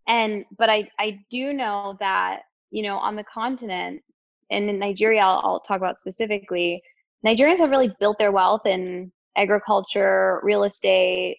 and 0.08 0.46
but 0.58 0.70
I 0.70 0.90
I 1.00 1.20
do 1.30 1.54
know 1.54 1.96
that 2.00 2.42
you 2.72 2.84
know 2.84 2.98
on 2.98 3.16
the 3.16 3.24
continent 3.24 4.02
and 4.52 4.70
in 4.70 4.80
Nigeria, 4.80 5.22
I'll, 5.22 5.42
I'll 5.44 5.60
talk 5.60 5.78
about 5.78 6.00
specifically. 6.00 6.82
Nigerians 7.26 7.60
have 7.60 7.70
really 7.70 7.94
built 8.00 8.18
their 8.20 8.32
wealth 8.32 8.66
in 8.66 9.12
agriculture, 9.38 10.40
real 10.44 10.64
estate, 10.64 11.38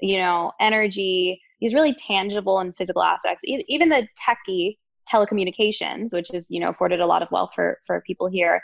you 0.00 0.18
know, 0.18 0.52
energy, 0.60 1.40
these 1.60 1.74
really 1.74 1.94
tangible 1.94 2.58
and 2.58 2.76
physical 2.76 3.02
aspects. 3.02 3.42
Even 3.44 3.88
the 3.88 4.06
techie 4.18 4.76
telecommunications, 5.12 6.12
which 6.12 6.32
is, 6.32 6.46
you 6.50 6.60
know, 6.60 6.70
afforded 6.70 7.00
a 7.00 7.06
lot 7.06 7.22
of 7.22 7.30
wealth 7.30 7.50
for 7.54 7.78
for 7.86 8.02
people 8.06 8.28
here. 8.28 8.60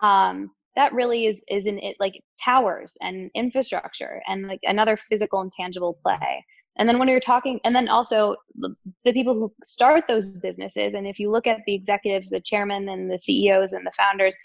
Um, 0.00 0.50
that 0.76 0.92
really 0.92 1.26
is 1.26 1.42
is 1.48 1.66
in 1.66 1.78
it 1.78 1.96
like 1.98 2.20
towers 2.42 2.96
and 3.00 3.30
infrastructure 3.34 4.22
and 4.28 4.46
like 4.46 4.60
another 4.64 4.98
physical 5.08 5.40
and 5.40 5.50
tangible 5.52 5.98
play. 6.02 6.44
And 6.78 6.86
then 6.86 6.98
when 6.98 7.08
you're 7.08 7.20
talking, 7.20 7.58
and 7.64 7.74
then 7.74 7.88
also 7.88 8.36
the, 8.56 8.74
the 9.06 9.12
people 9.14 9.32
who 9.32 9.50
start 9.64 10.04
those 10.06 10.38
businesses, 10.40 10.92
and 10.94 11.06
if 11.06 11.18
you 11.18 11.30
look 11.30 11.46
at 11.46 11.60
the 11.66 11.74
executives, 11.74 12.28
the 12.28 12.40
chairman 12.40 12.90
and 12.90 13.10
the 13.10 13.18
CEOs 13.18 13.72
and 13.72 13.86
the 13.86 13.92
founders, 13.96 14.36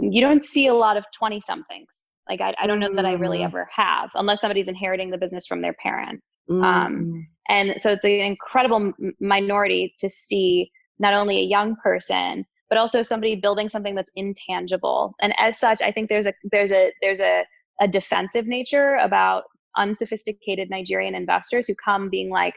you 0.00 0.22
don't 0.22 0.46
see 0.46 0.68
a 0.68 0.74
lot 0.74 0.96
of 0.96 1.04
20 1.18 1.42
somethings 1.42 2.07
like 2.28 2.40
I, 2.40 2.54
I 2.60 2.66
don't 2.66 2.80
know 2.80 2.94
that 2.94 3.06
I 3.06 3.12
really 3.12 3.38
mm. 3.38 3.44
ever 3.44 3.68
have, 3.74 4.10
unless 4.14 4.40
somebody's 4.40 4.68
inheriting 4.68 5.10
the 5.10 5.18
business 5.18 5.46
from 5.46 5.62
their 5.62 5.74
parent. 5.74 6.22
Um, 6.50 6.56
mm. 6.56 6.64
Um, 6.64 7.28
and 7.48 7.74
so 7.78 7.92
it's 7.92 8.04
an 8.04 8.10
incredible 8.10 8.92
minority 9.20 9.94
to 9.98 10.10
see 10.10 10.70
not 10.98 11.14
only 11.14 11.38
a 11.38 11.42
young 11.42 11.76
person, 11.76 12.44
but 12.68 12.78
also 12.78 13.02
somebody 13.02 13.34
building 13.34 13.68
something 13.68 13.94
that's 13.94 14.10
intangible. 14.16 15.14
And 15.20 15.32
as 15.38 15.58
such, 15.58 15.80
I 15.80 15.90
think 15.90 16.08
there's 16.08 16.26
a 16.26 16.34
there's 16.52 16.72
a 16.72 16.92
there's 17.00 17.20
a, 17.20 17.44
a 17.80 17.88
defensive 17.88 18.46
nature 18.46 18.96
about 18.96 19.44
unsophisticated 19.76 20.68
Nigerian 20.70 21.14
investors 21.14 21.66
who 21.66 21.74
come 21.82 22.10
being 22.10 22.30
like, 22.30 22.54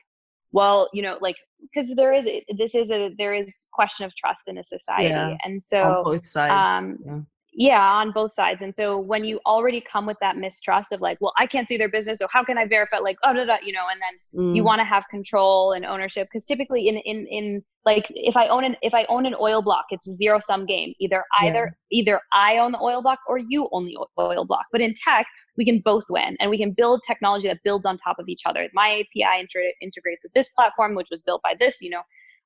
well, 0.51 0.89
you 0.93 1.01
know, 1.01 1.17
like 1.21 1.37
because 1.61 1.95
there 1.95 2.13
is 2.13 2.27
this 2.57 2.75
is 2.75 2.91
a 2.91 3.13
there 3.17 3.33
is 3.33 3.55
question 3.71 4.05
of 4.05 4.13
trust 4.17 4.47
in 4.47 4.57
a 4.57 4.63
society, 4.63 5.09
yeah. 5.09 5.37
and 5.45 5.63
so 5.63 5.83
on 5.83 6.03
both 6.03 6.25
sides. 6.25 6.51
Um, 6.51 6.97
yeah 7.05 7.19
yeah 7.61 7.91
on 7.91 8.11
both 8.11 8.33
sides 8.33 8.59
and 8.61 8.75
so 8.75 8.97
when 8.97 9.23
you 9.23 9.39
already 9.45 9.79
come 9.79 10.07
with 10.07 10.17
that 10.19 10.35
mistrust 10.35 10.91
of 10.91 10.99
like 10.99 11.17
well 11.21 11.31
i 11.37 11.45
can't 11.45 11.69
see 11.69 11.77
their 11.77 11.89
business 11.89 12.17
so 12.17 12.27
how 12.31 12.43
can 12.43 12.57
i 12.57 12.65
verify? 12.65 12.97
Like 12.97 13.17
oh 13.23 13.33
da, 13.33 13.45
da, 13.45 13.57
you 13.63 13.71
know 13.71 13.85
and 13.91 14.01
then 14.01 14.43
mm. 14.43 14.55
you 14.55 14.63
want 14.63 14.79
to 14.79 14.85
have 14.85 15.07
control 15.09 15.73
and 15.73 15.85
ownership 15.85 16.27
because 16.31 16.43
typically 16.45 16.87
in 16.87 16.97
in 16.97 17.27
in 17.27 17.63
like 17.85 18.07
if 18.09 18.35
i 18.35 18.47
own 18.47 18.63
an 18.63 18.75
if 18.81 18.95
i 18.95 19.05
own 19.09 19.27
an 19.27 19.35
oil 19.39 19.61
block 19.61 19.85
it's 19.91 20.07
a 20.07 20.13
zero 20.13 20.39
sum 20.39 20.65
game. 20.65 20.93
Either 20.99 21.23
either 21.41 21.77
yeah. 21.91 21.99
either 21.99 22.21
i 22.33 22.57
own 22.57 22.71
the 22.71 22.79
oil 22.79 23.03
block 23.03 23.19
or 23.27 23.37
you 23.37 23.69
own 23.71 23.85
the 23.85 23.97
oil 24.17 24.43
block. 24.43 24.65
But 24.71 24.81
in 24.81 24.95
tech 24.95 25.27
we 25.55 25.63
can 25.63 25.81
both 25.85 26.05
win 26.09 26.37
and 26.39 26.49
we 26.49 26.57
can 26.57 26.71
build 26.71 27.01
technology 27.05 27.47
that 27.47 27.59
builds 27.63 27.85
on 27.85 27.97
top 27.97 28.17
of 28.17 28.27
each 28.27 28.41
other. 28.45 28.67
My 28.73 29.03
api 29.03 29.39
inter- 29.39 29.73
integrates 29.81 30.23
with 30.23 30.33
this 30.33 30.49
platform 30.49 30.95
which 30.95 31.09
was 31.11 31.21
built 31.21 31.41
by 31.43 31.53
this 31.59 31.77
you 31.79 31.91
know 31.91 32.01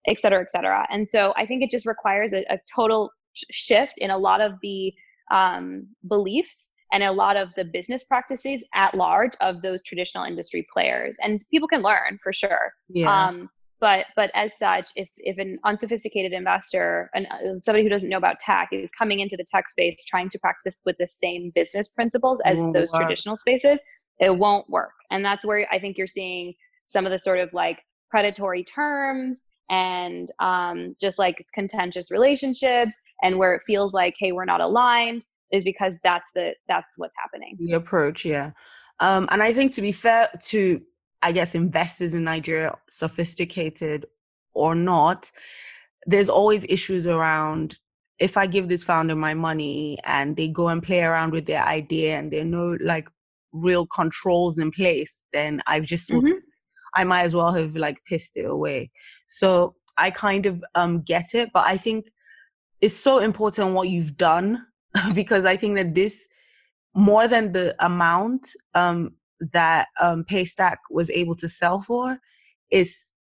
et 0.08 0.20
cetera 0.20 0.42
et 0.42 0.52
cetera. 0.52 0.86
And 0.92 1.10
so 1.10 1.34
i 1.38 1.46
think 1.46 1.64
it 1.64 1.70
just 1.70 1.86
requires 1.86 2.34
a, 2.34 2.44
a 2.50 2.60
total 2.76 3.12
shift 3.52 3.94
in 3.98 4.12
a 4.12 4.18
lot 4.18 4.42
of 4.42 4.54
the 4.62 4.94
um, 5.32 5.88
beliefs 6.08 6.72
and 6.92 7.04
a 7.04 7.12
lot 7.12 7.36
of 7.36 7.50
the 7.56 7.66
business 7.66 8.04
practices 8.04 8.64
at 8.74 8.94
large 8.96 9.34
of 9.42 9.62
those 9.62 9.84
traditional 9.84 10.24
industry 10.24 10.66
players 10.72 11.18
and 11.22 11.44
people 11.52 11.68
can 11.68 11.82
learn 11.82 12.20
for 12.24 12.32
sure 12.32 12.74
yeah. 12.90 13.28
um, 13.28 13.50
but 13.80 14.06
but 14.16 14.32
as 14.34 14.58
such 14.58 14.90
if 14.96 15.10
if 15.18 15.38
an 15.38 15.58
unsophisticated 15.64 16.34
investor 16.34 17.10
and 17.14 17.28
uh, 17.28 17.60
somebody 17.60 17.84
who 17.84 17.90
doesn't 17.90 18.10
know 18.10 18.18
about 18.18 18.40
tech 18.40 18.70
is 18.72 18.90
coming 18.98 19.20
into 19.20 19.36
the 19.36 19.46
tech 19.52 19.68
space 19.70 20.04
trying 20.06 20.30
to 20.30 20.40
practice 20.40 20.78
with 20.86 20.96
the 21.00 21.08
same 21.08 21.52
business 21.56 21.90
principles 21.90 22.40
as 22.46 22.58
those 22.74 22.92
work. 22.92 23.02
traditional 23.02 23.36
spaces 23.36 23.80
it 24.20 24.36
won't 24.36 24.70
work 24.70 24.94
and 25.12 25.24
that's 25.26 25.46
where 25.46 25.68
i 25.72 25.80
think 25.80 25.98
you're 25.98 26.08
seeing 26.08 26.54
some 26.86 27.06
of 27.06 27.12
the 27.12 27.20
sort 27.20 27.40
of 27.40 27.52
like 27.54 27.80
predatory 28.10 28.64
terms 28.64 29.44
and 29.70 30.32
um, 30.40 30.96
just 31.00 31.18
like 31.18 31.46
contentious 31.54 32.12
relationships 32.12 33.00
and 33.24 33.38
where 33.38 33.54
it 33.56 33.64
feels 33.66 33.94
like 33.94 34.16
hey 34.20 34.32
we're 34.32 34.46
not 34.46 34.62
aligned 34.62 35.26
is 35.52 35.64
because 35.64 35.94
that's 36.04 36.30
the 36.36 36.54
that's 36.68 36.94
what's 36.98 37.16
happening 37.22 37.58
the 37.60 37.74
approach 37.74 38.26
yeah 38.26 38.52
um, 39.00 39.28
and 39.32 39.42
i 39.42 39.54
think 39.54 39.74
to 39.74 39.82
be 39.82 39.92
fair 39.92 40.30
to 40.42 40.82
i 41.22 41.32
guess 41.32 41.56
investors 41.56 42.14
in 42.14 42.24
nigeria 42.24 42.76
sophisticated 42.90 44.06
or 44.54 44.76
not 44.76 45.32
there's 46.06 46.30
always 46.30 46.66
issues 46.70 47.08
around 47.08 47.78
if 48.20 48.38
i 48.38 48.46
give 48.46 48.68
this 48.68 48.84
founder 48.84 49.16
my 49.16 49.34
money 49.34 49.98
and 50.06 50.36
they 50.36 50.48
go 50.48 50.68
and 50.70 50.84
play 50.84 51.02
around 51.02 51.32
with 51.32 51.46
their 51.46 51.64
idea 51.66 52.18
and 52.18 52.32
there 52.32 52.42
are 52.42 52.46
no 52.46 52.78
like 52.82 53.08
real 53.52 53.86
controls 53.88 54.58
in 54.58 54.72
place 54.72 55.24
then 55.34 55.62
i've 55.68 55.84
just 55.84 56.10
mm-hmm. 56.10 56.34
I 56.96 57.04
might 57.04 57.24
as 57.24 57.36
well 57.36 57.54
have 57.54 57.76
like 57.76 57.98
pissed 58.08 58.38
it 58.38 58.46
away. 58.46 58.92
So 59.28 59.76
I 59.98 60.12
kind 60.12 60.46
of 60.46 60.64
um, 60.76 61.02
get 61.02 61.34
it, 61.34 61.50
but 61.54 61.66
I 61.66 61.78
think 61.78 62.12
it's 62.82 62.96
so 62.96 63.20
important 63.20 63.74
what 63.74 63.90
you've 63.90 64.18
done 64.18 64.66
because 65.14 65.46
I 65.46 65.56
think 65.56 65.76
that 65.78 65.96
this 65.96 66.28
more 66.96 67.28
than 67.28 67.52
the 67.52 67.76
amount 67.84 68.50
um, 68.74 69.16
that 69.54 69.88
um, 70.02 70.24
Paystack 70.24 70.78
was 70.90 71.10
able 71.10 71.36
to 71.36 71.50
sell 71.50 71.82
for 71.82 72.20
is 72.72 73.12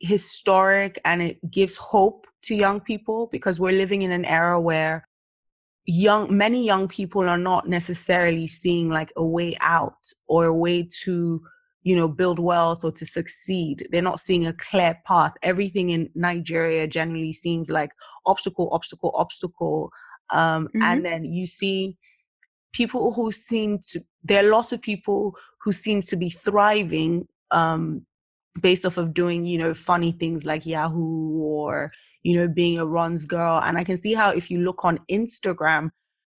historic 0.00 1.00
and 1.04 1.22
it 1.22 1.38
gives 1.50 1.76
hope 1.76 2.26
to 2.42 2.54
young 2.54 2.80
people 2.80 3.28
because 3.30 3.60
we're 3.60 3.72
living 3.72 4.02
in 4.02 4.12
an 4.12 4.24
era 4.24 4.60
where 4.60 5.06
young 5.84 6.34
many 6.34 6.64
young 6.64 6.86
people 6.86 7.28
are 7.28 7.38
not 7.38 7.68
necessarily 7.68 8.46
seeing 8.46 8.90
like 8.90 9.12
a 9.16 9.26
way 9.26 9.56
out 9.60 9.98
or 10.26 10.44
a 10.44 10.54
way 10.54 10.86
to 11.02 11.40
you 11.82 11.96
know, 11.96 12.08
build 12.08 12.38
wealth 12.38 12.84
or 12.84 12.92
to 12.92 13.06
succeed. 13.06 13.86
They're 13.90 14.02
not 14.02 14.20
seeing 14.20 14.46
a 14.46 14.52
clear 14.52 15.00
path. 15.06 15.32
Everything 15.42 15.90
in 15.90 16.10
Nigeria 16.14 16.86
generally 16.86 17.32
seems 17.32 17.70
like 17.70 17.90
obstacle, 18.26 18.68
obstacle, 18.72 19.12
obstacle. 19.14 19.90
Um, 20.30 20.66
mm-hmm. 20.68 20.82
And 20.82 21.06
then 21.06 21.24
you 21.24 21.46
see 21.46 21.96
people 22.72 23.12
who 23.12 23.32
seem 23.32 23.78
to, 23.90 24.02
there 24.22 24.44
are 24.44 24.50
lots 24.50 24.72
of 24.72 24.82
people 24.82 25.36
who 25.62 25.72
seem 25.72 26.02
to 26.02 26.16
be 26.16 26.30
thriving 26.30 27.26
um, 27.50 28.04
based 28.60 28.84
off 28.84 28.96
of 28.96 29.14
doing, 29.14 29.46
you 29.46 29.56
know, 29.56 29.72
funny 29.72 30.12
things 30.12 30.44
like 30.44 30.66
Yahoo 30.66 31.38
or, 31.38 31.90
you 32.22 32.36
know, 32.36 32.48
being 32.48 32.78
a 32.78 32.86
runs 32.86 33.24
girl. 33.24 33.60
And 33.62 33.78
I 33.78 33.84
can 33.84 33.96
see 33.96 34.14
how 34.14 34.32
if 34.32 34.50
you 34.50 34.58
look 34.58 34.84
on 34.84 34.98
Instagram, 35.10 35.90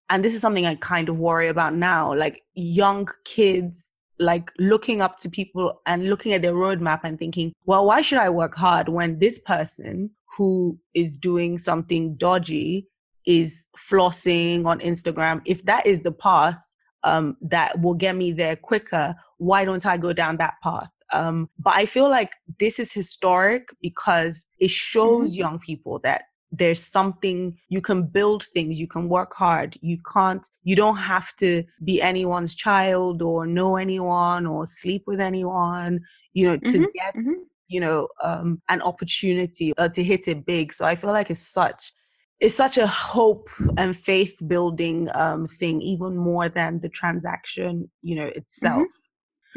and 0.10 0.24
this 0.24 0.34
is 0.34 0.42
something 0.42 0.66
I 0.66 0.76
kind 0.76 1.08
of 1.08 1.20
worry 1.20 1.48
about 1.48 1.76
now, 1.76 2.14
like 2.14 2.44
young 2.56 3.08
kids 3.26 3.89
like 4.20 4.52
looking 4.60 5.02
up 5.02 5.18
to 5.20 5.30
people 5.30 5.82
and 5.86 6.10
looking 6.10 6.34
at 6.34 6.42
their 6.42 6.54
roadmap 6.54 7.02
and 7.04 7.18
thinking, 7.18 7.54
well, 7.66 7.86
why 7.86 8.02
should 8.02 8.18
I 8.18 8.30
work 8.30 8.56
hard 8.56 8.90
when 8.90 9.20
this 9.20 9.40
person 9.40 10.12
who 10.38 10.78
is 10.94 11.18
doing 11.18 11.58
something 11.58 12.16
dodgy 12.16 12.88
is 13.26 13.68
flossing 13.78 14.66
on 14.66 14.80
Instagram? 14.80 15.42
If 15.46 15.64
that 15.66 15.86
is 15.86 16.02
the 16.02 16.12
path 16.12 16.62
um, 17.04 17.38
that 17.42 17.80
will 17.80 17.94
get 17.94 18.16
me 18.16 18.32
there 18.32 18.56
quicker, 18.56 19.16
why 19.38 19.66
don't 19.66 19.86
I 19.86 19.98
go 19.98 20.14
down 20.14 20.38
that 20.38 20.56
path? 20.62 20.92
Um, 21.14 21.50
but 21.58 21.74
I 21.74 21.86
feel 21.86 22.10
like 22.10 22.36
this 22.60 22.78
is 22.78 22.92
historic 22.92 23.70
because 23.82 24.46
it 24.60 24.70
shows 24.70 25.32
mm-hmm. 25.32 25.40
young 25.40 25.60
people 25.60 26.00
that 26.04 26.26
there's 26.52 26.84
something 26.84 27.58
you 27.70 27.82
can 27.82 28.04
build 28.04 28.44
things 28.44 28.80
you 28.80 28.88
can 28.88 29.08
work 29.08 29.34
hard. 29.34 29.78
You 29.82 29.98
can't 30.12 30.48
you 30.64 30.76
don't 30.76 30.98
have 30.98 31.36
to 31.38 31.64
be 31.84 32.02
anyone's 32.02 32.56
child 32.56 33.22
or 33.22 33.46
know 33.46 33.76
anyone 33.76 34.46
or 34.46 34.66
sleep 34.66 35.04
with 35.06 35.20
anyone 35.20 36.02
you 36.34 36.46
know 36.46 36.58
to 36.58 36.78
mm-hmm, 36.78 36.84
get 36.94 37.16
mm-hmm. 37.16 37.42
you 37.68 37.80
know 37.80 38.08
um, 38.24 38.62
an 38.70 38.82
opportunity 38.82 39.74
uh, 39.78 39.90
to 39.90 40.04
hit 40.04 40.28
it 40.28 40.46
big. 40.46 40.74
So 40.74 40.86
i 40.86 40.96
feel 40.96 41.12
like 41.12 41.30
it's 41.30 41.48
such 41.48 41.92
it's 42.40 42.56
such 42.56 42.78
a 42.78 42.88
hope 42.88 43.50
and 43.78 43.96
faith 43.96 44.42
building 44.48 45.10
um, 45.14 45.46
thing 45.46 45.82
even 45.82 46.16
more 46.16 46.48
than 46.50 46.80
the 46.80 46.90
transaction 46.90 47.90
you 48.02 48.16
know 48.16 48.28
itself. 48.28 48.88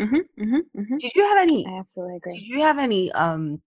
Mm-hmm, 0.00 0.42
mm-hmm, 0.42 0.80
mm-hmm, 0.80 0.96
did 0.96 1.12
you 1.14 1.22
have 1.22 1.38
any 1.38 1.66
i 1.66 1.78
absolutely 1.78 2.16
agree. 2.16 2.32
did 2.32 2.46
you 2.46 2.60
have 2.60 2.78
any 2.78 3.12
um 3.12 3.60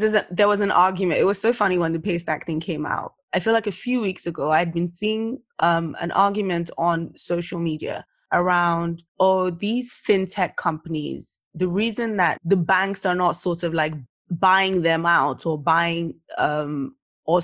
because 0.00 0.16
there 0.30 0.48
was 0.48 0.60
an 0.60 0.70
argument. 0.70 1.20
It 1.20 1.24
was 1.24 1.40
so 1.40 1.52
funny 1.52 1.78
when 1.78 1.92
the 1.92 1.98
Paystack 1.98 2.46
thing 2.46 2.60
came 2.60 2.86
out. 2.86 3.14
I 3.32 3.38
feel 3.38 3.52
like 3.52 3.66
a 3.66 3.72
few 3.72 4.00
weeks 4.00 4.26
ago, 4.26 4.50
I'd 4.50 4.72
been 4.72 4.90
seeing 4.90 5.40
um, 5.58 5.96
an 6.00 6.10
argument 6.12 6.70
on 6.76 7.12
social 7.16 7.58
media 7.58 8.04
around, 8.32 9.02
oh, 9.20 9.50
these 9.50 9.92
fintech 9.92 10.56
companies, 10.56 11.42
the 11.54 11.68
reason 11.68 12.16
that 12.16 12.38
the 12.44 12.56
banks 12.56 13.04
are 13.06 13.14
not 13.14 13.32
sort 13.32 13.62
of 13.62 13.74
like 13.74 13.92
buying 14.30 14.82
them 14.82 15.04
out 15.06 15.44
or 15.44 15.58
buying 15.58 16.14
um, 16.38 16.94
or 17.24 17.40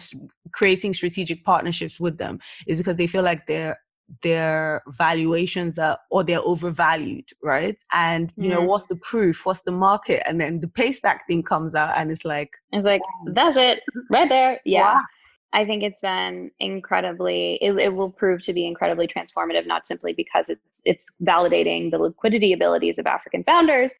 creating 0.53 0.95
strategic 0.95 1.45
partnerships 1.45 2.01
with 2.01 2.19
them 2.19 2.39
is 2.67 2.79
because 2.79 2.97
they 2.97 3.07
feel 3.07 3.23
like 3.23 3.47
they're 3.47 3.79
their 4.23 4.83
valuations 4.89 5.79
are 5.79 5.99
or 6.11 6.25
they're 6.25 6.41
overvalued 6.41 7.31
right? 7.43 7.77
And 7.93 8.33
you 8.37 8.49
know 8.49 8.63
what's 8.63 8.87
the 8.87 8.97
proof? 8.97 9.45
What's 9.45 9.63
the 9.63 9.73
market? 9.73 10.23
And 10.29 10.41
then 10.41 10.61
the 10.61 10.67
Paystack 10.67 11.21
thing 11.27 11.43
comes 11.43 11.75
out 11.75 11.97
and 11.97 12.11
it's 12.11 12.25
like 12.25 12.57
it's 12.73 12.85
like 12.85 13.03
wow. 13.03 13.33
that's 13.35 13.57
it. 13.57 13.81
Right 14.11 14.29
there. 14.29 14.61
Yeah. 14.65 14.95
Wow. 14.95 15.01
i 15.53 15.65
think 15.65 15.83
it's 15.83 16.01
been 16.01 16.51
incredibly 16.61 17.59
it, 17.63 17.73
it 17.79 17.95
will 17.95 18.11
prove 18.11 18.43
to 18.43 18.53
be 18.53 18.67
incredibly 18.67 19.07
transformative 19.07 19.67
not 19.67 19.87
simply 19.89 20.13
because 20.13 20.49
it's 20.49 20.83
it's 20.85 21.07
validating 21.23 21.91
the 21.91 21.99
liquidity 21.99 22.53
abilities 22.53 22.99
of 22.99 23.07
african 23.07 23.43
founders 23.45 23.95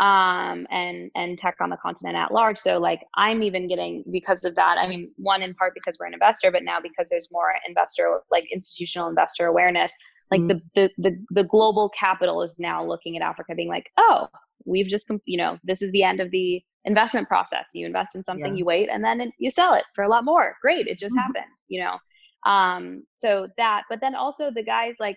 um, 0.00 0.66
and 0.70 1.10
and 1.14 1.38
tech 1.38 1.56
on 1.60 1.70
the 1.70 1.76
continent 1.76 2.16
at 2.16 2.32
large. 2.32 2.58
So 2.58 2.78
like 2.78 3.00
I'm 3.16 3.42
even 3.42 3.68
getting 3.68 4.04
because 4.10 4.44
of 4.44 4.54
that. 4.54 4.78
I 4.78 4.86
mean, 4.86 5.10
one 5.16 5.42
in 5.42 5.54
part 5.54 5.74
because 5.74 5.96
we're 5.98 6.06
an 6.06 6.14
investor, 6.14 6.50
but 6.50 6.62
now 6.62 6.80
because 6.80 7.08
there's 7.10 7.28
more 7.32 7.52
investor 7.66 8.20
like 8.30 8.44
institutional 8.52 9.08
investor 9.08 9.46
awareness. 9.46 9.92
Like 10.30 10.40
mm-hmm. 10.40 10.58
the, 10.74 10.90
the 10.98 11.10
the 11.10 11.24
the 11.30 11.44
global 11.44 11.90
capital 11.98 12.42
is 12.42 12.56
now 12.58 12.84
looking 12.84 13.16
at 13.16 13.22
Africa, 13.22 13.54
being 13.56 13.68
like, 13.68 13.90
oh, 13.96 14.28
we've 14.64 14.88
just 14.88 15.10
you 15.24 15.38
know 15.38 15.58
this 15.64 15.82
is 15.82 15.90
the 15.92 16.04
end 16.04 16.20
of 16.20 16.30
the 16.30 16.62
investment 16.84 17.26
process. 17.26 17.64
You 17.74 17.86
invest 17.86 18.14
in 18.14 18.22
something, 18.24 18.52
yeah. 18.52 18.58
you 18.58 18.64
wait, 18.64 18.88
and 18.90 19.02
then 19.02 19.32
you 19.38 19.50
sell 19.50 19.74
it 19.74 19.84
for 19.94 20.04
a 20.04 20.08
lot 20.08 20.24
more. 20.24 20.54
Great, 20.62 20.86
it 20.86 20.98
just 20.98 21.14
mm-hmm. 21.14 21.20
happened. 21.20 21.52
You 21.68 21.84
know. 21.84 21.98
Um, 22.46 23.02
so 23.16 23.48
that, 23.56 23.82
but 23.90 24.00
then 24.00 24.14
also 24.14 24.50
the 24.54 24.62
guys 24.62 24.94
like 25.00 25.16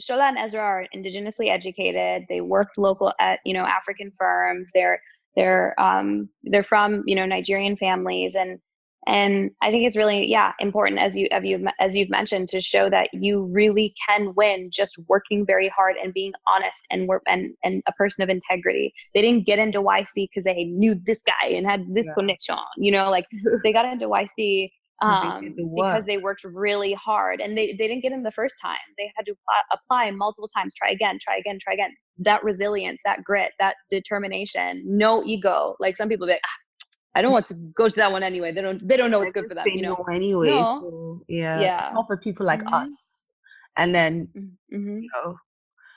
Shola 0.00 0.28
and 0.28 0.38
Ezra 0.38 0.60
are 0.60 0.86
indigenously 0.94 1.50
educated. 1.50 2.26
They 2.28 2.40
worked 2.40 2.78
local 2.78 3.12
at 3.20 3.40
you 3.44 3.54
know 3.54 3.64
African 3.64 4.12
firms. 4.18 4.68
They're 4.74 5.00
they're 5.36 5.78
um, 5.80 6.28
they're 6.44 6.62
from 6.64 7.02
you 7.06 7.14
know 7.14 7.26
Nigerian 7.26 7.76
families 7.76 8.34
and 8.34 8.58
and 9.06 9.50
I 9.62 9.70
think 9.70 9.86
it's 9.86 9.96
really 9.96 10.26
yeah 10.26 10.52
important 10.60 10.98
as 10.98 11.16
you 11.16 11.28
as 11.30 11.44
you 11.44 11.66
as 11.78 11.96
you've 11.96 12.10
mentioned 12.10 12.48
to 12.48 12.60
show 12.60 12.88
that 12.90 13.10
you 13.12 13.44
really 13.52 13.94
can 14.08 14.32
win 14.34 14.70
just 14.72 14.98
working 15.08 15.44
very 15.44 15.68
hard 15.68 15.96
and 16.02 16.14
being 16.14 16.32
honest 16.54 16.80
and 16.90 17.06
work 17.06 17.22
and 17.26 17.54
and 17.62 17.82
a 17.86 17.92
person 17.92 18.22
of 18.22 18.30
integrity. 18.30 18.92
They 19.14 19.20
didn't 19.20 19.46
get 19.46 19.58
into 19.58 19.82
YC 19.82 20.06
because 20.14 20.44
they 20.44 20.64
knew 20.64 20.94
this 21.06 21.20
guy 21.26 21.48
and 21.48 21.66
had 21.66 21.84
this 21.92 22.06
yeah. 22.06 22.14
connection. 22.14 22.56
You 22.78 22.92
know, 22.92 23.10
like 23.10 23.26
they 23.62 23.72
got 23.72 23.84
into 23.84 24.06
YC 24.06 24.70
um, 25.02 25.54
because 25.56 26.04
they 26.04 26.18
worked 26.18 26.44
really 26.44 26.92
hard 26.94 27.40
and 27.40 27.56
they, 27.56 27.68
they 27.78 27.88
didn't 27.88 28.02
get 28.02 28.12
in 28.12 28.22
the 28.22 28.30
first 28.30 28.56
time. 28.62 28.76
They 28.96 29.10
had 29.16 29.26
to 29.26 29.32
apply, 29.32 29.60
apply 29.72 30.10
multiple 30.12 30.48
times, 30.56 30.74
try 30.74 30.90
again, 30.90 31.18
try 31.20 31.36
again, 31.36 31.58
try 31.60 31.74
again. 31.74 31.90
That 32.18 32.44
resilience, 32.44 33.00
that 33.04 33.24
grit, 33.24 33.52
that 33.58 33.76
determination, 33.90 34.82
no 34.86 35.24
ego. 35.24 35.76
Like 35.80 35.96
some 35.96 36.08
people 36.08 36.26
be 36.26 36.34
like, 36.34 36.42
ah, 36.44 36.88
I 37.16 37.22
don't 37.22 37.32
want 37.32 37.46
to 37.46 37.54
go 37.76 37.88
to 37.88 37.96
that 37.96 38.12
one 38.12 38.22
anyway. 38.22 38.52
They 38.52 38.62
don't 38.62 38.86
they 38.86 38.96
don't 38.96 39.10
know 39.10 39.20
what's 39.20 39.32
good 39.32 39.46
for 39.48 39.54
them. 39.54 39.64
You 39.66 39.82
know, 39.82 40.04
anyway. 40.12 40.48
No. 40.48 40.80
So, 40.80 41.24
yeah, 41.28 41.60
yeah. 41.60 41.90
Not 41.94 42.06
for 42.06 42.16
people 42.16 42.46
like 42.46 42.62
mm-hmm. 42.62 42.74
us. 42.74 43.28
And 43.76 43.94
then 43.94 44.28
mm-hmm. 44.36 44.98
you 44.98 45.08
know, 45.14 45.36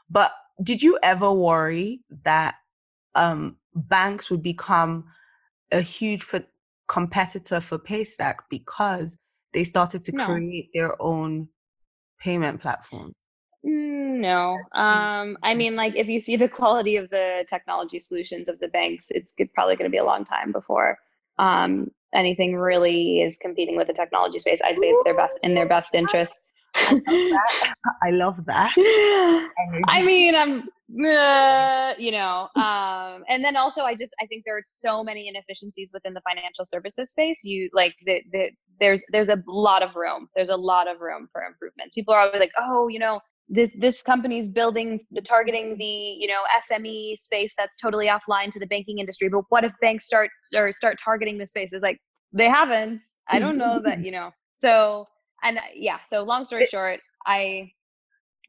but 0.09 0.31
did 0.63 0.81
you 0.81 0.97
ever 1.03 1.31
worry 1.31 2.01
that 2.23 2.55
um 3.15 3.57
banks 3.75 4.29
would 4.29 4.43
become 4.43 5.05
a 5.71 5.81
huge 5.81 6.23
competitor 6.87 7.61
for 7.61 7.77
Paystack 7.77 8.35
because 8.49 9.17
they 9.53 9.63
started 9.63 10.03
to 10.03 10.11
no. 10.15 10.25
create 10.25 10.69
their 10.73 10.99
own 11.01 11.49
payment 12.19 12.61
platforms? 12.61 13.13
Mm, 13.65 14.19
no. 14.19 14.57
Um, 14.73 15.37
I 15.43 15.53
mean, 15.53 15.75
like 15.75 15.95
if 15.95 16.07
you 16.07 16.19
see 16.19 16.35
the 16.35 16.47
quality 16.47 16.95
of 16.95 17.09
the 17.09 17.45
technology 17.49 17.99
solutions 17.99 18.47
of 18.47 18.59
the 18.59 18.67
banks, 18.67 19.07
it's 19.09 19.33
probably 19.53 19.75
going 19.75 19.89
to 19.89 19.93
be 19.93 19.97
a 19.97 20.05
long 20.05 20.23
time 20.23 20.51
before 20.51 20.97
um, 21.39 21.91
anything 22.13 22.55
really 22.55 23.21
is 23.21 23.37
competing 23.37 23.75
with 23.75 23.87
the 23.87 23.93
technology 23.93 24.39
space. 24.39 24.59
I'd 24.63 24.75
say 24.75 24.87
it's 24.87 25.03
their 25.03 25.15
best 25.15 25.33
in 25.43 25.53
their 25.53 25.67
best 25.67 25.95
interest. 25.95 26.39
I 26.87 26.91
love 27.01 27.31
that. 27.33 27.73
I 28.03 28.11
love 28.11 28.45
that. 28.45 28.73
I 29.87 30.03
mean, 30.03 30.35
I'm, 30.35 30.63
uh, 31.05 31.93
you 31.97 32.11
know, 32.11 32.47
um, 32.55 33.23
and 33.27 33.43
then 33.43 33.57
also 33.57 33.81
I 33.83 33.95
just 33.95 34.13
I 34.21 34.25
think 34.27 34.43
there 34.45 34.57
are 34.57 34.63
so 34.65 35.03
many 35.03 35.27
inefficiencies 35.27 35.91
within 35.93 36.13
the 36.13 36.21
financial 36.21 36.65
services 36.65 37.11
space. 37.11 37.43
You 37.43 37.69
like 37.73 37.95
the, 38.05 38.21
the 38.31 38.49
there's 38.79 39.03
there's 39.11 39.29
a 39.29 39.41
lot 39.47 39.83
of 39.83 39.95
room. 39.95 40.27
There's 40.35 40.49
a 40.49 40.55
lot 40.55 40.87
of 40.87 41.01
room 41.01 41.27
for 41.31 41.41
improvements. 41.43 41.93
People 41.93 42.13
are 42.13 42.21
always 42.21 42.39
like, 42.39 42.53
oh, 42.59 42.87
you 42.87 42.99
know, 42.99 43.19
this 43.49 43.71
this 43.79 44.01
company's 44.01 44.49
building 44.49 44.99
the 45.11 45.21
targeting 45.21 45.77
the 45.77 45.85
you 45.85 46.27
know 46.27 46.41
SME 46.69 47.17
space 47.17 47.53
that's 47.57 47.77
totally 47.81 48.07
offline 48.07 48.51
to 48.51 48.59
the 48.59 48.67
banking 48.67 48.99
industry. 48.99 49.29
But 49.29 49.43
what 49.49 49.63
if 49.63 49.73
banks 49.81 50.05
start 50.05 50.29
or 50.55 50.71
start 50.71 50.97
targeting 51.03 51.37
the 51.37 51.45
space? 51.45 51.73
Is 51.73 51.81
like 51.81 51.99
they 52.33 52.49
haven't. 52.49 53.01
I 53.29 53.39
don't 53.39 53.57
know 53.57 53.81
that 53.83 54.03
you 54.03 54.11
know. 54.11 54.31
So 54.53 55.05
and 55.43 55.57
uh, 55.57 55.61
yeah. 55.75 55.99
So 56.07 56.23
long 56.23 56.43
story 56.43 56.65
short, 56.67 56.99
I 57.25 57.71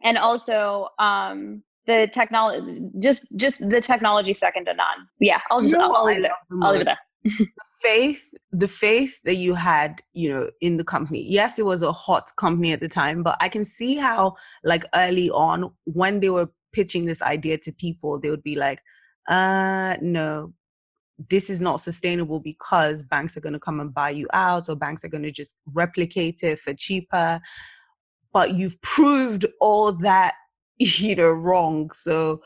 and 0.03 0.19
also 0.19 0.89
um 0.99 1.63
the 1.87 2.09
technology 2.13 2.83
just 3.01 3.27
just 3.37 3.69
the 3.69 3.81
technology 3.81 4.35
second 4.35 4.67
to 4.67 4.75
none. 4.75 5.09
Yeah, 5.21 5.41
I'll 5.51 5.63
just 5.63 5.75
I'll, 5.75 5.95
I'll 5.95 6.05
leave 6.05 6.19
it 6.19 6.23
there. 6.23 6.63
I'll 6.63 6.73
leave 6.73 6.83
it 6.83 6.85
there 6.85 6.99
the 7.25 7.47
faith 7.83 8.35
the 8.53 8.69
faith 8.69 9.21
that 9.25 9.35
you 9.35 9.55
had 9.55 10.01
you 10.13 10.29
know 10.29 10.49
in 10.61 10.77
the 10.77 10.85
company 10.85 11.25
yes 11.29 11.59
it 11.59 11.65
was 11.65 11.83
a 11.83 11.93
hot 11.93 12.31
company 12.37 12.73
at 12.73 12.81
the 12.81 12.89
time 12.89 13.23
but 13.23 13.37
i 13.41 13.49
can 13.49 13.65
see 13.65 13.97
how 13.97 14.35
like 14.65 14.85
early 14.95 15.31
on 15.31 15.71
when 15.85 16.21
they 16.21 16.31
were 16.31 16.49
pitching 16.73 17.07
this 17.07 17.23
idea 17.23 17.59
to 17.59 17.73
people 17.73 18.21
they 18.21 18.31
would 18.31 18.43
be 18.43 18.55
like 18.55 18.81
uh 19.29 19.97
no 20.01 20.53
this 21.31 21.51
is 21.51 21.61
not 21.61 21.81
sustainable 21.81 22.41
because 22.41 23.03
banks 23.03 23.37
are 23.37 23.41
going 23.41 23.53
to 23.53 23.59
come 23.59 23.81
and 23.81 23.93
buy 23.93 24.11
you 24.11 24.27
out 24.33 24.69
or 24.69 24.77
banks 24.77 25.05
are 25.05 25.09
going 25.09 25.23
to 25.23 25.33
just 25.33 25.55
replicate 25.73 26.43
it 26.43 26.59
for 26.61 26.75
cheaper 26.75 27.41
but 28.33 28.55
you've 28.55 28.81
proved 28.83 29.47
all 29.61 29.93
that 29.93 30.35
you 30.79 31.15
know 31.15 31.31
wrong 31.31 31.91
so 31.91 32.41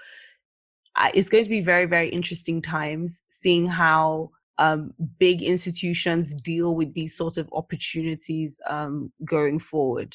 uh, 0.97 1.11
it's 1.15 1.29
going 1.29 1.45
to 1.45 1.51
be 1.51 1.61
very 1.61 1.87
very 1.87 2.09
interesting 2.09 2.63
times 2.63 3.25
seeing 3.29 3.67
how 3.67 4.31
um, 4.59 4.93
big 5.19 5.43
institutions 5.43 6.35
deal 6.35 6.77
with 6.77 6.95
these 6.95 7.17
sort 7.17 7.37
of 7.37 7.49
opportunities 7.53 8.61
um, 8.69 9.11
going 9.25 9.59
forward 9.59 10.15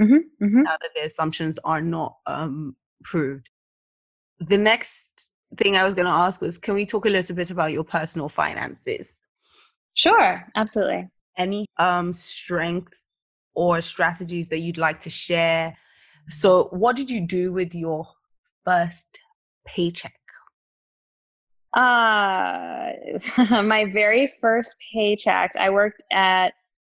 mm-hmm, 0.00 0.44
mm-hmm. 0.44 0.62
now 0.62 0.76
that 0.80 0.90
the 0.94 1.02
assumptions 1.04 1.58
are 1.64 1.82
not 1.82 2.16
um, 2.26 2.76
proved. 3.04 3.50
The 4.40 4.58
next 4.58 5.30
thing 5.56 5.76
I 5.76 5.84
was 5.84 5.94
going 5.94 6.06
to 6.06 6.12
ask 6.12 6.40
was 6.40 6.58
can 6.58 6.74
we 6.74 6.86
talk 6.86 7.06
a 7.06 7.10
little 7.10 7.36
bit 7.36 7.50
about 7.50 7.72
your 7.72 7.84
personal 7.84 8.28
finances? 8.28 9.12
Sure, 9.94 10.44
absolutely. 10.56 11.08
Any 11.36 11.66
um, 11.78 12.12
strengths 12.12 13.04
or 13.54 13.80
strategies 13.80 14.48
that 14.48 14.58
you'd 14.58 14.78
like 14.78 15.00
to 15.02 15.10
share? 15.10 15.76
So, 16.28 16.68
what 16.70 16.96
did 16.96 17.10
you 17.10 17.20
do 17.20 17.52
with 17.52 17.74
your 17.74 18.06
first 18.64 19.18
paycheck? 19.66 20.14
Uh, 21.74 22.92
my 23.62 23.90
very 23.92 24.32
first 24.40 24.76
paycheck, 24.92 25.52
I 25.58 25.70
worked 25.70 26.02
at 26.12 26.54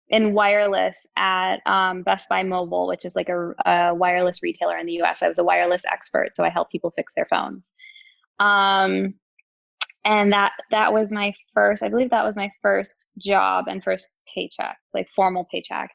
in 0.10 0.34
wireless 0.34 1.08
at 1.18 1.58
um, 1.66 2.04
Best 2.04 2.30
Buy 2.30 2.44
Mobile, 2.44 2.88
which 2.88 3.06
is 3.06 3.16
like 3.16 3.30
a, 3.30 3.54
a, 3.66 3.96
wireless 3.96 4.44
retailer 4.44 4.78
in 4.78 4.86
the 4.86 5.02
US. 5.02 5.24
I 5.24 5.28
was 5.28 5.40
a 5.40 5.44
wireless 5.44 5.84
expert, 5.92 6.36
so 6.36 6.44
I 6.44 6.50
help 6.50 6.70
people 6.70 6.94
fix 6.96 7.14
their 7.16 7.26
phones. 7.26 7.72
Um, 8.40 9.16
and 10.04 10.32
that 10.34 10.52
that 10.72 10.94
was 10.94 11.12
my 11.12 11.34
first. 11.54 11.84
I 11.84 11.90
believe 11.90 12.12
that 12.12 12.24
was 12.24 12.36
my 12.36 12.52
first 12.62 13.08
job 13.18 13.66
and 13.68 13.84
first 13.84 14.10
paycheck, 14.34 14.78
like 14.94 15.10
formal 15.10 15.48
paycheck. 15.52 15.90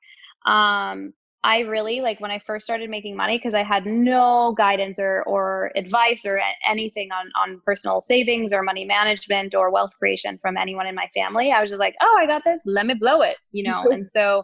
Um, 0.47 1.12
I 1.43 1.61
really 1.61 2.03
like 2.03 2.20
when 2.20 2.30
I 2.30 2.38
first 2.38 2.64
started 2.64 2.91
making 2.91 3.16
money 3.16 3.38
because 3.38 3.55
I 3.55 3.62
had 3.62 3.86
no 3.86 4.55
guidance 4.59 4.99
or, 4.99 5.22
or 5.22 5.72
advice 5.74 6.26
or 6.26 6.38
anything 6.68 7.11
on, 7.12 7.30
on 7.41 7.62
personal 7.64 8.03
savings 8.03 8.53
or 8.53 8.62
money 8.62 8.84
management 8.84 9.55
or 9.55 9.70
wealth 9.70 9.93
creation 9.99 10.38
from 10.43 10.59
anyone 10.59 10.86
in 10.86 10.95
my 10.95 11.07
family. 11.14 11.51
I 11.51 11.62
was 11.62 11.70
just 11.70 11.80
like, 11.80 11.95
oh, 12.03 12.18
I 12.20 12.26
got 12.26 12.43
this. 12.45 12.61
Let 12.66 12.84
me 12.84 12.93
blow 12.93 13.22
it, 13.22 13.36
you 13.53 13.62
know? 13.62 13.82
and 13.91 14.09
so 14.09 14.38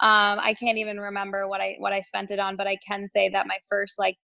um, 0.00 0.38
I 0.40 0.54
can't 0.58 0.78
even 0.78 0.98
remember 0.98 1.46
what 1.46 1.60
I, 1.60 1.76
what 1.78 1.92
I 1.92 2.00
spent 2.00 2.30
it 2.30 2.38
on, 2.38 2.56
but 2.56 2.66
I 2.66 2.78
can 2.86 3.06
say 3.06 3.28
that 3.28 3.46
my 3.46 3.58
first, 3.68 3.98
like 3.98 4.16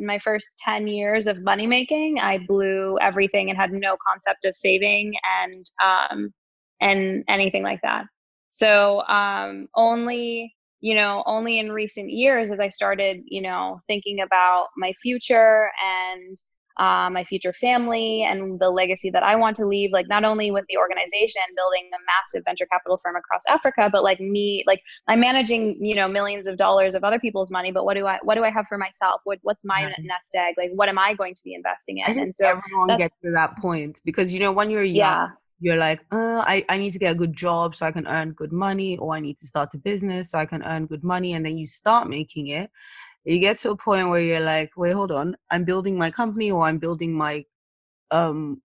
my 0.00 0.18
first 0.18 0.58
10 0.64 0.88
years 0.88 1.26
of 1.26 1.42
money 1.42 1.66
making, 1.66 2.18
I 2.18 2.38
blew 2.38 2.98
everything 3.00 3.50
and 3.50 3.58
had 3.58 3.72
no 3.72 3.96
concept 4.08 4.44
of 4.44 4.56
saving 4.56 5.12
and, 5.42 5.64
um, 5.84 6.32
and 6.80 7.24
anything 7.28 7.62
like 7.62 7.80
that. 7.82 8.06
So 8.50 9.02
um, 9.06 9.68
only 9.76 10.54
you 10.80 10.94
know, 10.94 11.22
only 11.26 11.58
in 11.58 11.70
recent 11.70 12.10
years 12.10 12.50
as 12.50 12.58
I 12.58 12.70
started, 12.70 13.22
you 13.26 13.42
know, 13.42 13.80
thinking 13.86 14.20
about 14.20 14.68
my 14.76 14.92
future 14.94 15.70
and 15.84 16.36
uh, 16.80 17.10
my 17.10 17.24
future 17.24 17.52
family 17.52 18.24
and 18.24 18.58
the 18.58 18.70
legacy 18.70 19.10
that 19.10 19.22
I 19.22 19.36
want 19.36 19.54
to 19.56 19.66
leave, 19.66 19.90
like 19.92 20.08
not 20.08 20.24
only 20.24 20.50
with 20.50 20.64
the 20.68 20.78
organization 20.78 21.42
building 21.54 21.90
a 21.92 22.00
massive 22.08 22.42
venture 22.46 22.66
capital 22.66 22.98
firm 23.02 23.16
across 23.16 23.42
Africa, 23.48 23.90
but 23.92 24.02
like 24.02 24.18
me, 24.18 24.64
like 24.66 24.80
I'm 25.06 25.20
managing, 25.20 25.76
you 25.84 25.94
know, 25.94 26.08
millions 26.08 26.46
of 26.46 26.56
dollars 26.56 26.94
of 26.94 27.04
other 27.04 27.18
people's 27.18 27.50
money. 27.50 27.70
But 27.70 27.84
what 27.84 27.94
do 27.94 28.06
I, 28.06 28.18
what 28.22 28.36
do 28.36 28.44
I 28.44 28.50
have 28.50 28.66
for 28.66 28.78
myself? 28.78 29.20
What, 29.24 29.38
what's 29.42 29.64
my 29.64 29.82
mm-hmm. 29.82 30.06
nest 30.06 30.34
egg? 30.34 30.54
Like, 30.56 30.70
what 30.74 30.88
am 30.88 30.98
I 30.98 31.12
going 31.12 31.34
to 31.34 31.42
be 31.44 31.54
investing 31.54 31.98
in? 31.98 32.18
and 32.18 32.34
so 32.34 32.46
everyone 32.46 32.96
gets 32.96 33.14
to 33.24 33.30
that 33.32 33.58
point 33.58 34.00
because 34.04 34.32
you 34.32 34.40
know 34.40 34.52
when 34.52 34.70
you're 34.70 34.82
young, 34.82 34.96
yeah 34.96 35.28
you're 35.62 35.76
like, 35.76 36.00
uh, 36.10 36.42
I, 36.46 36.64
I 36.70 36.78
need 36.78 36.92
to 36.92 36.98
get 36.98 37.12
a 37.12 37.14
good 37.14 37.34
job 37.34 37.74
so 37.74 37.84
I 37.84 37.92
can 37.92 38.06
earn 38.06 38.32
good 38.32 38.50
money, 38.50 38.96
or 38.96 39.14
I 39.14 39.20
need 39.20 39.38
to 39.38 39.46
start 39.46 39.74
a 39.74 39.78
business 39.78 40.30
so 40.30 40.38
I 40.38 40.46
can 40.46 40.62
earn 40.62 40.86
good 40.86 41.04
money. 41.04 41.34
And 41.34 41.44
then 41.44 41.58
you 41.58 41.66
start 41.66 42.08
making 42.08 42.46
it. 42.46 42.70
You 43.24 43.38
get 43.38 43.58
to 43.60 43.70
a 43.70 43.76
point 43.76 44.08
where 44.08 44.20
you're 44.20 44.40
like, 44.40 44.70
wait, 44.76 44.92
hold 44.92 45.12
on, 45.12 45.36
I'm 45.50 45.64
building 45.64 45.98
my 45.98 46.10
company 46.10 46.50
or 46.50 46.66
I'm 46.66 46.78
building 46.78 47.12
my 47.12 47.44
um 48.10 48.62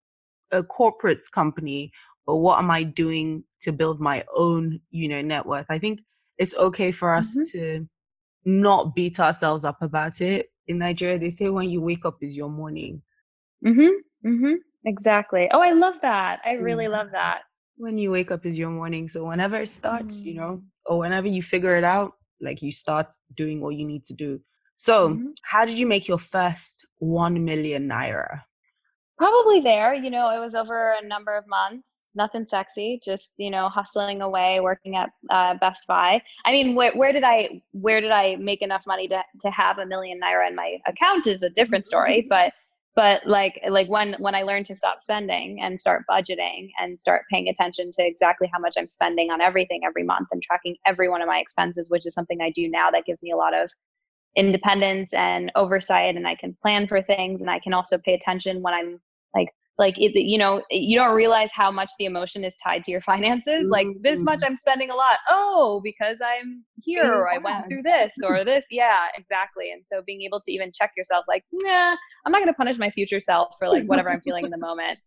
a 0.52 0.64
corporate 0.64 1.24
company, 1.32 1.92
but 2.26 2.38
what 2.38 2.60
am 2.60 2.72
I 2.72 2.84
doing 2.84 3.44
to 3.62 3.72
build 3.72 4.00
my 4.00 4.24
own, 4.36 4.80
you 4.92 5.08
know, 5.08 5.22
net 5.22 5.46
worth? 5.46 5.66
I 5.70 5.80
think 5.80 6.00
it's 6.38 6.56
okay 6.56 6.92
for 6.92 7.14
us 7.14 7.36
mm-hmm. 7.36 7.58
to 7.58 7.88
not 8.46 8.96
beat 8.96 9.20
ourselves 9.20 9.66
up 9.66 9.82
about 9.82 10.22
it. 10.22 10.48
In 10.68 10.80
Nigeria, 10.80 11.20
they 11.20 11.30
say 11.30 11.50
when 11.50 11.70
you 11.70 11.82
wake 11.82 12.06
up 12.06 12.18
is 12.22 12.36
your 12.36 12.50
morning. 12.50 13.02
Mm-hmm. 13.66 14.28
Mm-hmm. 14.28 14.54
Exactly. 14.86 15.50
Oh, 15.52 15.62
I 15.62 15.72
love 15.72 15.96
that. 16.02 16.42
I 16.46 16.54
really 16.54 16.88
love 16.88 17.10
that. 17.12 17.42
When 17.78 17.98
you 17.98 18.12
wake 18.12 18.32
up 18.32 18.46
is 18.46 18.58
your 18.58 18.70
morning. 18.70 19.10
So 19.10 19.26
whenever 19.26 19.58
it 19.58 19.68
starts, 19.68 20.20
mm-hmm. 20.20 20.28
you 20.28 20.34
know, 20.36 20.62
or 20.86 21.00
whenever 21.00 21.28
you 21.28 21.42
figure 21.44 21.76
it 21.76 21.84
out, 21.84 22.14
like 22.42 22.62
you 22.62 22.72
start 22.72 23.08
doing 23.36 23.62
what 23.62 23.76
you 23.76 23.86
need 23.86 24.06
to 24.06 24.14
do. 24.14 24.40
So, 24.76 25.10
mm-hmm. 25.10 25.28
how 25.44 25.66
did 25.66 25.78
you 25.78 25.88
make 25.88 26.08
your 26.08 26.20
first 26.20 26.86
1 26.98 27.44
million 27.44 27.90
naira? 27.90 28.42
Probably 29.18 29.62
there, 29.62 29.94
you 29.94 30.10
know, 30.10 30.36
it 30.36 30.40
was 30.40 30.56
over 30.56 30.96
a 31.02 31.08
number 31.08 31.36
of 31.36 31.48
months. 31.48 31.88
Nothing 32.18 32.46
sexy, 32.46 33.02
just 33.04 33.34
you 33.38 33.50
know, 33.50 33.68
hustling 33.68 34.22
away, 34.22 34.60
working 34.62 34.96
at 34.96 35.10
uh, 35.30 35.56
Best 35.56 35.86
Buy. 35.86 36.22
I 36.46 36.52
mean, 36.52 36.74
where, 36.74 36.94
where 36.96 37.12
did 37.12 37.24
I 37.24 37.62
where 37.72 38.00
did 38.00 38.12
I 38.12 38.38
make 38.38 38.62
enough 38.62 38.84
money 38.88 39.08
to 39.10 39.22
to 39.42 39.52
have 39.52 39.80
a 39.80 39.86
million 39.86 40.20
naira 40.22 40.48
in 40.50 40.56
my 40.56 40.78
account 40.88 41.28
is 41.28 41.44
a 41.44 41.50
different 41.50 41.88
story. 41.88 42.20
Mm-hmm. 42.20 42.30
But 42.30 42.54
but 42.96 43.26
like 43.26 43.60
like 43.70 43.88
when 43.90 44.16
when 44.20 44.36
i 44.36 44.42
learned 44.42 44.66
to 44.66 44.76
stop 44.76 45.00
spending 45.00 45.60
and 45.62 45.80
start 45.80 46.04
budgeting 46.10 46.70
and 46.82 47.00
start 47.00 47.24
paying 47.30 47.48
attention 47.50 47.92
to 47.92 48.06
exactly 48.06 48.50
how 48.52 48.60
much 48.60 48.76
i'm 48.78 48.88
spending 48.88 49.32
on 49.32 49.42
everything 49.42 49.82
every 49.86 50.04
month 50.04 50.28
and 50.32 50.42
tracking 50.42 50.76
every 50.86 51.10
one 51.10 51.22
of 51.22 51.28
my 51.28 51.40
expenses 51.40 51.90
which 51.90 52.06
is 52.06 52.14
something 52.14 52.42
i 52.42 52.50
do 52.50 52.70
now 52.70 52.90
that 52.90 53.06
gives 53.06 53.22
me 53.22 53.32
a 53.32 53.38
lot 53.38 53.54
of 53.54 53.70
independence 54.36 55.14
and 55.14 55.52
oversight 55.56 56.16
and 56.16 56.28
i 56.28 56.36
can 56.36 56.56
plan 56.62 56.88
for 56.88 57.02
things 57.02 57.42
and 57.42 57.50
i 57.50 57.60
can 57.60 57.74
also 57.74 57.98
pay 57.98 58.14
attention 58.14 58.62
when 58.62 58.74
i'm 58.74 59.00
like 59.36 59.50
like 59.78 59.96
it, 59.98 60.14
you 60.16 60.38
know 60.38 60.62
you 60.72 60.98
don't 60.98 61.16
realize 61.16 61.52
how 61.54 61.70
much 61.70 61.90
the 62.00 62.06
emotion 62.06 62.44
is 62.44 62.56
tied 62.64 62.84
to 62.84 62.92
your 62.92 63.02
finances 63.02 63.68
like 63.70 63.88
this 64.02 64.24
much 64.24 64.40
mm-hmm. 64.40 64.52
i'm 64.52 64.56
spending 64.56 64.90
a 64.90 64.96
lot 64.96 65.18
oh 65.30 65.82
because 65.84 66.20
i'm 66.22 66.64
here 66.82 67.14
or 67.14 67.30
i 67.30 67.38
went 67.38 67.66
through 67.68 67.82
this 67.82 68.14
or 68.24 68.46
this 68.46 68.66
yeah 68.72 69.08
exactly 69.18 69.72
and 69.72 69.84
so 69.86 70.02
being 70.06 70.22
able 70.22 70.40
to 70.40 70.52
even 70.52 70.72
check 70.74 70.92
yourself 70.96 71.26
like 71.28 71.44
nah 71.52 71.96
i'm 72.26 72.32
not 72.32 72.40
going 72.40 72.48
to 72.48 72.54
punish 72.54 72.78
my 72.78 72.90
future 72.90 73.20
self 73.20 73.50
for 73.60 73.68
like 73.68 73.84
whatever 73.88 74.10
i'm 74.10 74.22
feeling 74.22 74.46
in 74.46 74.52
the 74.52 74.58
moment 74.58 74.98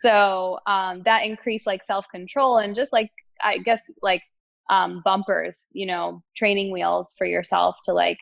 So 0.00 0.58
um, 0.66 1.02
that 1.04 1.24
increased 1.24 1.66
like 1.66 1.82
self 1.84 2.06
control 2.10 2.58
and 2.58 2.76
just 2.76 2.92
like 2.92 3.10
I 3.42 3.58
guess 3.58 3.80
like 4.02 4.22
um, 4.70 5.02
bumpers, 5.04 5.64
you 5.72 5.86
know, 5.86 6.22
training 6.36 6.72
wheels 6.72 7.14
for 7.16 7.26
yourself 7.26 7.76
to 7.84 7.92
like 7.92 8.18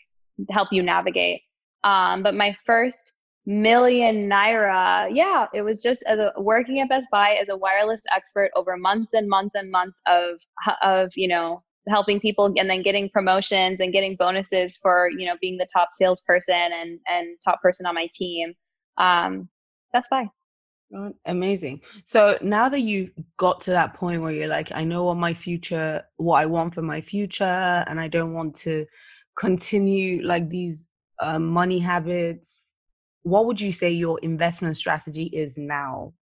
help 0.51 0.69
you 0.73 0.83
navigate. 0.83 1.41
Um, 1.85 2.23
but 2.23 2.35
my 2.35 2.57
first 2.65 3.13
million 3.47 4.29
naira, 4.29 5.09
yeah, 5.13 5.47
it 5.55 5.63
was 5.63 5.79
just 5.79 6.03
as 6.07 6.19
a, 6.19 6.33
working 6.37 6.81
at 6.81 6.89
Best 6.89 7.09
Buy 7.11 7.39
as 7.41 7.49
a 7.49 7.57
wireless 7.57 8.03
expert 8.15 8.51
over 8.57 8.77
months 8.77 9.13
and 9.13 9.29
months 9.29 9.55
and 9.55 9.71
months 9.71 10.01
of 10.07 10.39
of 10.83 11.11
you 11.15 11.29
know 11.29 11.63
helping 11.89 12.19
people 12.19 12.53
and 12.57 12.69
then 12.69 12.83
getting 12.83 13.09
promotions 13.11 13.81
and 13.81 13.93
getting 13.93 14.17
bonuses 14.17 14.77
for 14.83 15.09
you 15.17 15.27
know 15.27 15.37
being 15.41 15.57
the 15.57 15.67
top 15.73 15.89
salesperson 15.93 16.55
and 16.55 16.99
and 17.09 17.39
top 17.45 17.63
person 17.63 17.87
on 17.87 17.95
my 17.95 18.09
team. 18.13 18.53
Um, 18.99 19.49
Best 19.93 20.11
Buy. 20.11 20.29
Amazing. 21.25 21.81
So 22.05 22.39
now 22.43 22.69
that 22.69 22.81
you 22.81 23.11
got 23.39 23.61
to 23.63 23.71
that 23.73 23.95
point 23.95 24.23
where 24.23 24.31
you're 24.31 24.47
like, 24.47 24.71
I 24.73 24.85
know 24.85 25.05
what 25.05 25.17
my 25.17 25.35
future, 25.35 26.03
what 26.17 26.39
I 26.39 26.47
want 26.47 26.75
for 26.75 26.83
my 26.83 27.01
future, 27.01 27.45
and 27.45 28.01
I 28.01 28.07
don't 28.07 28.35
want 28.35 28.55
to 28.57 28.87
continue 29.37 30.25
like 30.25 30.49
these 30.49 30.89
um, 31.21 31.47
money 31.47 31.81
habits, 31.81 32.66
what 33.27 33.47
would 33.47 33.61
you 33.61 33.73
say 33.73 33.91
your 33.91 34.21
investment 34.21 34.77
strategy 34.77 35.25
is 35.25 35.59
now? 35.59 36.13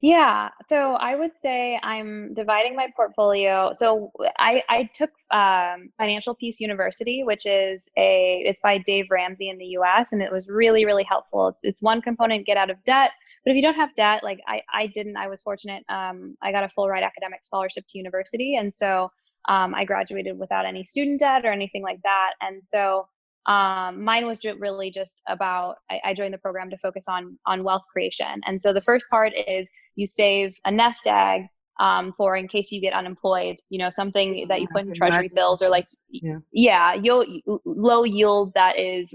Yeah, 0.00 0.48
so 0.68 0.94
I 0.94 1.14
would 1.14 1.30
say 1.38 1.78
I'm 1.84 2.34
dividing 2.34 2.74
my 2.74 2.88
portfolio. 2.96 3.70
So 3.72 4.10
I, 4.36 4.62
I 4.68 4.90
took 4.92 5.10
um, 5.30 5.90
Financial 5.96 6.34
Peace 6.34 6.58
University, 6.60 7.22
which 7.22 7.46
is 7.46 7.88
a 7.96 8.42
it's 8.44 8.60
by 8.60 8.78
Dave 8.78 9.06
Ramsey 9.10 9.48
in 9.48 9.58
the 9.58 9.64
U.S. 9.78 10.08
and 10.10 10.20
it 10.20 10.32
was 10.32 10.48
really 10.48 10.84
really 10.84 11.04
helpful. 11.04 11.48
It's 11.48 11.62
it's 11.62 11.80
one 11.80 12.02
component 12.02 12.46
get 12.46 12.56
out 12.56 12.68
of 12.68 12.82
debt, 12.84 13.12
but 13.44 13.52
if 13.52 13.56
you 13.56 13.62
don't 13.62 13.76
have 13.76 13.94
debt, 13.94 14.24
like 14.24 14.40
I 14.48 14.60
I 14.74 14.88
didn't, 14.88 15.16
I 15.16 15.28
was 15.28 15.40
fortunate. 15.40 15.84
Um, 15.88 16.36
I 16.42 16.50
got 16.50 16.64
a 16.64 16.68
full 16.68 16.88
ride 16.88 17.04
academic 17.04 17.44
scholarship 17.44 17.84
to 17.90 17.96
university, 17.98 18.56
and 18.56 18.74
so 18.74 19.08
um, 19.48 19.72
I 19.72 19.84
graduated 19.84 20.36
without 20.36 20.66
any 20.66 20.84
student 20.84 21.20
debt 21.20 21.44
or 21.44 21.52
anything 21.52 21.84
like 21.84 22.00
that. 22.02 22.32
And 22.40 22.60
so 22.64 23.06
um, 23.46 24.02
mine 24.02 24.26
was 24.26 24.40
really 24.58 24.90
just 24.90 25.20
about 25.28 25.76
I, 25.90 26.00
I, 26.06 26.14
joined 26.14 26.32
the 26.32 26.38
program 26.38 26.70
to 26.70 26.78
focus 26.78 27.04
on 27.08 27.38
on 27.46 27.62
wealth 27.62 27.82
creation. 27.92 28.40
And 28.46 28.60
so 28.60 28.72
the 28.72 28.80
first 28.80 29.10
part 29.10 29.32
is 29.46 29.68
you 29.96 30.06
save 30.06 30.56
a 30.64 30.70
nest 30.70 31.06
egg 31.06 31.42
um, 31.78 32.14
for 32.16 32.36
in 32.36 32.48
case 32.48 32.72
you 32.72 32.80
get 32.80 32.94
unemployed 32.94 33.56
you 33.68 33.78
know 33.78 33.90
something 33.90 34.46
that 34.48 34.60
you 34.60 34.68
put 34.72 34.86
in 34.86 34.94
treasury 34.94 35.28
bills 35.34 35.60
or 35.60 35.68
like 35.68 35.86
yeah, 36.08 36.38
yeah 36.52 36.94
you'll 36.94 37.26
low 37.64 38.04
yield 38.04 38.52
that 38.54 38.78
is 38.78 39.12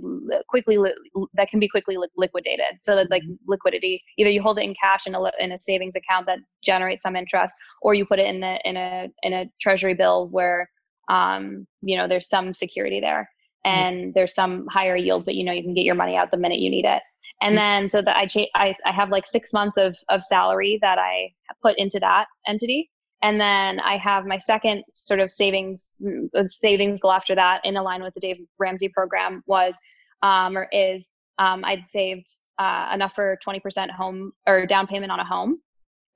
quickly 0.48 0.78
li- 0.78 0.94
that 1.34 1.50
can 1.50 1.60
be 1.60 1.68
quickly 1.68 1.98
li- 1.98 2.08
liquidated. 2.16 2.78
So 2.84 2.96
that 2.98 3.10
like 3.10 3.24
mm-hmm. 3.24 3.34
liquidity 3.48 4.04
either 4.20 4.30
you 4.30 4.44
hold 4.44 4.60
it 4.60 4.64
in 4.64 4.76
cash 4.80 5.08
in 5.08 5.16
a, 5.16 5.22
in 5.40 5.54
a 5.54 5.60
savings 5.60 5.96
account 5.96 6.28
that 6.28 6.40
generates 6.64 7.02
some 7.02 7.16
interest 7.16 7.56
or 7.82 7.96
you 7.96 8.06
put 8.06 8.20
it 8.20 8.28
in 8.28 8.44
a 8.44 8.60
in 8.64 8.78
a 8.78 9.08
in 9.24 9.34
a 9.34 9.46
treasury 9.60 9.96
bill 9.96 10.28
where 10.28 10.70
um, 11.10 11.66
you 11.82 11.98
know 11.98 12.08
there's 12.08 12.30
some 12.30 12.54
security 12.54 13.00
there 13.00 13.28
and 13.66 14.14
there's 14.14 14.34
some 14.34 14.68
higher 14.68 14.96
yield, 14.96 15.26
but 15.26 15.36
you 15.36 15.44
know 15.44 15.52
you 15.52 15.64
can 15.64 15.74
get 15.74 15.86
your 15.86 15.96
money 15.96 16.16
out 16.16 16.32
the 16.32 16.38
minute 16.38 16.60
you 16.60 16.70
need 16.70 16.86
it. 16.86 17.02
And 17.42 17.58
then 17.58 17.90
so 17.90 18.02
that 18.02 18.18
I, 18.18 18.26
cha- 18.26 18.52
I 18.56 18.74
I 18.86 18.92
have 18.92 19.10
like 19.10 19.26
six 19.26 19.54
months 19.54 19.78
of 19.78 19.96
of 20.10 20.22
salary 20.22 20.78
that 20.82 20.98
I 21.00 21.34
put 21.62 21.78
into 21.78 22.00
that 22.00 22.26
entity, 22.48 22.90
and 23.22 23.40
then 23.40 23.80
I 23.80 23.98
have 23.98 24.26
my 24.26 24.40
second 24.40 24.84
sort 24.96 25.20
of 25.20 25.32
savings 25.32 25.96
mm, 26.02 26.30
savings 26.50 27.00
goal 27.00 27.12
after 27.12 27.36
that 27.36 27.62
in 27.64 27.76
line 27.76 28.04
with 28.04 28.14
the 28.14 28.20
Dave 28.20 28.38
Ramsey 28.58 28.90
program 28.90 29.44
was 29.46 29.76
um, 30.22 30.58
or 30.58 30.68
is 30.72 31.06
um, 31.38 31.64
I'd 31.66 31.86
saved 31.90 32.34
uh, 32.60 32.90
enough 32.94 33.16
for 33.16 33.40
20% 33.46 33.90
home 33.90 34.34
or 34.46 34.66
down 34.66 34.86
payment 34.86 35.12
on 35.12 35.20
a 35.20 35.26
home. 35.26 35.60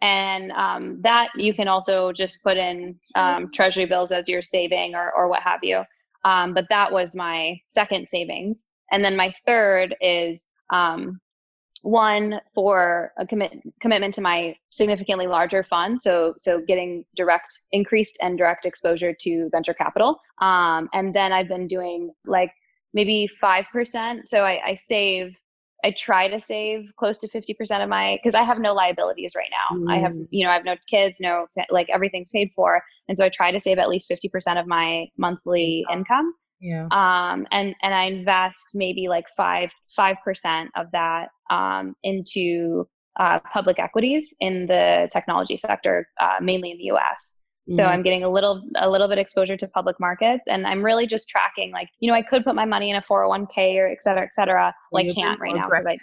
And 0.02 0.52
um, 0.52 1.00
that 1.04 1.30
you 1.38 1.54
can 1.54 1.70
also 1.70 2.12
just 2.12 2.44
put 2.44 2.58
in 2.58 3.00
um, 3.16 3.50
treasury 3.54 3.86
bills 3.86 4.12
as 4.12 4.28
you're 4.28 4.42
saving 4.42 4.96
or, 4.96 5.12
or 5.14 5.30
what 5.30 5.42
have 5.42 5.62
you. 5.64 5.84
Um, 6.26 6.54
but 6.54 6.66
that 6.70 6.92
was 6.92 7.16
my 7.16 7.60
second 7.68 8.08
savings. 8.10 8.64
And 8.92 9.04
then 9.04 9.16
my 9.16 9.34
third 9.46 9.96
is 10.02 10.46
um, 10.72 11.20
one 11.82 12.40
for 12.56 13.12
a 13.18 13.28
commit, 13.28 13.60
commitment 13.82 14.14
to 14.16 14.22
my 14.22 14.56
significantly 14.70 15.28
larger 15.28 15.64
fund. 15.64 16.02
So, 16.02 16.34
so 16.38 16.62
getting 16.66 17.04
direct, 17.16 17.58
increased 17.72 18.18
and 18.22 18.38
direct 18.38 18.66
exposure 18.66 19.14
to 19.22 19.50
venture 19.52 19.74
capital. 19.74 20.20
Um, 20.42 20.90
and 20.94 21.14
then 21.14 21.34
I've 21.34 21.50
been 21.50 21.68
doing 21.68 22.12
like 22.26 22.52
maybe 22.94 23.30
5%. 23.42 24.28
So 24.28 24.46
I, 24.46 24.62
I 24.66 24.76
save 24.76 25.38
I 25.84 25.92
try 25.92 26.28
to 26.28 26.40
save 26.40 26.92
close 26.98 27.20
to 27.20 27.28
50% 27.28 27.84
of 27.84 27.90
my 27.90 28.18
because 28.22 28.36
I 28.36 28.44
have 28.44 28.60
no 28.60 28.74
liabilities 28.74 29.34
right 29.36 29.50
now. 29.52 29.78
Mm. 29.78 29.92
I 29.92 29.98
have, 29.98 30.14
mm. 30.14 30.28
you 30.32 30.46
know, 30.46 30.52
I 30.52 30.54
have 30.54 30.66
no 30.66 30.76
kids, 30.90 31.18
no 31.20 31.48
like 31.70 31.90
everything's 31.90 32.30
paid 32.30 32.52
for. 32.56 32.82
And 33.08 33.18
so 33.18 33.26
I 33.26 33.30
try 33.30 33.52
to 33.52 33.60
save 33.60 33.80
at 33.80 33.90
least 33.90 34.10
50% 34.10 34.60
of 34.60 34.68
my 34.68 35.08
monthly 35.18 35.86
income. 35.92 36.34
Yeah. 36.62 36.88
Um 36.92 37.46
and 37.52 37.76
and 37.82 37.94
I 37.94 38.04
invest 38.04 38.72
maybe 38.74 39.08
like 39.10 39.26
5 39.36 39.70
5% 39.98 40.68
of 40.76 40.88
that 40.94 41.30
um 41.50 41.96
into 42.04 42.88
uh, 43.20 43.40
public 43.54 43.80
equities 43.80 44.34
in 44.40 44.66
the 44.66 45.08
technology 45.12 45.58
sector, 45.58 46.08
uh, 46.20 46.38
mainly 46.42 46.72
in 46.72 46.78
the 46.78 46.86
US. 46.86 47.33
So 47.70 47.78
mm-hmm. 47.78 47.94
I'm 47.94 48.02
getting 48.02 48.24
a 48.24 48.30
little 48.30 48.62
a 48.76 48.90
little 48.90 49.08
bit 49.08 49.18
exposure 49.18 49.56
to 49.56 49.68
public 49.70 49.98
markets, 50.00 50.44
and 50.50 50.68
I'm 50.68 50.84
really 50.84 51.08
just 51.08 51.30
tracking. 51.30 51.72
Like, 51.72 51.88
you 52.00 52.12
know, 52.12 52.16
I 52.16 52.22
could 52.22 52.44
put 52.44 52.56
my 52.56 52.66
money 52.66 52.90
in 52.90 52.98
a 52.98 53.02
401k 53.02 53.76
or 53.78 53.88
et 53.88 54.04
cetera, 54.04 54.24
et 54.24 54.34
cetera. 54.34 54.74
Well, 54.92 55.06
I 55.08 55.14
can't 55.14 55.40
right 55.40 55.56
now 55.56 55.70
because 55.70 55.86
I. 55.86 55.98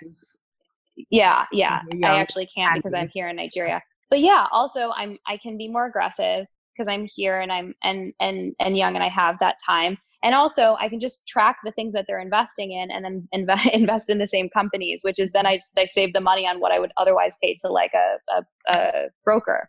Yeah, 1.10 1.44
yeah, 1.52 1.80
I 2.02 2.18
actually 2.18 2.46
can't 2.46 2.76
because 2.76 2.94
I'm 2.94 3.08
here 3.12 3.28
in 3.28 3.36
Nigeria. 3.36 3.82
But 4.08 4.20
yeah, 4.20 4.46
also 4.50 4.90
I'm 4.96 5.18
I 5.26 5.36
can 5.36 5.58
be 5.58 5.68
more 5.68 5.86
aggressive 5.86 6.46
because 6.72 6.88
I'm 6.88 7.06
here 7.14 7.40
and 7.40 7.52
I'm 7.52 7.74
and 7.82 8.12
and 8.20 8.54
and 8.58 8.76
young 8.76 8.94
and 8.94 9.04
I 9.04 9.08
have 9.08 9.38
that 9.40 9.56
time. 9.64 9.98
And 10.22 10.34
also, 10.34 10.76
I 10.78 10.90
can 10.90 11.00
just 11.00 11.26
track 11.26 11.56
the 11.64 11.72
things 11.72 11.94
that 11.94 12.04
they're 12.06 12.20
investing 12.20 12.72
in, 12.72 12.90
and 12.90 13.04
then 13.04 13.28
invest 13.32 13.68
invest 13.72 14.10
in 14.10 14.18
the 14.18 14.26
same 14.26 14.48
companies, 14.48 15.00
which 15.02 15.18
is 15.18 15.30
then 15.32 15.46
I 15.46 15.60
I 15.76 15.86
save 15.86 16.12
the 16.14 16.20
money 16.20 16.46
on 16.46 16.60
what 16.60 16.72
I 16.72 16.78
would 16.78 16.92
otherwise 16.96 17.36
pay 17.42 17.56
to 17.62 17.70
like 17.70 17.92
a 17.94 18.16
a, 18.34 18.44
a 18.74 19.08
broker. 19.24 19.68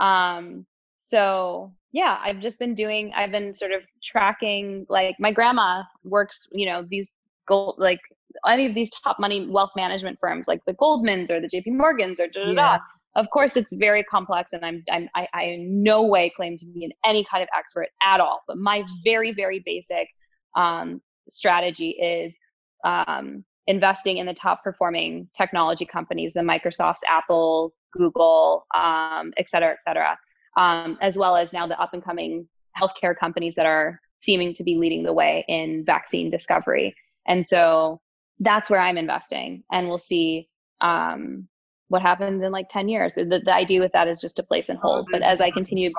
Um, 0.00 0.66
so 1.02 1.72
yeah 1.90 2.18
i've 2.22 2.38
just 2.38 2.58
been 2.60 2.74
doing 2.74 3.12
i've 3.16 3.32
been 3.32 3.52
sort 3.52 3.72
of 3.72 3.82
tracking 4.02 4.86
like 4.88 5.16
my 5.18 5.32
grandma 5.32 5.82
works 6.04 6.46
you 6.52 6.64
know 6.64 6.86
these 6.88 7.08
gold 7.48 7.74
like 7.76 8.00
any 8.46 8.66
of 8.66 8.74
these 8.74 8.90
top 9.02 9.18
money 9.18 9.48
wealth 9.48 9.72
management 9.74 10.16
firms 10.20 10.46
like 10.46 10.60
the 10.64 10.74
goldmans 10.74 11.28
or 11.28 11.40
the 11.40 11.48
jp 11.48 11.64
morgans 11.66 12.20
or 12.20 12.28
da 12.28 12.44
da 12.44 12.54
da 12.54 12.78
of 13.16 13.28
course 13.30 13.56
it's 13.56 13.74
very 13.74 14.04
complex 14.04 14.52
and 14.52 14.64
i'm, 14.64 14.84
I'm 14.90 15.08
I, 15.16 15.26
I 15.34 15.42
in 15.44 15.82
no 15.82 16.02
way 16.02 16.32
claim 16.34 16.56
to 16.58 16.66
be 16.66 16.84
an, 16.84 16.92
any 17.04 17.24
kind 17.24 17.42
of 17.42 17.48
expert 17.56 17.88
at 18.02 18.20
all 18.20 18.42
but 18.46 18.56
my 18.56 18.84
very 19.04 19.32
very 19.32 19.60
basic 19.64 20.08
um, 20.56 21.00
strategy 21.28 21.90
is 21.90 22.36
um, 22.84 23.44
investing 23.66 24.18
in 24.18 24.26
the 24.26 24.34
top 24.34 24.62
performing 24.62 25.28
technology 25.36 25.84
companies 25.84 26.34
the 26.34 26.40
microsofts 26.40 27.00
apple 27.08 27.74
google 27.92 28.66
um, 28.72 29.32
et 29.36 29.48
cetera 29.48 29.72
et 29.72 29.82
cetera 29.84 30.16
um, 30.56 30.98
as 31.00 31.16
well 31.16 31.36
as 31.36 31.52
now 31.52 31.66
the 31.66 31.80
up 31.80 31.94
and 31.94 32.04
coming 32.04 32.48
healthcare 32.80 33.16
companies 33.16 33.54
that 33.56 33.66
are 33.66 34.00
seeming 34.18 34.54
to 34.54 34.64
be 34.64 34.76
leading 34.76 35.02
the 35.02 35.12
way 35.12 35.44
in 35.48 35.84
vaccine 35.84 36.30
discovery. 36.30 36.94
And 37.26 37.46
so 37.46 38.00
that's 38.38 38.70
where 38.70 38.80
I'm 38.80 38.98
investing, 38.98 39.62
and 39.70 39.88
we'll 39.88 39.98
see 39.98 40.48
um, 40.80 41.48
what 41.88 42.02
happens 42.02 42.42
in 42.42 42.50
like 42.50 42.68
10 42.68 42.88
years. 42.88 43.14
The, 43.14 43.40
the 43.44 43.54
idea 43.54 43.80
with 43.80 43.92
that 43.92 44.08
is 44.08 44.18
just 44.18 44.36
to 44.36 44.42
place 44.42 44.68
and 44.68 44.78
hold. 44.78 45.06
Oh, 45.06 45.08
but 45.12 45.22
as 45.22 45.40
I 45.40 45.50
continue, 45.50 45.90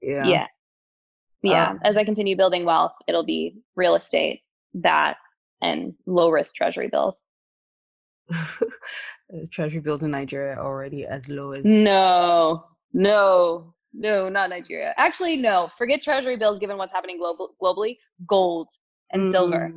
yeah, 0.00 0.26
yeah, 0.26 0.46
yeah 1.42 1.70
um, 1.70 1.80
as 1.84 1.96
I 1.96 2.04
continue 2.04 2.36
building 2.36 2.64
wealth, 2.64 2.92
it'll 3.08 3.24
be 3.24 3.56
real 3.74 3.96
estate, 3.96 4.42
that, 4.74 5.16
and 5.62 5.94
low 6.06 6.30
risk 6.30 6.54
treasury 6.54 6.88
bills. 6.88 7.16
treasury 9.50 9.80
bills 9.80 10.02
in 10.02 10.10
Nigeria 10.10 10.58
already 10.58 11.06
as 11.06 11.28
low 11.28 11.52
as 11.52 11.64
no, 11.64 12.66
no, 12.92 13.74
no, 13.92 14.28
not 14.28 14.50
Nigeria. 14.50 14.94
Actually, 14.96 15.36
no. 15.36 15.70
Forget 15.78 16.02
treasury 16.02 16.36
bills 16.36 16.58
given 16.58 16.76
what's 16.76 16.92
happening 16.92 17.18
global, 17.18 17.54
globally. 17.62 17.96
Gold 18.26 18.68
and 19.12 19.22
mm. 19.22 19.32
silver. 19.32 19.72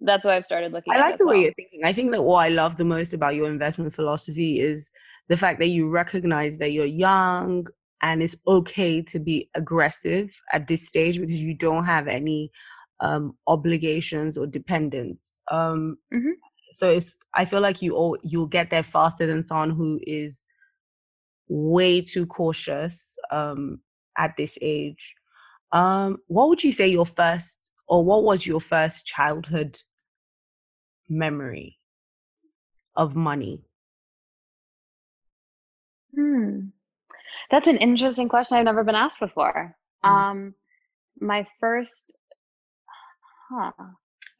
That's 0.00 0.24
what 0.24 0.34
I've 0.34 0.44
started 0.44 0.72
looking 0.72 0.92
I 0.94 1.00
like 1.00 1.18
the 1.18 1.26
well. 1.26 1.36
way 1.36 1.42
you're 1.42 1.54
thinking. 1.54 1.84
I 1.84 1.92
think 1.92 2.10
that 2.10 2.22
what 2.22 2.38
I 2.44 2.48
love 2.48 2.76
the 2.76 2.84
most 2.84 3.12
about 3.12 3.36
your 3.36 3.48
investment 3.48 3.94
philosophy 3.94 4.58
is 4.58 4.90
the 5.28 5.36
fact 5.36 5.60
that 5.60 5.68
you 5.68 5.88
recognize 5.88 6.58
that 6.58 6.72
you're 6.72 6.86
young 6.86 7.66
and 8.02 8.22
it's 8.22 8.36
okay 8.48 9.00
to 9.00 9.20
be 9.20 9.48
aggressive 9.54 10.36
at 10.52 10.66
this 10.66 10.88
stage 10.88 11.20
because 11.20 11.40
you 11.40 11.54
don't 11.54 11.84
have 11.84 12.08
any 12.08 12.50
um, 12.98 13.34
obligations 13.46 14.36
or 14.36 14.46
dependents. 14.46 15.40
Um, 15.50 15.98
mm-hmm. 16.12 16.30
So 16.72 16.88
it's 16.90 17.20
I 17.34 17.44
feel 17.44 17.60
like 17.60 17.82
you 17.82 17.94
all 17.94 18.16
you'll 18.24 18.46
get 18.46 18.70
there 18.70 18.82
faster 18.82 19.26
than 19.26 19.44
someone 19.44 19.70
who 19.70 20.00
is 20.02 20.44
way 21.52 22.00
too 22.00 22.26
cautious 22.26 23.14
um, 23.30 23.80
at 24.16 24.34
this 24.36 24.56
age. 24.62 25.14
Um, 25.70 26.18
what 26.26 26.48
would 26.48 26.64
you 26.64 26.72
say 26.72 26.88
your 26.88 27.06
first, 27.06 27.70
or 27.86 28.04
what 28.04 28.24
was 28.24 28.46
your 28.46 28.60
first 28.60 29.06
childhood 29.06 29.78
memory 31.08 31.78
of 32.96 33.14
money? 33.14 33.64
Hmm. 36.14 36.60
That's 37.50 37.68
an 37.68 37.76
interesting 37.78 38.28
question 38.28 38.56
I've 38.56 38.64
never 38.64 38.84
been 38.84 38.94
asked 38.94 39.20
before. 39.20 39.76
Mm. 40.04 40.10
Um, 40.10 40.54
my 41.20 41.46
first, 41.60 42.14
huh. 43.50 43.72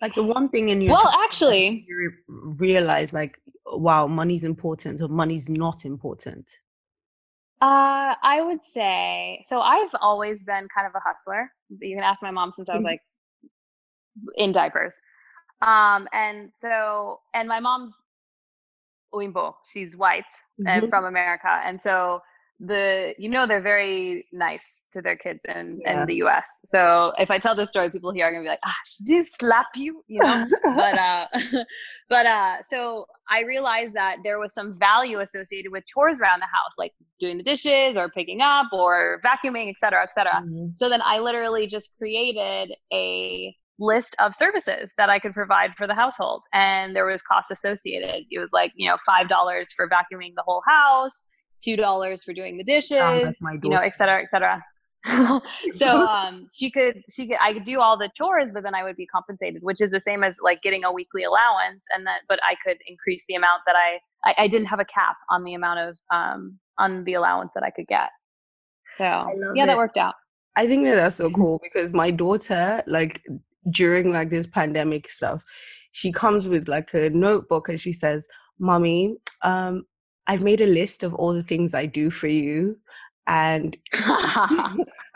Like 0.01 0.15
the 0.15 0.23
one 0.23 0.49
thing 0.49 0.71
in 0.71 0.81
your 0.81 0.95
well, 0.95 1.13
actually, 1.23 1.87
you 1.87 2.13
realize 2.59 3.13
like, 3.13 3.39
wow, 3.67 4.07
money's 4.07 4.45
important 4.45 5.01
or 5.01 5.09
money's 5.09 5.49
not 5.49 5.85
important. 5.85 6.59
Uh, 7.63 8.17
I 8.21 8.43
would 8.43 8.65
say 8.65 9.45
so. 9.49 9.61
I've 9.61 9.95
always 10.01 10.43
been 10.43 10.67
kind 10.75 10.85
of 10.85 10.95
a 10.97 11.01
hustler. 11.01 11.49
You 11.81 11.95
can 11.95 12.03
ask 12.03 12.21
my 12.21 12.33
mom 12.33 12.53
since 12.57 12.69
I 12.69 12.75
was 12.75 12.81
mm-hmm. 12.81 12.87
like 12.89 13.01
in 14.37 14.51
diapers. 14.51 14.97
Um, 15.61 16.09
and 16.13 16.51
so, 16.59 17.21
and 17.35 17.49
my 17.49 17.61
mom's 17.61 17.95
Oyinbo. 19.15 19.55
She's 19.73 19.97
white 19.97 20.25
mm-hmm. 20.61 20.67
and 20.67 20.89
from 20.89 21.05
America, 21.05 21.61
and 21.65 21.81
so 21.81 22.21
the 22.65 23.15
you 23.19 23.29
know 23.29 23.47
they're 23.47 23.61
very 23.61 24.27
nice 24.33 24.67
to 24.93 25.03
their 25.03 25.17
kids 25.17 25.45
in 25.49 25.81
yeah. 25.83 26.03
in 26.03 26.07
the 26.07 26.17
U.S. 26.17 26.49
So 26.65 27.13
if 27.19 27.31
I 27.31 27.39
tell 27.39 27.55
this 27.55 27.71
story, 27.71 27.91
people 27.91 28.13
here 28.13 28.27
are 28.27 28.31
gonna 28.31 28.45
be 28.45 28.49
like, 28.49 28.61
"Ah, 28.65 28.77
she 28.87 29.05
did 29.05 29.27
slap 29.27 29.67
you," 29.75 30.05
you 30.07 30.21
know. 30.21 30.47
but 30.63 30.99
uh, 30.99 31.27
but 32.09 32.27
uh, 32.27 32.57
so 32.63 33.07
I 33.29 33.43
realized 33.43 33.95
that 33.95 34.19
there 34.23 34.39
was 34.39 34.55
some 34.55 34.79
value 34.79 35.21
associated 35.21 35.73
with 35.73 35.85
chores 35.87 36.21
around 36.21 36.41
the 36.41 36.47
house, 36.47 36.75
like 36.79 36.93
doing 37.21 37.39
the 37.39 37.43
dishes 37.43 37.97
or 37.97 38.09
picking 38.11 38.41
up 38.41 38.67
or 38.73 39.21
vacuuming, 39.25 39.69
et 39.69 39.79
cetera, 39.79 40.03
et 40.03 40.13
cetera. 40.13 40.43
Mm-hmm. 40.45 40.69
So 40.77 40.89
then 40.89 41.03
I 41.03 41.19
literally 41.19 41.67
just 41.67 41.97
created 41.99 42.75
a 42.93 43.55
list 43.79 44.15
of 44.21 44.37
services 44.37 44.93
that 44.97 45.11
I 45.11 45.19
could 45.19 45.35
provide 45.35 45.73
for 45.77 45.87
the 45.87 45.95
household. 45.95 46.43
And 46.53 46.95
there 46.95 47.07
was 47.07 47.23
cost 47.23 47.51
associated. 47.51 48.27
It 48.31 48.39
was 48.39 48.51
like, 48.53 48.73
you 48.77 48.89
know, 48.89 48.97
$5 49.09 49.67
for 49.75 49.89
vacuuming 49.89 50.35
the 50.37 50.45
whole 50.47 50.63
house, 50.67 51.25
$2 51.67 52.25
for 52.25 52.33
doing 52.33 52.57
the 52.57 52.65
dishes, 52.65 53.01
oh, 53.01 53.33
you 53.63 53.71
know, 53.71 53.79
et 53.79 53.95
cetera, 53.95 54.23
et 54.23 54.31
cetera. 54.31 54.63
so 55.77 55.87
um, 56.09 56.47
she 56.53 56.71
could 56.71 57.03
she 57.11 57.27
could 57.27 57.39
I 57.41 57.53
could 57.53 57.65
do 57.65 57.81
all 57.81 57.99
the 57.99 58.09
chores, 58.15 58.51
but 58.53 58.63
then 58.63 58.75
I 58.75 58.85
would 58.85 58.97
be 58.97 59.07
compensated, 59.07 59.63
which 59.63 59.81
is 59.81 59.91
the 59.91 60.01
same 60.01 60.23
as 60.23 60.39
like 60.43 60.63
getting 60.63 60.85
a 60.85 60.93
weekly 60.93 61.25
allowance, 61.25 61.85
and 61.95 62.07
then 62.07 62.17
but 62.29 62.39
I 62.49 62.55
could 62.65 62.79
increase 62.87 63.25
the 63.29 63.35
amount 63.35 63.63
that 63.67 63.75
I 63.77 63.99
I, 64.25 64.45
I 64.45 64.49
didn't 64.49 64.69
have 64.69 64.81
a 64.81 64.85
cap 64.85 65.17
on 65.31 65.45
the 65.45 65.55
amount 65.55 65.81
of 65.81 65.99
um, 66.13 66.59
on 66.79 67.05
the 67.05 67.15
allowance 67.15 67.53
that 67.55 67.65
I 67.65 67.71
could 67.71 67.87
get. 67.89 68.11
So 68.97 69.27
yeah, 69.55 69.65
it. 69.65 69.67
that 69.67 69.77
worked 69.77 69.99
out. 69.99 70.15
I 70.55 70.67
think 70.67 70.85
that 70.85 70.97
that's 70.97 71.17
so 71.17 71.31
cool 71.31 71.59
because 71.63 71.95
my 71.95 72.11
daughter, 72.11 72.83
like 72.87 73.23
during 73.71 74.13
like 74.13 74.31
this 74.31 74.47
pandemic 74.47 75.11
stuff, 75.11 75.43
she 75.93 76.13
comes 76.13 76.49
with 76.49 76.69
like 76.69 76.93
a 76.95 77.11
notebook 77.11 77.69
and 77.69 77.81
she 77.81 77.93
says, 77.93 78.29
"Mommy, 78.59 79.17
um, 79.43 79.85
I've 80.27 80.43
made 80.43 80.61
a 80.61 80.67
list 80.67 81.03
of 81.03 81.15
all 81.15 81.33
the 81.33 81.43
things 81.43 81.75
I 81.75 81.87
do 81.87 82.11
for 82.11 82.29
you." 82.29 82.77
and 83.27 83.77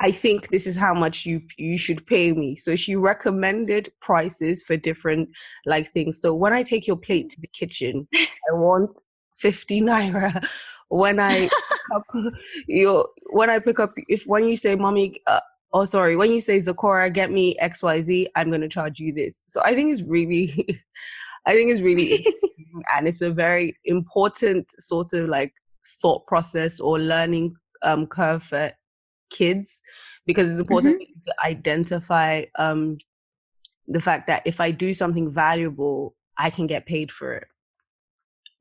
I 0.00 0.10
think 0.12 0.48
this 0.48 0.66
is 0.66 0.76
how 0.76 0.94
much 0.94 1.26
you 1.26 1.42
you 1.56 1.78
should 1.78 2.06
pay 2.06 2.32
me. 2.32 2.56
So 2.56 2.76
she 2.76 2.96
recommended 2.96 3.92
prices 4.00 4.62
for 4.62 4.76
different 4.76 5.28
like 5.64 5.92
things. 5.92 6.20
So 6.20 6.34
when 6.34 6.52
I 6.52 6.62
take 6.62 6.86
your 6.86 6.96
plate 6.96 7.30
to 7.30 7.40
the 7.40 7.48
kitchen, 7.48 8.06
I 8.14 8.52
want 8.52 8.98
50 9.34 9.80
naira. 9.82 10.46
When 10.88 11.18
I 11.18 11.50
up 11.92 12.04
your 12.68 13.08
when 13.30 13.50
I 13.50 13.58
pick 13.58 13.80
up 13.80 13.92
if 14.08 14.22
when 14.22 14.44
you 14.44 14.56
say 14.56 14.76
mommy 14.76 15.16
uh, 15.26 15.40
oh 15.72 15.84
sorry 15.84 16.14
when 16.14 16.30
you 16.30 16.40
say 16.40 16.60
Zakora 16.60 17.12
get 17.12 17.32
me 17.32 17.56
XYZ 17.60 18.26
I'm 18.36 18.50
going 18.50 18.60
to 18.60 18.68
charge 18.68 19.00
you 19.00 19.12
this. 19.12 19.42
So 19.48 19.60
I 19.64 19.74
think 19.74 19.90
it's 19.90 20.02
really 20.02 20.80
I 21.46 21.52
think 21.52 21.70
it's 21.70 21.80
really 21.80 22.24
and 22.94 23.08
it's 23.08 23.22
a 23.22 23.30
very 23.30 23.76
important 23.84 24.66
sort 24.78 25.12
of 25.12 25.28
like 25.28 25.52
thought 26.02 26.26
process 26.26 26.80
or 26.80 26.98
learning 26.98 27.54
um, 27.82 28.06
curve 28.06 28.42
for 28.42 28.72
kids 29.30 29.82
because 30.26 30.50
it's 30.50 30.60
important 30.60 31.00
mm-hmm. 31.00 31.20
to 31.26 31.34
identify 31.44 32.44
um, 32.58 32.98
the 33.86 34.00
fact 34.00 34.26
that 34.26 34.42
if 34.44 34.60
I 34.60 34.70
do 34.70 34.92
something 34.92 35.32
valuable, 35.32 36.14
I 36.38 36.50
can 36.50 36.66
get 36.66 36.86
paid 36.86 37.12
for 37.12 37.34
it. 37.34 37.48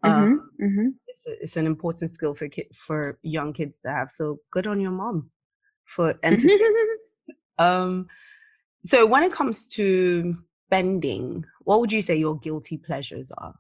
Mm-hmm. 0.04 0.24
Um, 0.24 0.50
mm-hmm. 0.62 0.88
It's, 1.08 1.28
a, 1.28 1.44
it's, 1.44 1.58
an 1.58 1.66
important 1.66 2.14
skill 2.14 2.36
for 2.36 2.48
kid, 2.48 2.68
for 2.74 3.18
young 3.24 3.54
kids 3.54 3.80
to 3.84 3.92
have. 3.92 4.12
So 4.12 4.40
good 4.52 4.68
on 4.68 4.80
your 4.80 4.92
mom 4.92 5.32
for 5.86 6.16
entertaining. 6.24 6.98
um, 7.58 8.08
so 8.86 9.06
when 9.06 9.24
it 9.24 9.32
comes 9.32 9.68
to 9.70 10.36
spending, 10.68 11.46
what 11.62 11.80
would 11.80 11.92
you 11.92 12.02
say 12.02 12.16
your 12.16 12.38
guilty 12.38 12.78
pleasures 12.78 13.32
are? 13.38 13.56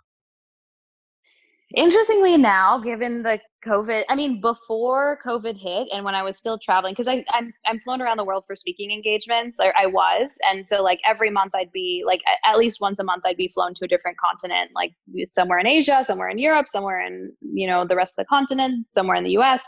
Interestingly, 1.75 2.37
now 2.37 2.79
given 2.79 3.23
the 3.23 3.39
COVID, 3.65 4.03
I 4.07 4.15
mean, 4.15 4.39
before 4.39 5.19
COVID 5.25 5.57
hit, 5.57 5.87
and 5.91 6.05
when 6.05 6.13
I 6.13 6.21
was 6.21 6.37
still 6.37 6.59
traveling, 6.59 6.93
because 6.93 7.07
I'm 7.07 7.51
I'm 7.65 7.79
flown 7.81 8.01
around 8.01 8.17
the 8.17 8.23
world 8.23 8.43
for 8.45 8.55
speaking 8.55 8.91
engagements, 8.91 9.57
or 9.59 9.75
I 9.75 9.87
was, 9.87 10.29
and 10.43 10.67
so 10.67 10.83
like 10.83 10.99
every 11.03 11.31
month 11.31 11.53
I'd 11.55 11.71
be 11.71 12.03
like 12.05 12.21
at 12.45 12.57
least 12.57 12.79
once 12.79 12.99
a 12.99 13.03
month 13.03 13.23
I'd 13.25 13.35
be 13.35 13.47
flown 13.47 13.73
to 13.75 13.85
a 13.85 13.87
different 13.87 14.17
continent, 14.19 14.71
like 14.75 14.91
somewhere 15.33 15.57
in 15.57 15.65
Asia, 15.65 16.03
somewhere 16.05 16.29
in 16.29 16.37
Europe, 16.37 16.67
somewhere 16.69 17.01
in 17.01 17.33
you 17.41 17.67
know 17.67 17.85
the 17.85 17.95
rest 17.95 18.13
of 18.17 18.23
the 18.23 18.27
continent, 18.29 18.85
somewhere 18.91 19.17
in 19.17 19.23
the 19.23 19.31
U.S. 19.31 19.63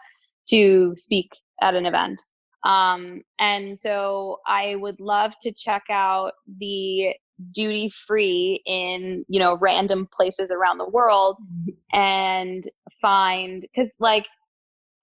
to 0.49 0.93
speak 0.95 1.31
at 1.61 1.73
an 1.73 1.87
event. 1.87 2.21
Um, 2.63 3.21
and 3.39 3.77
so 3.77 4.39
I 4.47 4.75
would 4.75 4.99
love 4.99 5.33
to 5.41 5.51
check 5.51 5.83
out 5.89 6.33
the 6.59 7.13
duty 7.51 7.89
free 7.89 8.61
in 8.65 9.23
you 9.27 9.39
know 9.39 9.55
random 9.57 10.07
places 10.15 10.51
around 10.51 10.77
the 10.77 10.89
world 10.89 11.37
and 11.93 12.63
find 13.01 13.61
because 13.61 13.91
like 13.99 14.25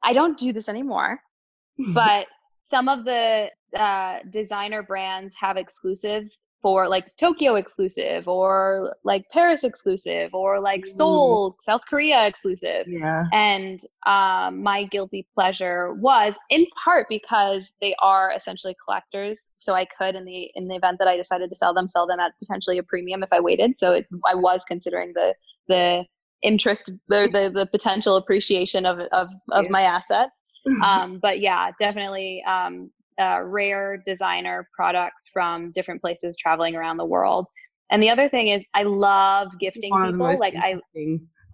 i 0.03 0.12
don't 0.12 0.39
do 0.39 0.53
this 0.53 0.68
anymore 0.68 1.18
but 1.95 2.26
some 2.66 2.89
of 2.89 3.05
the 3.05 3.49
uh, 3.78 4.18
designer 4.30 4.82
brands 4.82 5.35
have 5.39 5.57
exclusives 5.57 6.41
for 6.65 6.89
like 6.89 7.15
Tokyo 7.19 7.57
exclusive 7.57 8.27
or 8.27 8.97
like 9.05 9.27
Paris 9.31 9.65
exclusive 9.65 10.33
or 10.33 10.61
like 10.61 10.87
Seoul, 10.87 11.53
mm. 11.53 11.57
South 11.61 11.83
Korea 11.87 12.27
exclusive. 12.27 12.87
Yeah. 12.89 13.25
And 13.35 13.81
um, 14.07 14.62
my 14.62 14.85
guilty 14.85 15.29
pleasure 15.35 15.93
was 15.93 16.37
in 16.49 16.65
part 16.83 17.07
because 17.11 17.75
they 17.83 17.95
are 18.01 18.33
essentially 18.35 18.75
collectors. 18.83 19.51
So 19.59 19.75
I 19.75 19.85
could 19.85 20.15
in 20.15 20.25
the 20.25 20.51
in 20.55 20.69
the 20.69 20.77
event 20.77 21.01
that 21.01 21.07
I 21.07 21.19
decided 21.19 21.51
to 21.51 21.57
sell 21.57 21.75
them, 21.75 21.87
sell 21.87 22.07
them 22.07 22.19
at 22.19 22.33
potentially 22.43 22.79
a 22.79 22.83
premium 22.83 23.23
if 23.23 23.31
I 23.31 23.41
waited. 23.41 23.79
So 23.79 23.93
it, 23.93 24.07
I 24.27 24.35
was 24.35 24.65
considering 24.65 25.12
the 25.15 25.35
the 25.69 26.05
interest 26.43 26.91
the 27.09 27.29
the, 27.31 27.51
the 27.53 27.67
potential 27.67 28.17
appreciation 28.17 28.87
of 28.87 29.01
of, 29.12 29.29
of 29.53 29.65
yeah. 29.65 29.71
my 29.71 29.83
asset. 29.83 30.31
um, 30.83 31.19
but 31.21 31.41
yeah, 31.41 31.73
definitely 31.79 32.43
um, 32.49 32.91
uh, 33.21 33.41
rare 33.43 34.03
designer 34.05 34.69
products 34.75 35.29
from 35.33 35.71
different 35.73 36.01
places 36.01 36.37
traveling 36.37 36.75
around 36.75 36.97
the 36.97 37.05
world. 37.05 37.47
And 37.91 38.03
the 38.03 38.11
other 38.11 38.29
thing 38.29 38.49
is, 38.49 38.65
I 38.75 38.83
love 38.83 39.49
gifting 39.61 39.93
people. 39.93 40.39
Like 40.39 40.55
I 40.57 40.81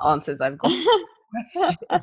answers 0.06 0.40
I've 0.40 0.58
got. 0.58 0.72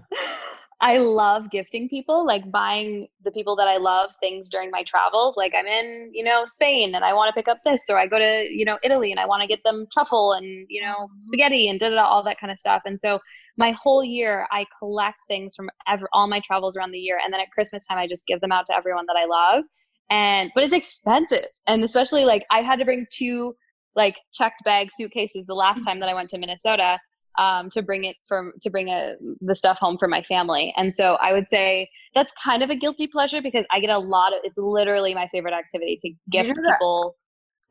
I 0.79 0.99
love 0.99 1.49
gifting 1.49 1.89
people, 1.89 2.23
like 2.25 2.51
buying 2.51 3.07
the 3.23 3.31
people 3.31 3.55
that 3.55 3.67
I 3.67 3.77
love 3.77 4.11
things 4.19 4.47
during 4.47 4.69
my 4.69 4.83
travels. 4.83 5.35
Like 5.35 5.53
I'm 5.57 5.65
in, 5.65 6.11
you 6.13 6.23
know, 6.23 6.45
Spain 6.45 6.93
and 6.93 7.03
I 7.03 7.13
want 7.13 7.29
to 7.29 7.33
pick 7.33 7.47
up 7.47 7.57
this, 7.65 7.85
or 7.89 7.97
I 7.97 8.05
go 8.05 8.19
to, 8.19 8.47
you 8.47 8.63
know, 8.63 8.77
Italy 8.83 9.09
and 9.09 9.19
I 9.19 9.25
want 9.25 9.41
to 9.41 9.47
get 9.47 9.63
them 9.63 9.87
truffle 9.91 10.33
and, 10.33 10.67
you 10.69 10.81
know, 10.83 11.09
spaghetti 11.19 11.67
and 11.67 11.79
da 11.79 11.89
da 11.89 11.95
da 11.95 12.05
all 12.05 12.23
that 12.23 12.39
kind 12.39 12.51
of 12.51 12.59
stuff. 12.59 12.83
And 12.85 12.99
so 13.01 13.19
my 13.57 13.71
whole 13.71 14.03
year, 14.03 14.47
I 14.51 14.65
collect 14.77 15.17
things 15.27 15.55
from 15.55 15.71
ever, 15.87 16.07
all 16.13 16.27
my 16.27 16.41
travels 16.45 16.77
around 16.77 16.91
the 16.91 16.99
year. 16.99 17.19
And 17.23 17.33
then 17.33 17.41
at 17.41 17.49
Christmas 17.51 17.83
time, 17.87 17.97
I 17.97 18.07
just 18.07 18.27
give 18.27 18.39
them 18.41 18.51
out 18.51 18.67
to 18.67 18.75
everyone 18.75 19.05
that 19.07 19.15
I 19.15 19.25
love. 19.25 19.63
And, 20.11 20.51
but 20.53 20.63
it's 20.63 20.73
expensive. 20.73 21.45
And 21.65 21.83
especially 21.83 22.23
like 22.23 22.45
I 22.51 22.61
had 22.61 22.77
to 22.77 22.85
bring 22.85 23.07
two 23.11 23.55
like 23.95 24.15
checked 24.31 24.63
bag 24.63 24.89
suitcases 24.95 25.45
the 25.47 25.55
last 25.55 25.81
mm. 25.81 25.85
time 25.85 25.99
that 26.01 26.07
I 26.09 26.13
went 26.13 26.29
to 26.29 26.37
Minnesota 26.37 26.99
um, 27.37 27.69
to 27.71 27.81
bring 27.81 28.03
it 28.03 28.15
from 28.27 28.53
to 28.61 28.69
bring 28.69 28.89
a, 28.89 29.15
the 29.41 29.55
stuff 29.55 29.77
home 29.77 29.97
for 29.97 30.07
my 30.07 30.23
family. 30.23 30.73
And 30.75 30.93
so 30.97 31.17
I 31.21 31.33
would 31.33 31.47
say 31.49 31.89
that's 32.15 32.33
kind 32.43 32.63
of 32.63 32.69
a 32.69 32.75
guilty 32.75 33.07
pleasure 33.07 33.41
because 33.41 33.65
I 33.71 33.79
get 33.79 33.89
a 33.89 33.99
lot 33.99 34.33
of. 34.33 34.39
It's 34.43 34.57
literally 34.57 35.13
my 35.13 35.27
favorite 35.31 35.53
activity 35.53 35.97
to 36.01 36.09
gift 36.29 36.49
you 36.49 36.55
know 36.55 36.71
people. 36.71 37.17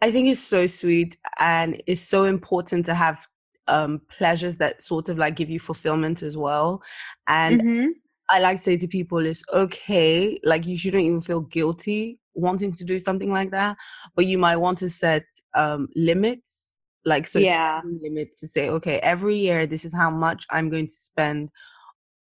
I 0.03 0.11
think 0.11 0.29
it's 0.29 0.41
so 0.41 0.67
sweet 0.67 1.17
and 1.41 1.83
it's 1.87 2.03
so 2.03 2.25
important 2.25 2.85
to 2.87 2.95
have 2.95 3.27
um, 3.67 4.01
pleasures 4.09 4.57
that 4.59 4.83
sort 4.83 5.09
of 5.09 5.19
like 5.19 5.37
give 5.37 5.51
you 5.51 5.59
fulfillment 5.59 6.23
as 6.23 6.37
well. 6.37 6.83
And 7.29 7.61
mm-hmm. 7.61 7.87
I 8.29 8.41
like 8.41 8.59
to 8.59 8.63
say 8.63 8.77
to 8.77 8.89
people, 8.89 9.25
it's 9.25 9.43
okay. 9.53 10.39
Like 10.45 10.67
you 10.67 10.77
shouldn't 10.77 11.05
even 11.05 11.21
feel 11.21 11.41
guilty 11.41 12.19
wanting 12.35 12.73
to 12.73 12.85
do 12.85 12.99
something 12.99 13.33
like 13.33 13.51
that, 13.51 13.77
but 14.15 14.27
you 14.27 14.37
might 14.37 14.57
want 14.57 14.77
to 14.79 14.91
set 14.91 15.25
um, 15.55 15.89
limits 15.97 16.66
like 17.07 17.27
so 17.27 17.39
yeah 17.39 17.81
limits 18.03 18.41
to 18.41 18.49
say 18.49 18.69
okay 18.69 18.99
every 18.99 19.37
year 19.37 19.67
this 19.67 19.85
is 19.85 19.95
how 19.95 20.11
much 20.11 20.45
i'm 20.51 20.69
going 20.69 20.87
to 20.87 20.95
spend 20.95 21.49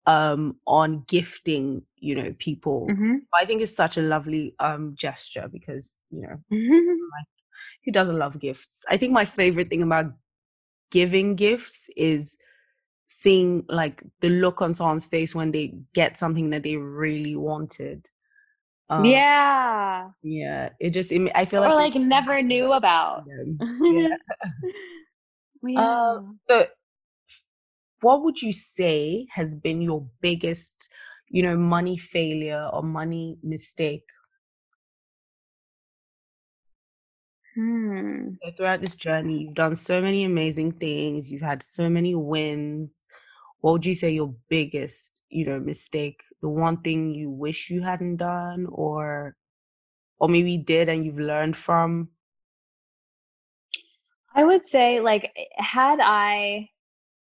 um 0.07 0.57
on 0.67 1.05
gifting 1.07 1.83
you 1.97 2.15
know 2.15 2.35
people 2.41 2.89
mm-hmm. 2.91 3.17
i 3.41 3.45
think 3.45 3.63
it's 3.63 3.77
such 3.77 3.97
a 3.97 4.03
lovely 4.03 4.55
um 4.59 4.95
gesture 4.97 5.49
because 5.53 5.97
you 6.11 6.23
know 6.23 6.37
mm-hmm. 6.53 6.75
like, 7.17 7.27
who 7.85 7.93
doesn't 7.93 8.19
love 8.19 8.41
gifts 8.41 8.83
i 8.89 8.97
think 8.97 9.13
my 9.13 9.25
favorite 9.25 9.69
thing 9.69 9.83
about 9.83 10.07
giving 10.91 11.37
gifts 11.37 11.89
is 11.97 12.37
seeing 13.23 13.65
like 13.69 14.03
the 14.21 14.29
look 14.29 14.61
on 14.61 14.75
someone's 14.75 15.07
face 15.07 15.35
when 15.35 15.53
they 15.53 15.75
get 15.95 16.19
something 16.19 16.51
that 16.51 16.65
they 16.65 16.77
really 16.77 17.37
wanted. 17.37 18.09
Um, 18.93 19.25
yeah. 19.25 20.11
Yeah. 20.23 20.71
It 20.81 20.91
just, 20.91 21.13
it, 21.13 21.33
I 21.35 21.45
feel 21.47 21.61
or 21.65 21.75
like, 21.75 21.75
like 21.75 21.95
never 21.95 22.43
knew 22.43 22.73
about. 22.73 23.25
Yeah. 23.85 24.17
yeah. 25.63 25.77
Uh, 25.77 26.21
so, 26.49 26.67
what 28.01 28.23
would 28.23 28.43
you 28.43 28.53
say 28.53 29.27
has 29.31 29.55
been 29.55 29.81
your 29.81 30.09
biggest, 30.21 30.91
you 31.29 31.43
know, 31.43 31.57
money 31.57 31.97
failure 31.97 32.69
or 32.73 32.83
money 32.83 33.39
mistake? 33.43 34.05
Hmm. 37.55 38.37
So 38.43 38.51
throughout 38.53 38.81
this 38.81 38.95
journey, 38.97 39.43
you've 39.43 39.55
done 39.55 39.77
so 39.77 40.01
many 40.03 40.25
amazing 40.25 40.73
things. 40.73 41.31
You've 41.31 41.43
had 41.43 41.63
so 41.63 41.89
many 41.89 42.15
wins. 42.15 42.91
What 43.61 43.73
would 43.73 43.87
you 43.87 43.95
say 43.95 44.11
your 44.13 44.35
biggest, 44.49 45.23
you 45.29 45.47
know, 45.47 45.61
mistake? 45.61 46.23
The 46.43 46.49
one 46.49 46.83
thing 46.83 47.15
you 47.15 47.31
wish 47.31 47.71
you 47.71 47.83
hadn't 47.83 48.17
done, 48.17 48.67
or, 48.71 49.37
or 50.19 50.29
maybe 50.29 50.59
did 50.59 50.89
and 50.89 51.05
you've 51.05 51.19
learned 51.19 51.57
from? 51.57 52.09
I 54.35 54.45
would 54.45 54.67
say, 54.67 55.01
like, 55.01 55.33
had 55.57 56.01
I 56.03 56.69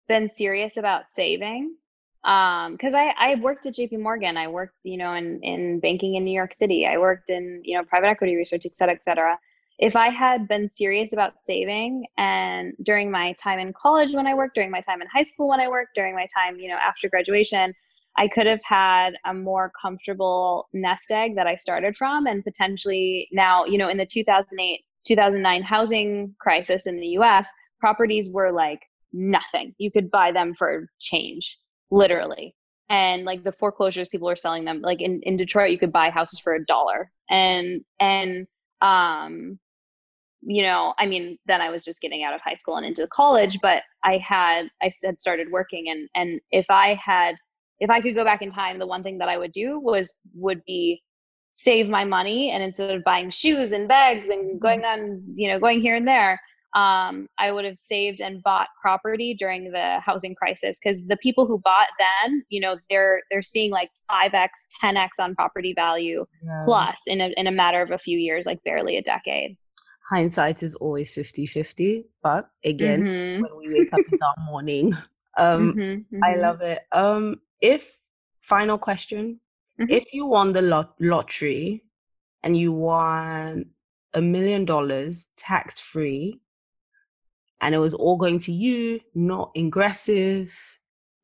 been 0.08 0.28
serious 0.30 0.76
about 0.76 1.04
saving, 1.12 1.76
um 2.24 2.72
because 2.72 2.94
i 2.94 3.12
i 3.18 3.34
worked 3.36 3.66
at 3.66 3.74
jp 3.74 3.98
morgan 3.98 4.36
i 4.36 4.46
worked 4.46 4.76
you 4.84 4.96
know 4.96 5.12
in 5.14 5.40
in 5.42 5.80
banking 5.80 6.14
in 6.14 6.24
new 6.24 6.32
york 6.32 6.54
city 6.54 6.86
i 6.86 6.96
worked 6.96 7.30
in 7.30 7.60
you 7.64 7.76
know 7.76 7.82
private 7.84 8.06
equity 8.06 8.36
research 8.36 8.62
et 8.64 8.78
cetera 8.78 8.94
et 8.94 9.04
cetera 9.04 9.36
if 9.80 9.96
i 9.96 10.08
had 10.08 10.46
been 10.46 10.68
serious 10.68 11.12
about 11.12 11.32
saving 11.44 12.06
and 12.18 12.74
during 12.84 13.10
my 13.10 13.34
time 13.42 13.58
in 13.58 13.72
college 13.72 14.14
when 14.14 14.24
i 14.28 14.34
worked 14.34 14.54
during 14.54 14.70
my 14.70 14.80
time 14.82 15.02
in 15.02 15.08
high 15.12 15.24
school 15.24 15.48
when 15.48 15.58
i 15.58 15.66
worked 15.66 15.96
during 15.96 16.14
my 16.14 16.26
time 16.32 16.60
you 16.60 16.68
know 16.68 16.76
after 16.76 17.08
graduation 17.08 17.74
i 18.16 18.28
could 18.28 18.46
have 18.46 18.60
had 18.64 19.10
a 19.26 19.34
more 19.34 19.72
comfortable 19.80 20.68
nest 20.72 21.10
egg 21.10 21.34
that 21.36 21.46
i 21.46 21.56
started 21.56 21.96
from 21.96 22.26
and 22.26 22.44
potentially 22.44 23.28
now 23.32 23.64
you 23.64 23.78
know 23.78 23.88
in 23.88 23.96
the 23.96 24.06
2008 24.06 24.84
2009 25.06 25.62
housing 25.62 26.34
crisis 26.38 26.86
in 26.86 27.00
the 27.00 27.08
us 27.08 27.48
properties 27.80 28.30
were 28.32 28.52
like 28.52 28.80
nothing. 29.12 29.74
You 29.78 29.90
could 29.90 30.10
buy 30.10 30.32
them 30.32 30.54
for 30.56 30.88
change 31.00 31.58
literally. 31.90 32.54
And 32.88 33.24
like 33.24 33.42
the 33.44 33.52
foreclosures 33.52 34.08
people 34.08 34.28
were 34.28 34.36
selling 34.36 34.64
them 34.64 34.80
like 34.82 35.00
in, 35.00 35.20
in 35.22 35.36
detroit 35.36 35.70
you 35.70 35.78
could 35.78 35.92
buy 35.92 36.10
houses 36.10 36.38
for 36.38 36.54
a 36.54 36.64
dollar. 36.64 37.10
And 37.28 37.82
and 38.00 38.46
um 38.80 39.58
you 40.44 40.60
know 40.60 40.92
i 40.98 41.06
mean 41.06 41.38
then 41.46 41.60
i 41.60 41.70
was 41.70 41.84
just 41.84 42.02
getting 42.02 42.24
out 42.24 42.34
of 42.34 42.40
high 42.40 42.56
school 42.56 42.74
and 42.74 42.84
into 42.84 43.06
college 43.12 43.60
but 43.62 43.84
i 44.02 44.16
had 44.18 44.64
i 44.82 44.90
had 45.04 45.20
started 45.20 45.46
working 45.52 45.88
and 45.88 46.08
and 46.16 46.40
if 46.50 46.66
i 46.68 46.98
had 47.00 47.36
if 47.82 47.90
i 47.90 48.00
could 48.00 48.14
go 48.14 48.24
back 48.24 48.42
in 48.42 48.50
time 48.50 48.78
the 48.78 48.86
one 48.86 49.02
thing 49.02 49.18
that 49.18 49.28
i 49.28 49.36
would 49.36 49.52
do 49.52 49.78
was 49.78 50.12
would 50.34 50.62
be 50.64 51.02
save 51.52 51.88
my 51.88 52.04
money 52.04 52.50
and 52.50 52.62
instead 52.62 52.90
of 52.90 53.04
buying 53.04 53.30
shoes 53.30 53.72
and 53.72 53.86
bags 53.86 54.28
and 54.30 54.60
going 54.60 54.80
mm-hmm. 54.80 55.02
on 55.02 55.22
you 55.34 55.48
know 55.48 55.58
going 55.58 55.80
here 55.80 55.96
and 55.96 56.08
there 56.08 56.40
um, 56.74 57.28
I 57.38 57.52
would 57.52 57.66
have 57.66 57.76
saved 57.76 58.22
and 58.22 58.42
bought 58.42 58.68
property 58.80 59.34
during 59.38 59.70
the 59.72 60.00
housing 60.00 60.34
crisis 60.34 60.78
because 60.82 61.02
the 61.06 61.18
people 61.18 61.46
who 61.46 61.60
bought 61.62 61.88
then, 61.98 62.42
you 62.48 62.60
know, 62.60 62.78
they're 62.88 63.22
they're 63.30 63.42
seeing 63.42 63.70
like 63.70 63.90
five 64.08 64.32
x, 64.32 64.64
ten 64.80 64.96
x 64.96 65.18
on 65.20 65.34
property 65.34 65.74
value 65.74 66.24
yeah. 66.42 66.62
plus 66.64 66.96
in 67.06 67.20
a 67.20 67.28
in 67.36 67.46
a 67.46 67.50
matter 67.50 67.82
of 67.82 67.90
a 67.90 67.98
few 67.98 68.16
years, 68.18 68.46
like 68.46 68.62
barely 68.64 68.96
a 68.96 69.02
decade. 69.02 69.56
Hindsight 70.08 70.62
is 70.62 70.74
always 70.74 71.14
50-50, 71.14 72.04
but 72.22 72.50
again, 72.64 73.02
mm-hmm. 73.02 73.42
when 73.42 73.56
we 73.56 73.72
wake 73.72 73.92
up 73.92 74.00
in 74.00 74.18
the 74.18 74.34
morning, 74.44 74.92
um, 75.38 75.72
mm-hmm, 75.72 75.80
mm-hmm. 75.80 76.24
I 76.24 76.36
love 76.36 76.60
it. 76.60 76.80
Um, 76.92 77.36
if 77.62 77.98
final 78.40 78.76
question, 78.76 79.40
mm-hmm. 79.80 79.90
if 79.90 80.12
you 80.12 80.26
won 80.26 80.52
the 80.52 80.60
lot- 80.60 80.94
lottery 81.00 81.84
and 82.42 82.56
you 82.56 82.72
won 82.72 83.66
a 84.12 84.20
million 84.20 84.66
dollars 84.66 85.28
tax 85.36 85.80
free 85.80 86.40
and 87.60 87.74
it 87.74 87.78
was 87.78 87.94
all 87.94 88.16
going 88.16 88.40
to 88.40 88.52
you, 88.52 89.00
not 89.14 89.52
ingressive, 89.54 90.52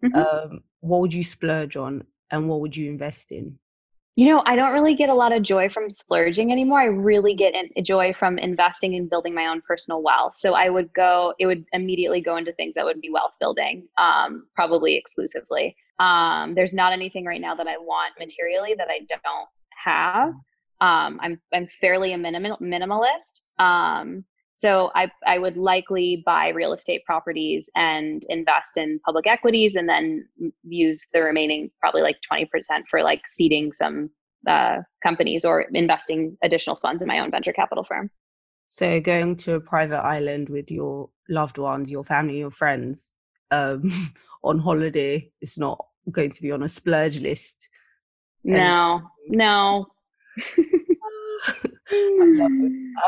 mm-hmm. 0.03 0.17
um, 0.17 0.61
what 0.81 1.01
would 1.01 1.13
you 1.13 1.25
splurge 1.25 1.77
on 1.77 2.05
and 2.31 2.49
what 2.49 2.61
would 2.61 2.77
you 2.77 2.89
invest 2.89 3.33
in? 3.33 3.59
You 4.15 4.29
know, 4.29 4.43
I 4.47 4.57
don't 4.57 4.73
really 4.73 4.97
get 4.97 5.11
a 5.11 5.15
lot 5.15 5.33
of 5.33 5.43
joy 5.43 5.69
from 5.69 5.91
splurging 5.91 6.51
anymore. 6.51 6.81
I 6.81 6.87
really 6.87 7.35
get 7.35 7.55
joy 7.85 8.13
from 8.13 8.37
investing 8.37 8.97
and 8.97 9.09
building 9.09 9.33
my 9.33 9.47
own 9.47 9.61
personal 9.61 10.03
wealth. 10.03 10.35
So 10.39 10.55
I 10.55 10.71
would 10.71 10.93
go, 10.93 11.35
it 11.39 11.47
would 11.47 11.65
immediately 11.73 12.21
go 12.21 12.37
into 12.37 12.53
things 12.53 12.75
that 12.75 12.85
would 12.85 13.01
be 13.01 13.11
wealth 13.11 13.35
building, 13.39 13.87
um, 13.97 14.47
probably 14.57 14.97
exclusively. 14.97 15.77
Um, 15.99 16.55
there's 16.55 16.73
not 16.73 16.93
anything 16.93 17.25
right 17.25 17.41
now 17.41 17.55
that 17.55 17.67
I 17.67 17.77
want 17.77 18.15
materially 18.19 18.75
that 18.77 18.89
I 18.89 19.01
don't 19.09 19.49
have. 19.85 20.29
Um, 20.81 21.19
I'm 21.21 21.41
I'm 21.53 21.69
fairly 21.81 22.13
a 22.13 22.19
minimal 22.19 22.57
minimalist. 22.59 23.41
Um, 23.59 24.25
so 24.59 24.91
I, 24.97 25.09
I 25.25 25.39
would 25.39 25.57
likely 25.57 26.25
buy 26.27 26.49
real 26.49 26.73
estate 26.73 27.05
properties 27.05 27.71
and 27.77 28.25
invest 28.29 28.77
in 28.77 28.99
public 29.05 29.29
equities 29.29 29.77
and 29.77 29.89
then 29.89 30.29
use 30.65 31.07
the 31.13 31.23
remaining 31.23 31.71
probably 31.79 32.03
like 32.03 32.17
20% 32.31 32.49
for 32.91 33.05
like 33.05 33.23
seeding 33.29 33.73
some 33.73 34.11
uh, 34.49 34.79
companies 35.01 35.45
or 35.45 35.61
investing 35.73 36.37
additional 36.43 36.75
funds 36.75 37.03
in 37.03 37.07
my 37.07 37.21
own 37.21 37.31
venture 37.31 37.53
capital 37.53 37.85
firm. 37.85 38.11
So 38.67 39.01
going 39.01 39.37
to 39.37 39.55
a 39.55 39.61
private 39.61 40.05
island 40.05 40.49
with 40.49 40.73
your 40.73 41.09
loved 41.29 41.59
ones, 41.59 41.89
your 41.89 42.03
family, 42.03 42.39
your 42.39 42.51
friends 42.51 43.15
um, 43.53 43.93
on 44.43 44.59
holiday 44.59 45.31
is 45.41 45.57
not 45.57 45.87
going 46.11 46.31
to 46.31 46.43
be 46.43 46.53
on 46.53 46.63
a 46.63 46.69
splurge 46.69 47.21
list. 47.21 47.69
No, 48.45 49.03
no. 49.29 49.87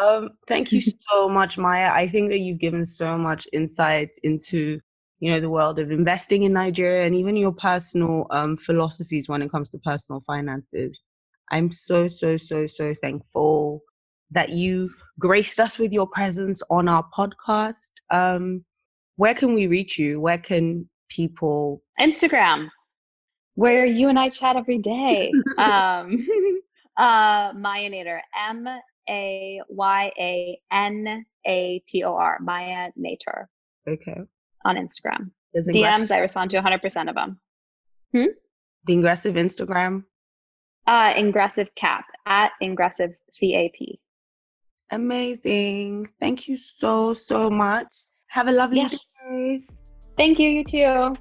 Um, 0.01 0.31
thank 0.47 0.73
you 0.73 0.81
so 1.11 1.29
much, 1.29 1.59
Maya. 1.59 1.91
I 1.93 2.09
think 2.09 2.31
that 2.31 2.39
you've 2.39 2.59
given 2.61 2.85
so 2.85 3.19
much 3.19 3.47
insight 3.53 4.11
into, 4.23 4.81
you 5.19 5.31
know, 5.31 5.41
the 5.41 5.51
world 5.51 5.79
of 5.79 5.91
investing 5.91 6.45
in 6.45 6.53
Nigeria 6.53 7.07
and 7.07 7.15
even 7.15 7.37
your 7.37 7.53
personal 7.53 8.27
um, 8.31 8.57
philosophies 8.57 9.29
when 9.29 9.43
it 9.43 9.51
comes 9.51 9.71
to 9.71 9.79
personal 9.79 10.23
finances. 10.27 11.03
I'm 11.51 11.71
so, 11.71 12.09
so, 12.09 12.37
so, 12.37 12.67
so 12.67 12.95
thankful 12.95 13.83
that 14.31 14.51
you 14.51 14.91
graced 15.19 15.59
us 15.59 15.79
with 15.79 15.93
your 15.93 16.07
presence 16.07 16.63
on 16.71 16.89
our 16.89 17.05
podcast. 17.13 17.91
Um, 18.11 18.65
where 19.17 19.35
can 19.35 19.55
we 19.55 19.67
reach 19.67 19.99
you? 19.99 20.21
Where 20.21 20.39
can 20.39 20.89
people? 21.09 21.83
Instagram, 22.01 22.69
where 23.61 23.85
you 23.85 24.09
and 24.09 24.19
I 24.19 24.31
chat 24.31 24.57
every 24.57 24.79
day. 24.79 25.31
um, 25.59 26.27
uh, 26.97 27.53
Mayanator, 27.53 28.21
M 28.49 28.67
A 29.07 29.61
Y 29.69 30.13
A 30.19 30.59
N 30.73 31.27
A 31.47 31.83
T 31.87 32.03
O 32.05 32.15
R, 32.15 32.39
Maya 32.41 32.89
Nator. 32.99 33.45
Okay. 33.87 34.17
On 34.65 34.77
Instagram. 34.77 35.31
DMs, 35.55 36.11
I 36.11 36.21
respond 36.21 36.51
to 36.53 36.61
100% 36.63 37.09
of 37.11 37.15
them. 37.15 37.39
Hmm? 38.13 38.33
The 38.87 38.93
Ingressive 38.95 39.35
Instagram? 39.35 40.05
Uh, 40.87 41.13
Ingressive 41.17 41.71
Cap, 41.75 42.07
at 42.25 42.53
Ingressive 42.63 43.11
CAP. 43.39 43.99
Amazing. 44.91 46.09
Thank 46.19 46.49
you 46.49 46.57
so, 46.57 47.13
so 47.13 47.51
much. 47.51 47.89
Have 48.29 48.49
a 48.49 48.53
lovely 48.53 48.79
yes. 48.79 48.99
day. 49.29 49.67
Thank 50.17 50.39
you, 50.39 50.49
you 50.49 50.65
too. 50.65 51.15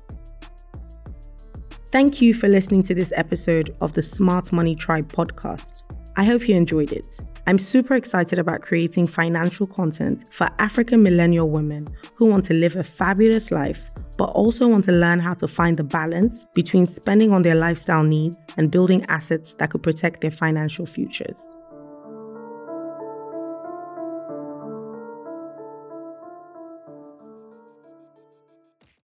Thank 1.91 2.21
you 2.21 2.35
for 2.35 2.47
listening 2.47 2.83
to 2.83 2.93
this 2.93 3.11
episode 3.15 3.75
of 3.81 3.93
the 3.93 4.03
Smart 4.03 4.51
Money 4.51 4.75
Tribe 4.75 5.11
podcast. 5.11 5.81
I 6.17 6.23
hope 6.23 6.47
you 6.47 6.55
enjoyed 6.55 6.91
it. 6.91 7.19
I'm 7.47 7.57
super 7.57 7.95
excited 7.95 8.37
about 8.37 8.61
creating 8.61 9.07
financial 9.07 9.65
content 9.65 10.31
for 10.31 10.47
African 10.59 11.01
millennial 11.01 11.49
women 11.49 11.87
who 12.13 12.29
want 12.29 12.45
to 12.45 12.53
live 12.53 12.75
a 12.75 12.83
fabulous 12.83 13.49
life, 13.49 13.91
but 14.19 14.25
also 14.25 14.67
want 14.67 14.83
to 14.83 14.91
learn 14.91 15.19
how 15.19 15.33
to 15.33 15.47
find 15.47 15.77
the 15.77 15.83
balance 15.83 16.43
between 16.53 16.85
spending 16.85 17.33
on 17.33 17.41
their 17.41 17.55
lifestyle 17.55 18.03
needs 18.03 18.37
and 18.57 18.69
building 18.69 19.03
assets 19.09 19.55
that 19.55 19.71
could 19.71 19.81
protect 19.81 20.21
their 20.21 20.29
financial 20.29 20.85
futures. 20.85 21.55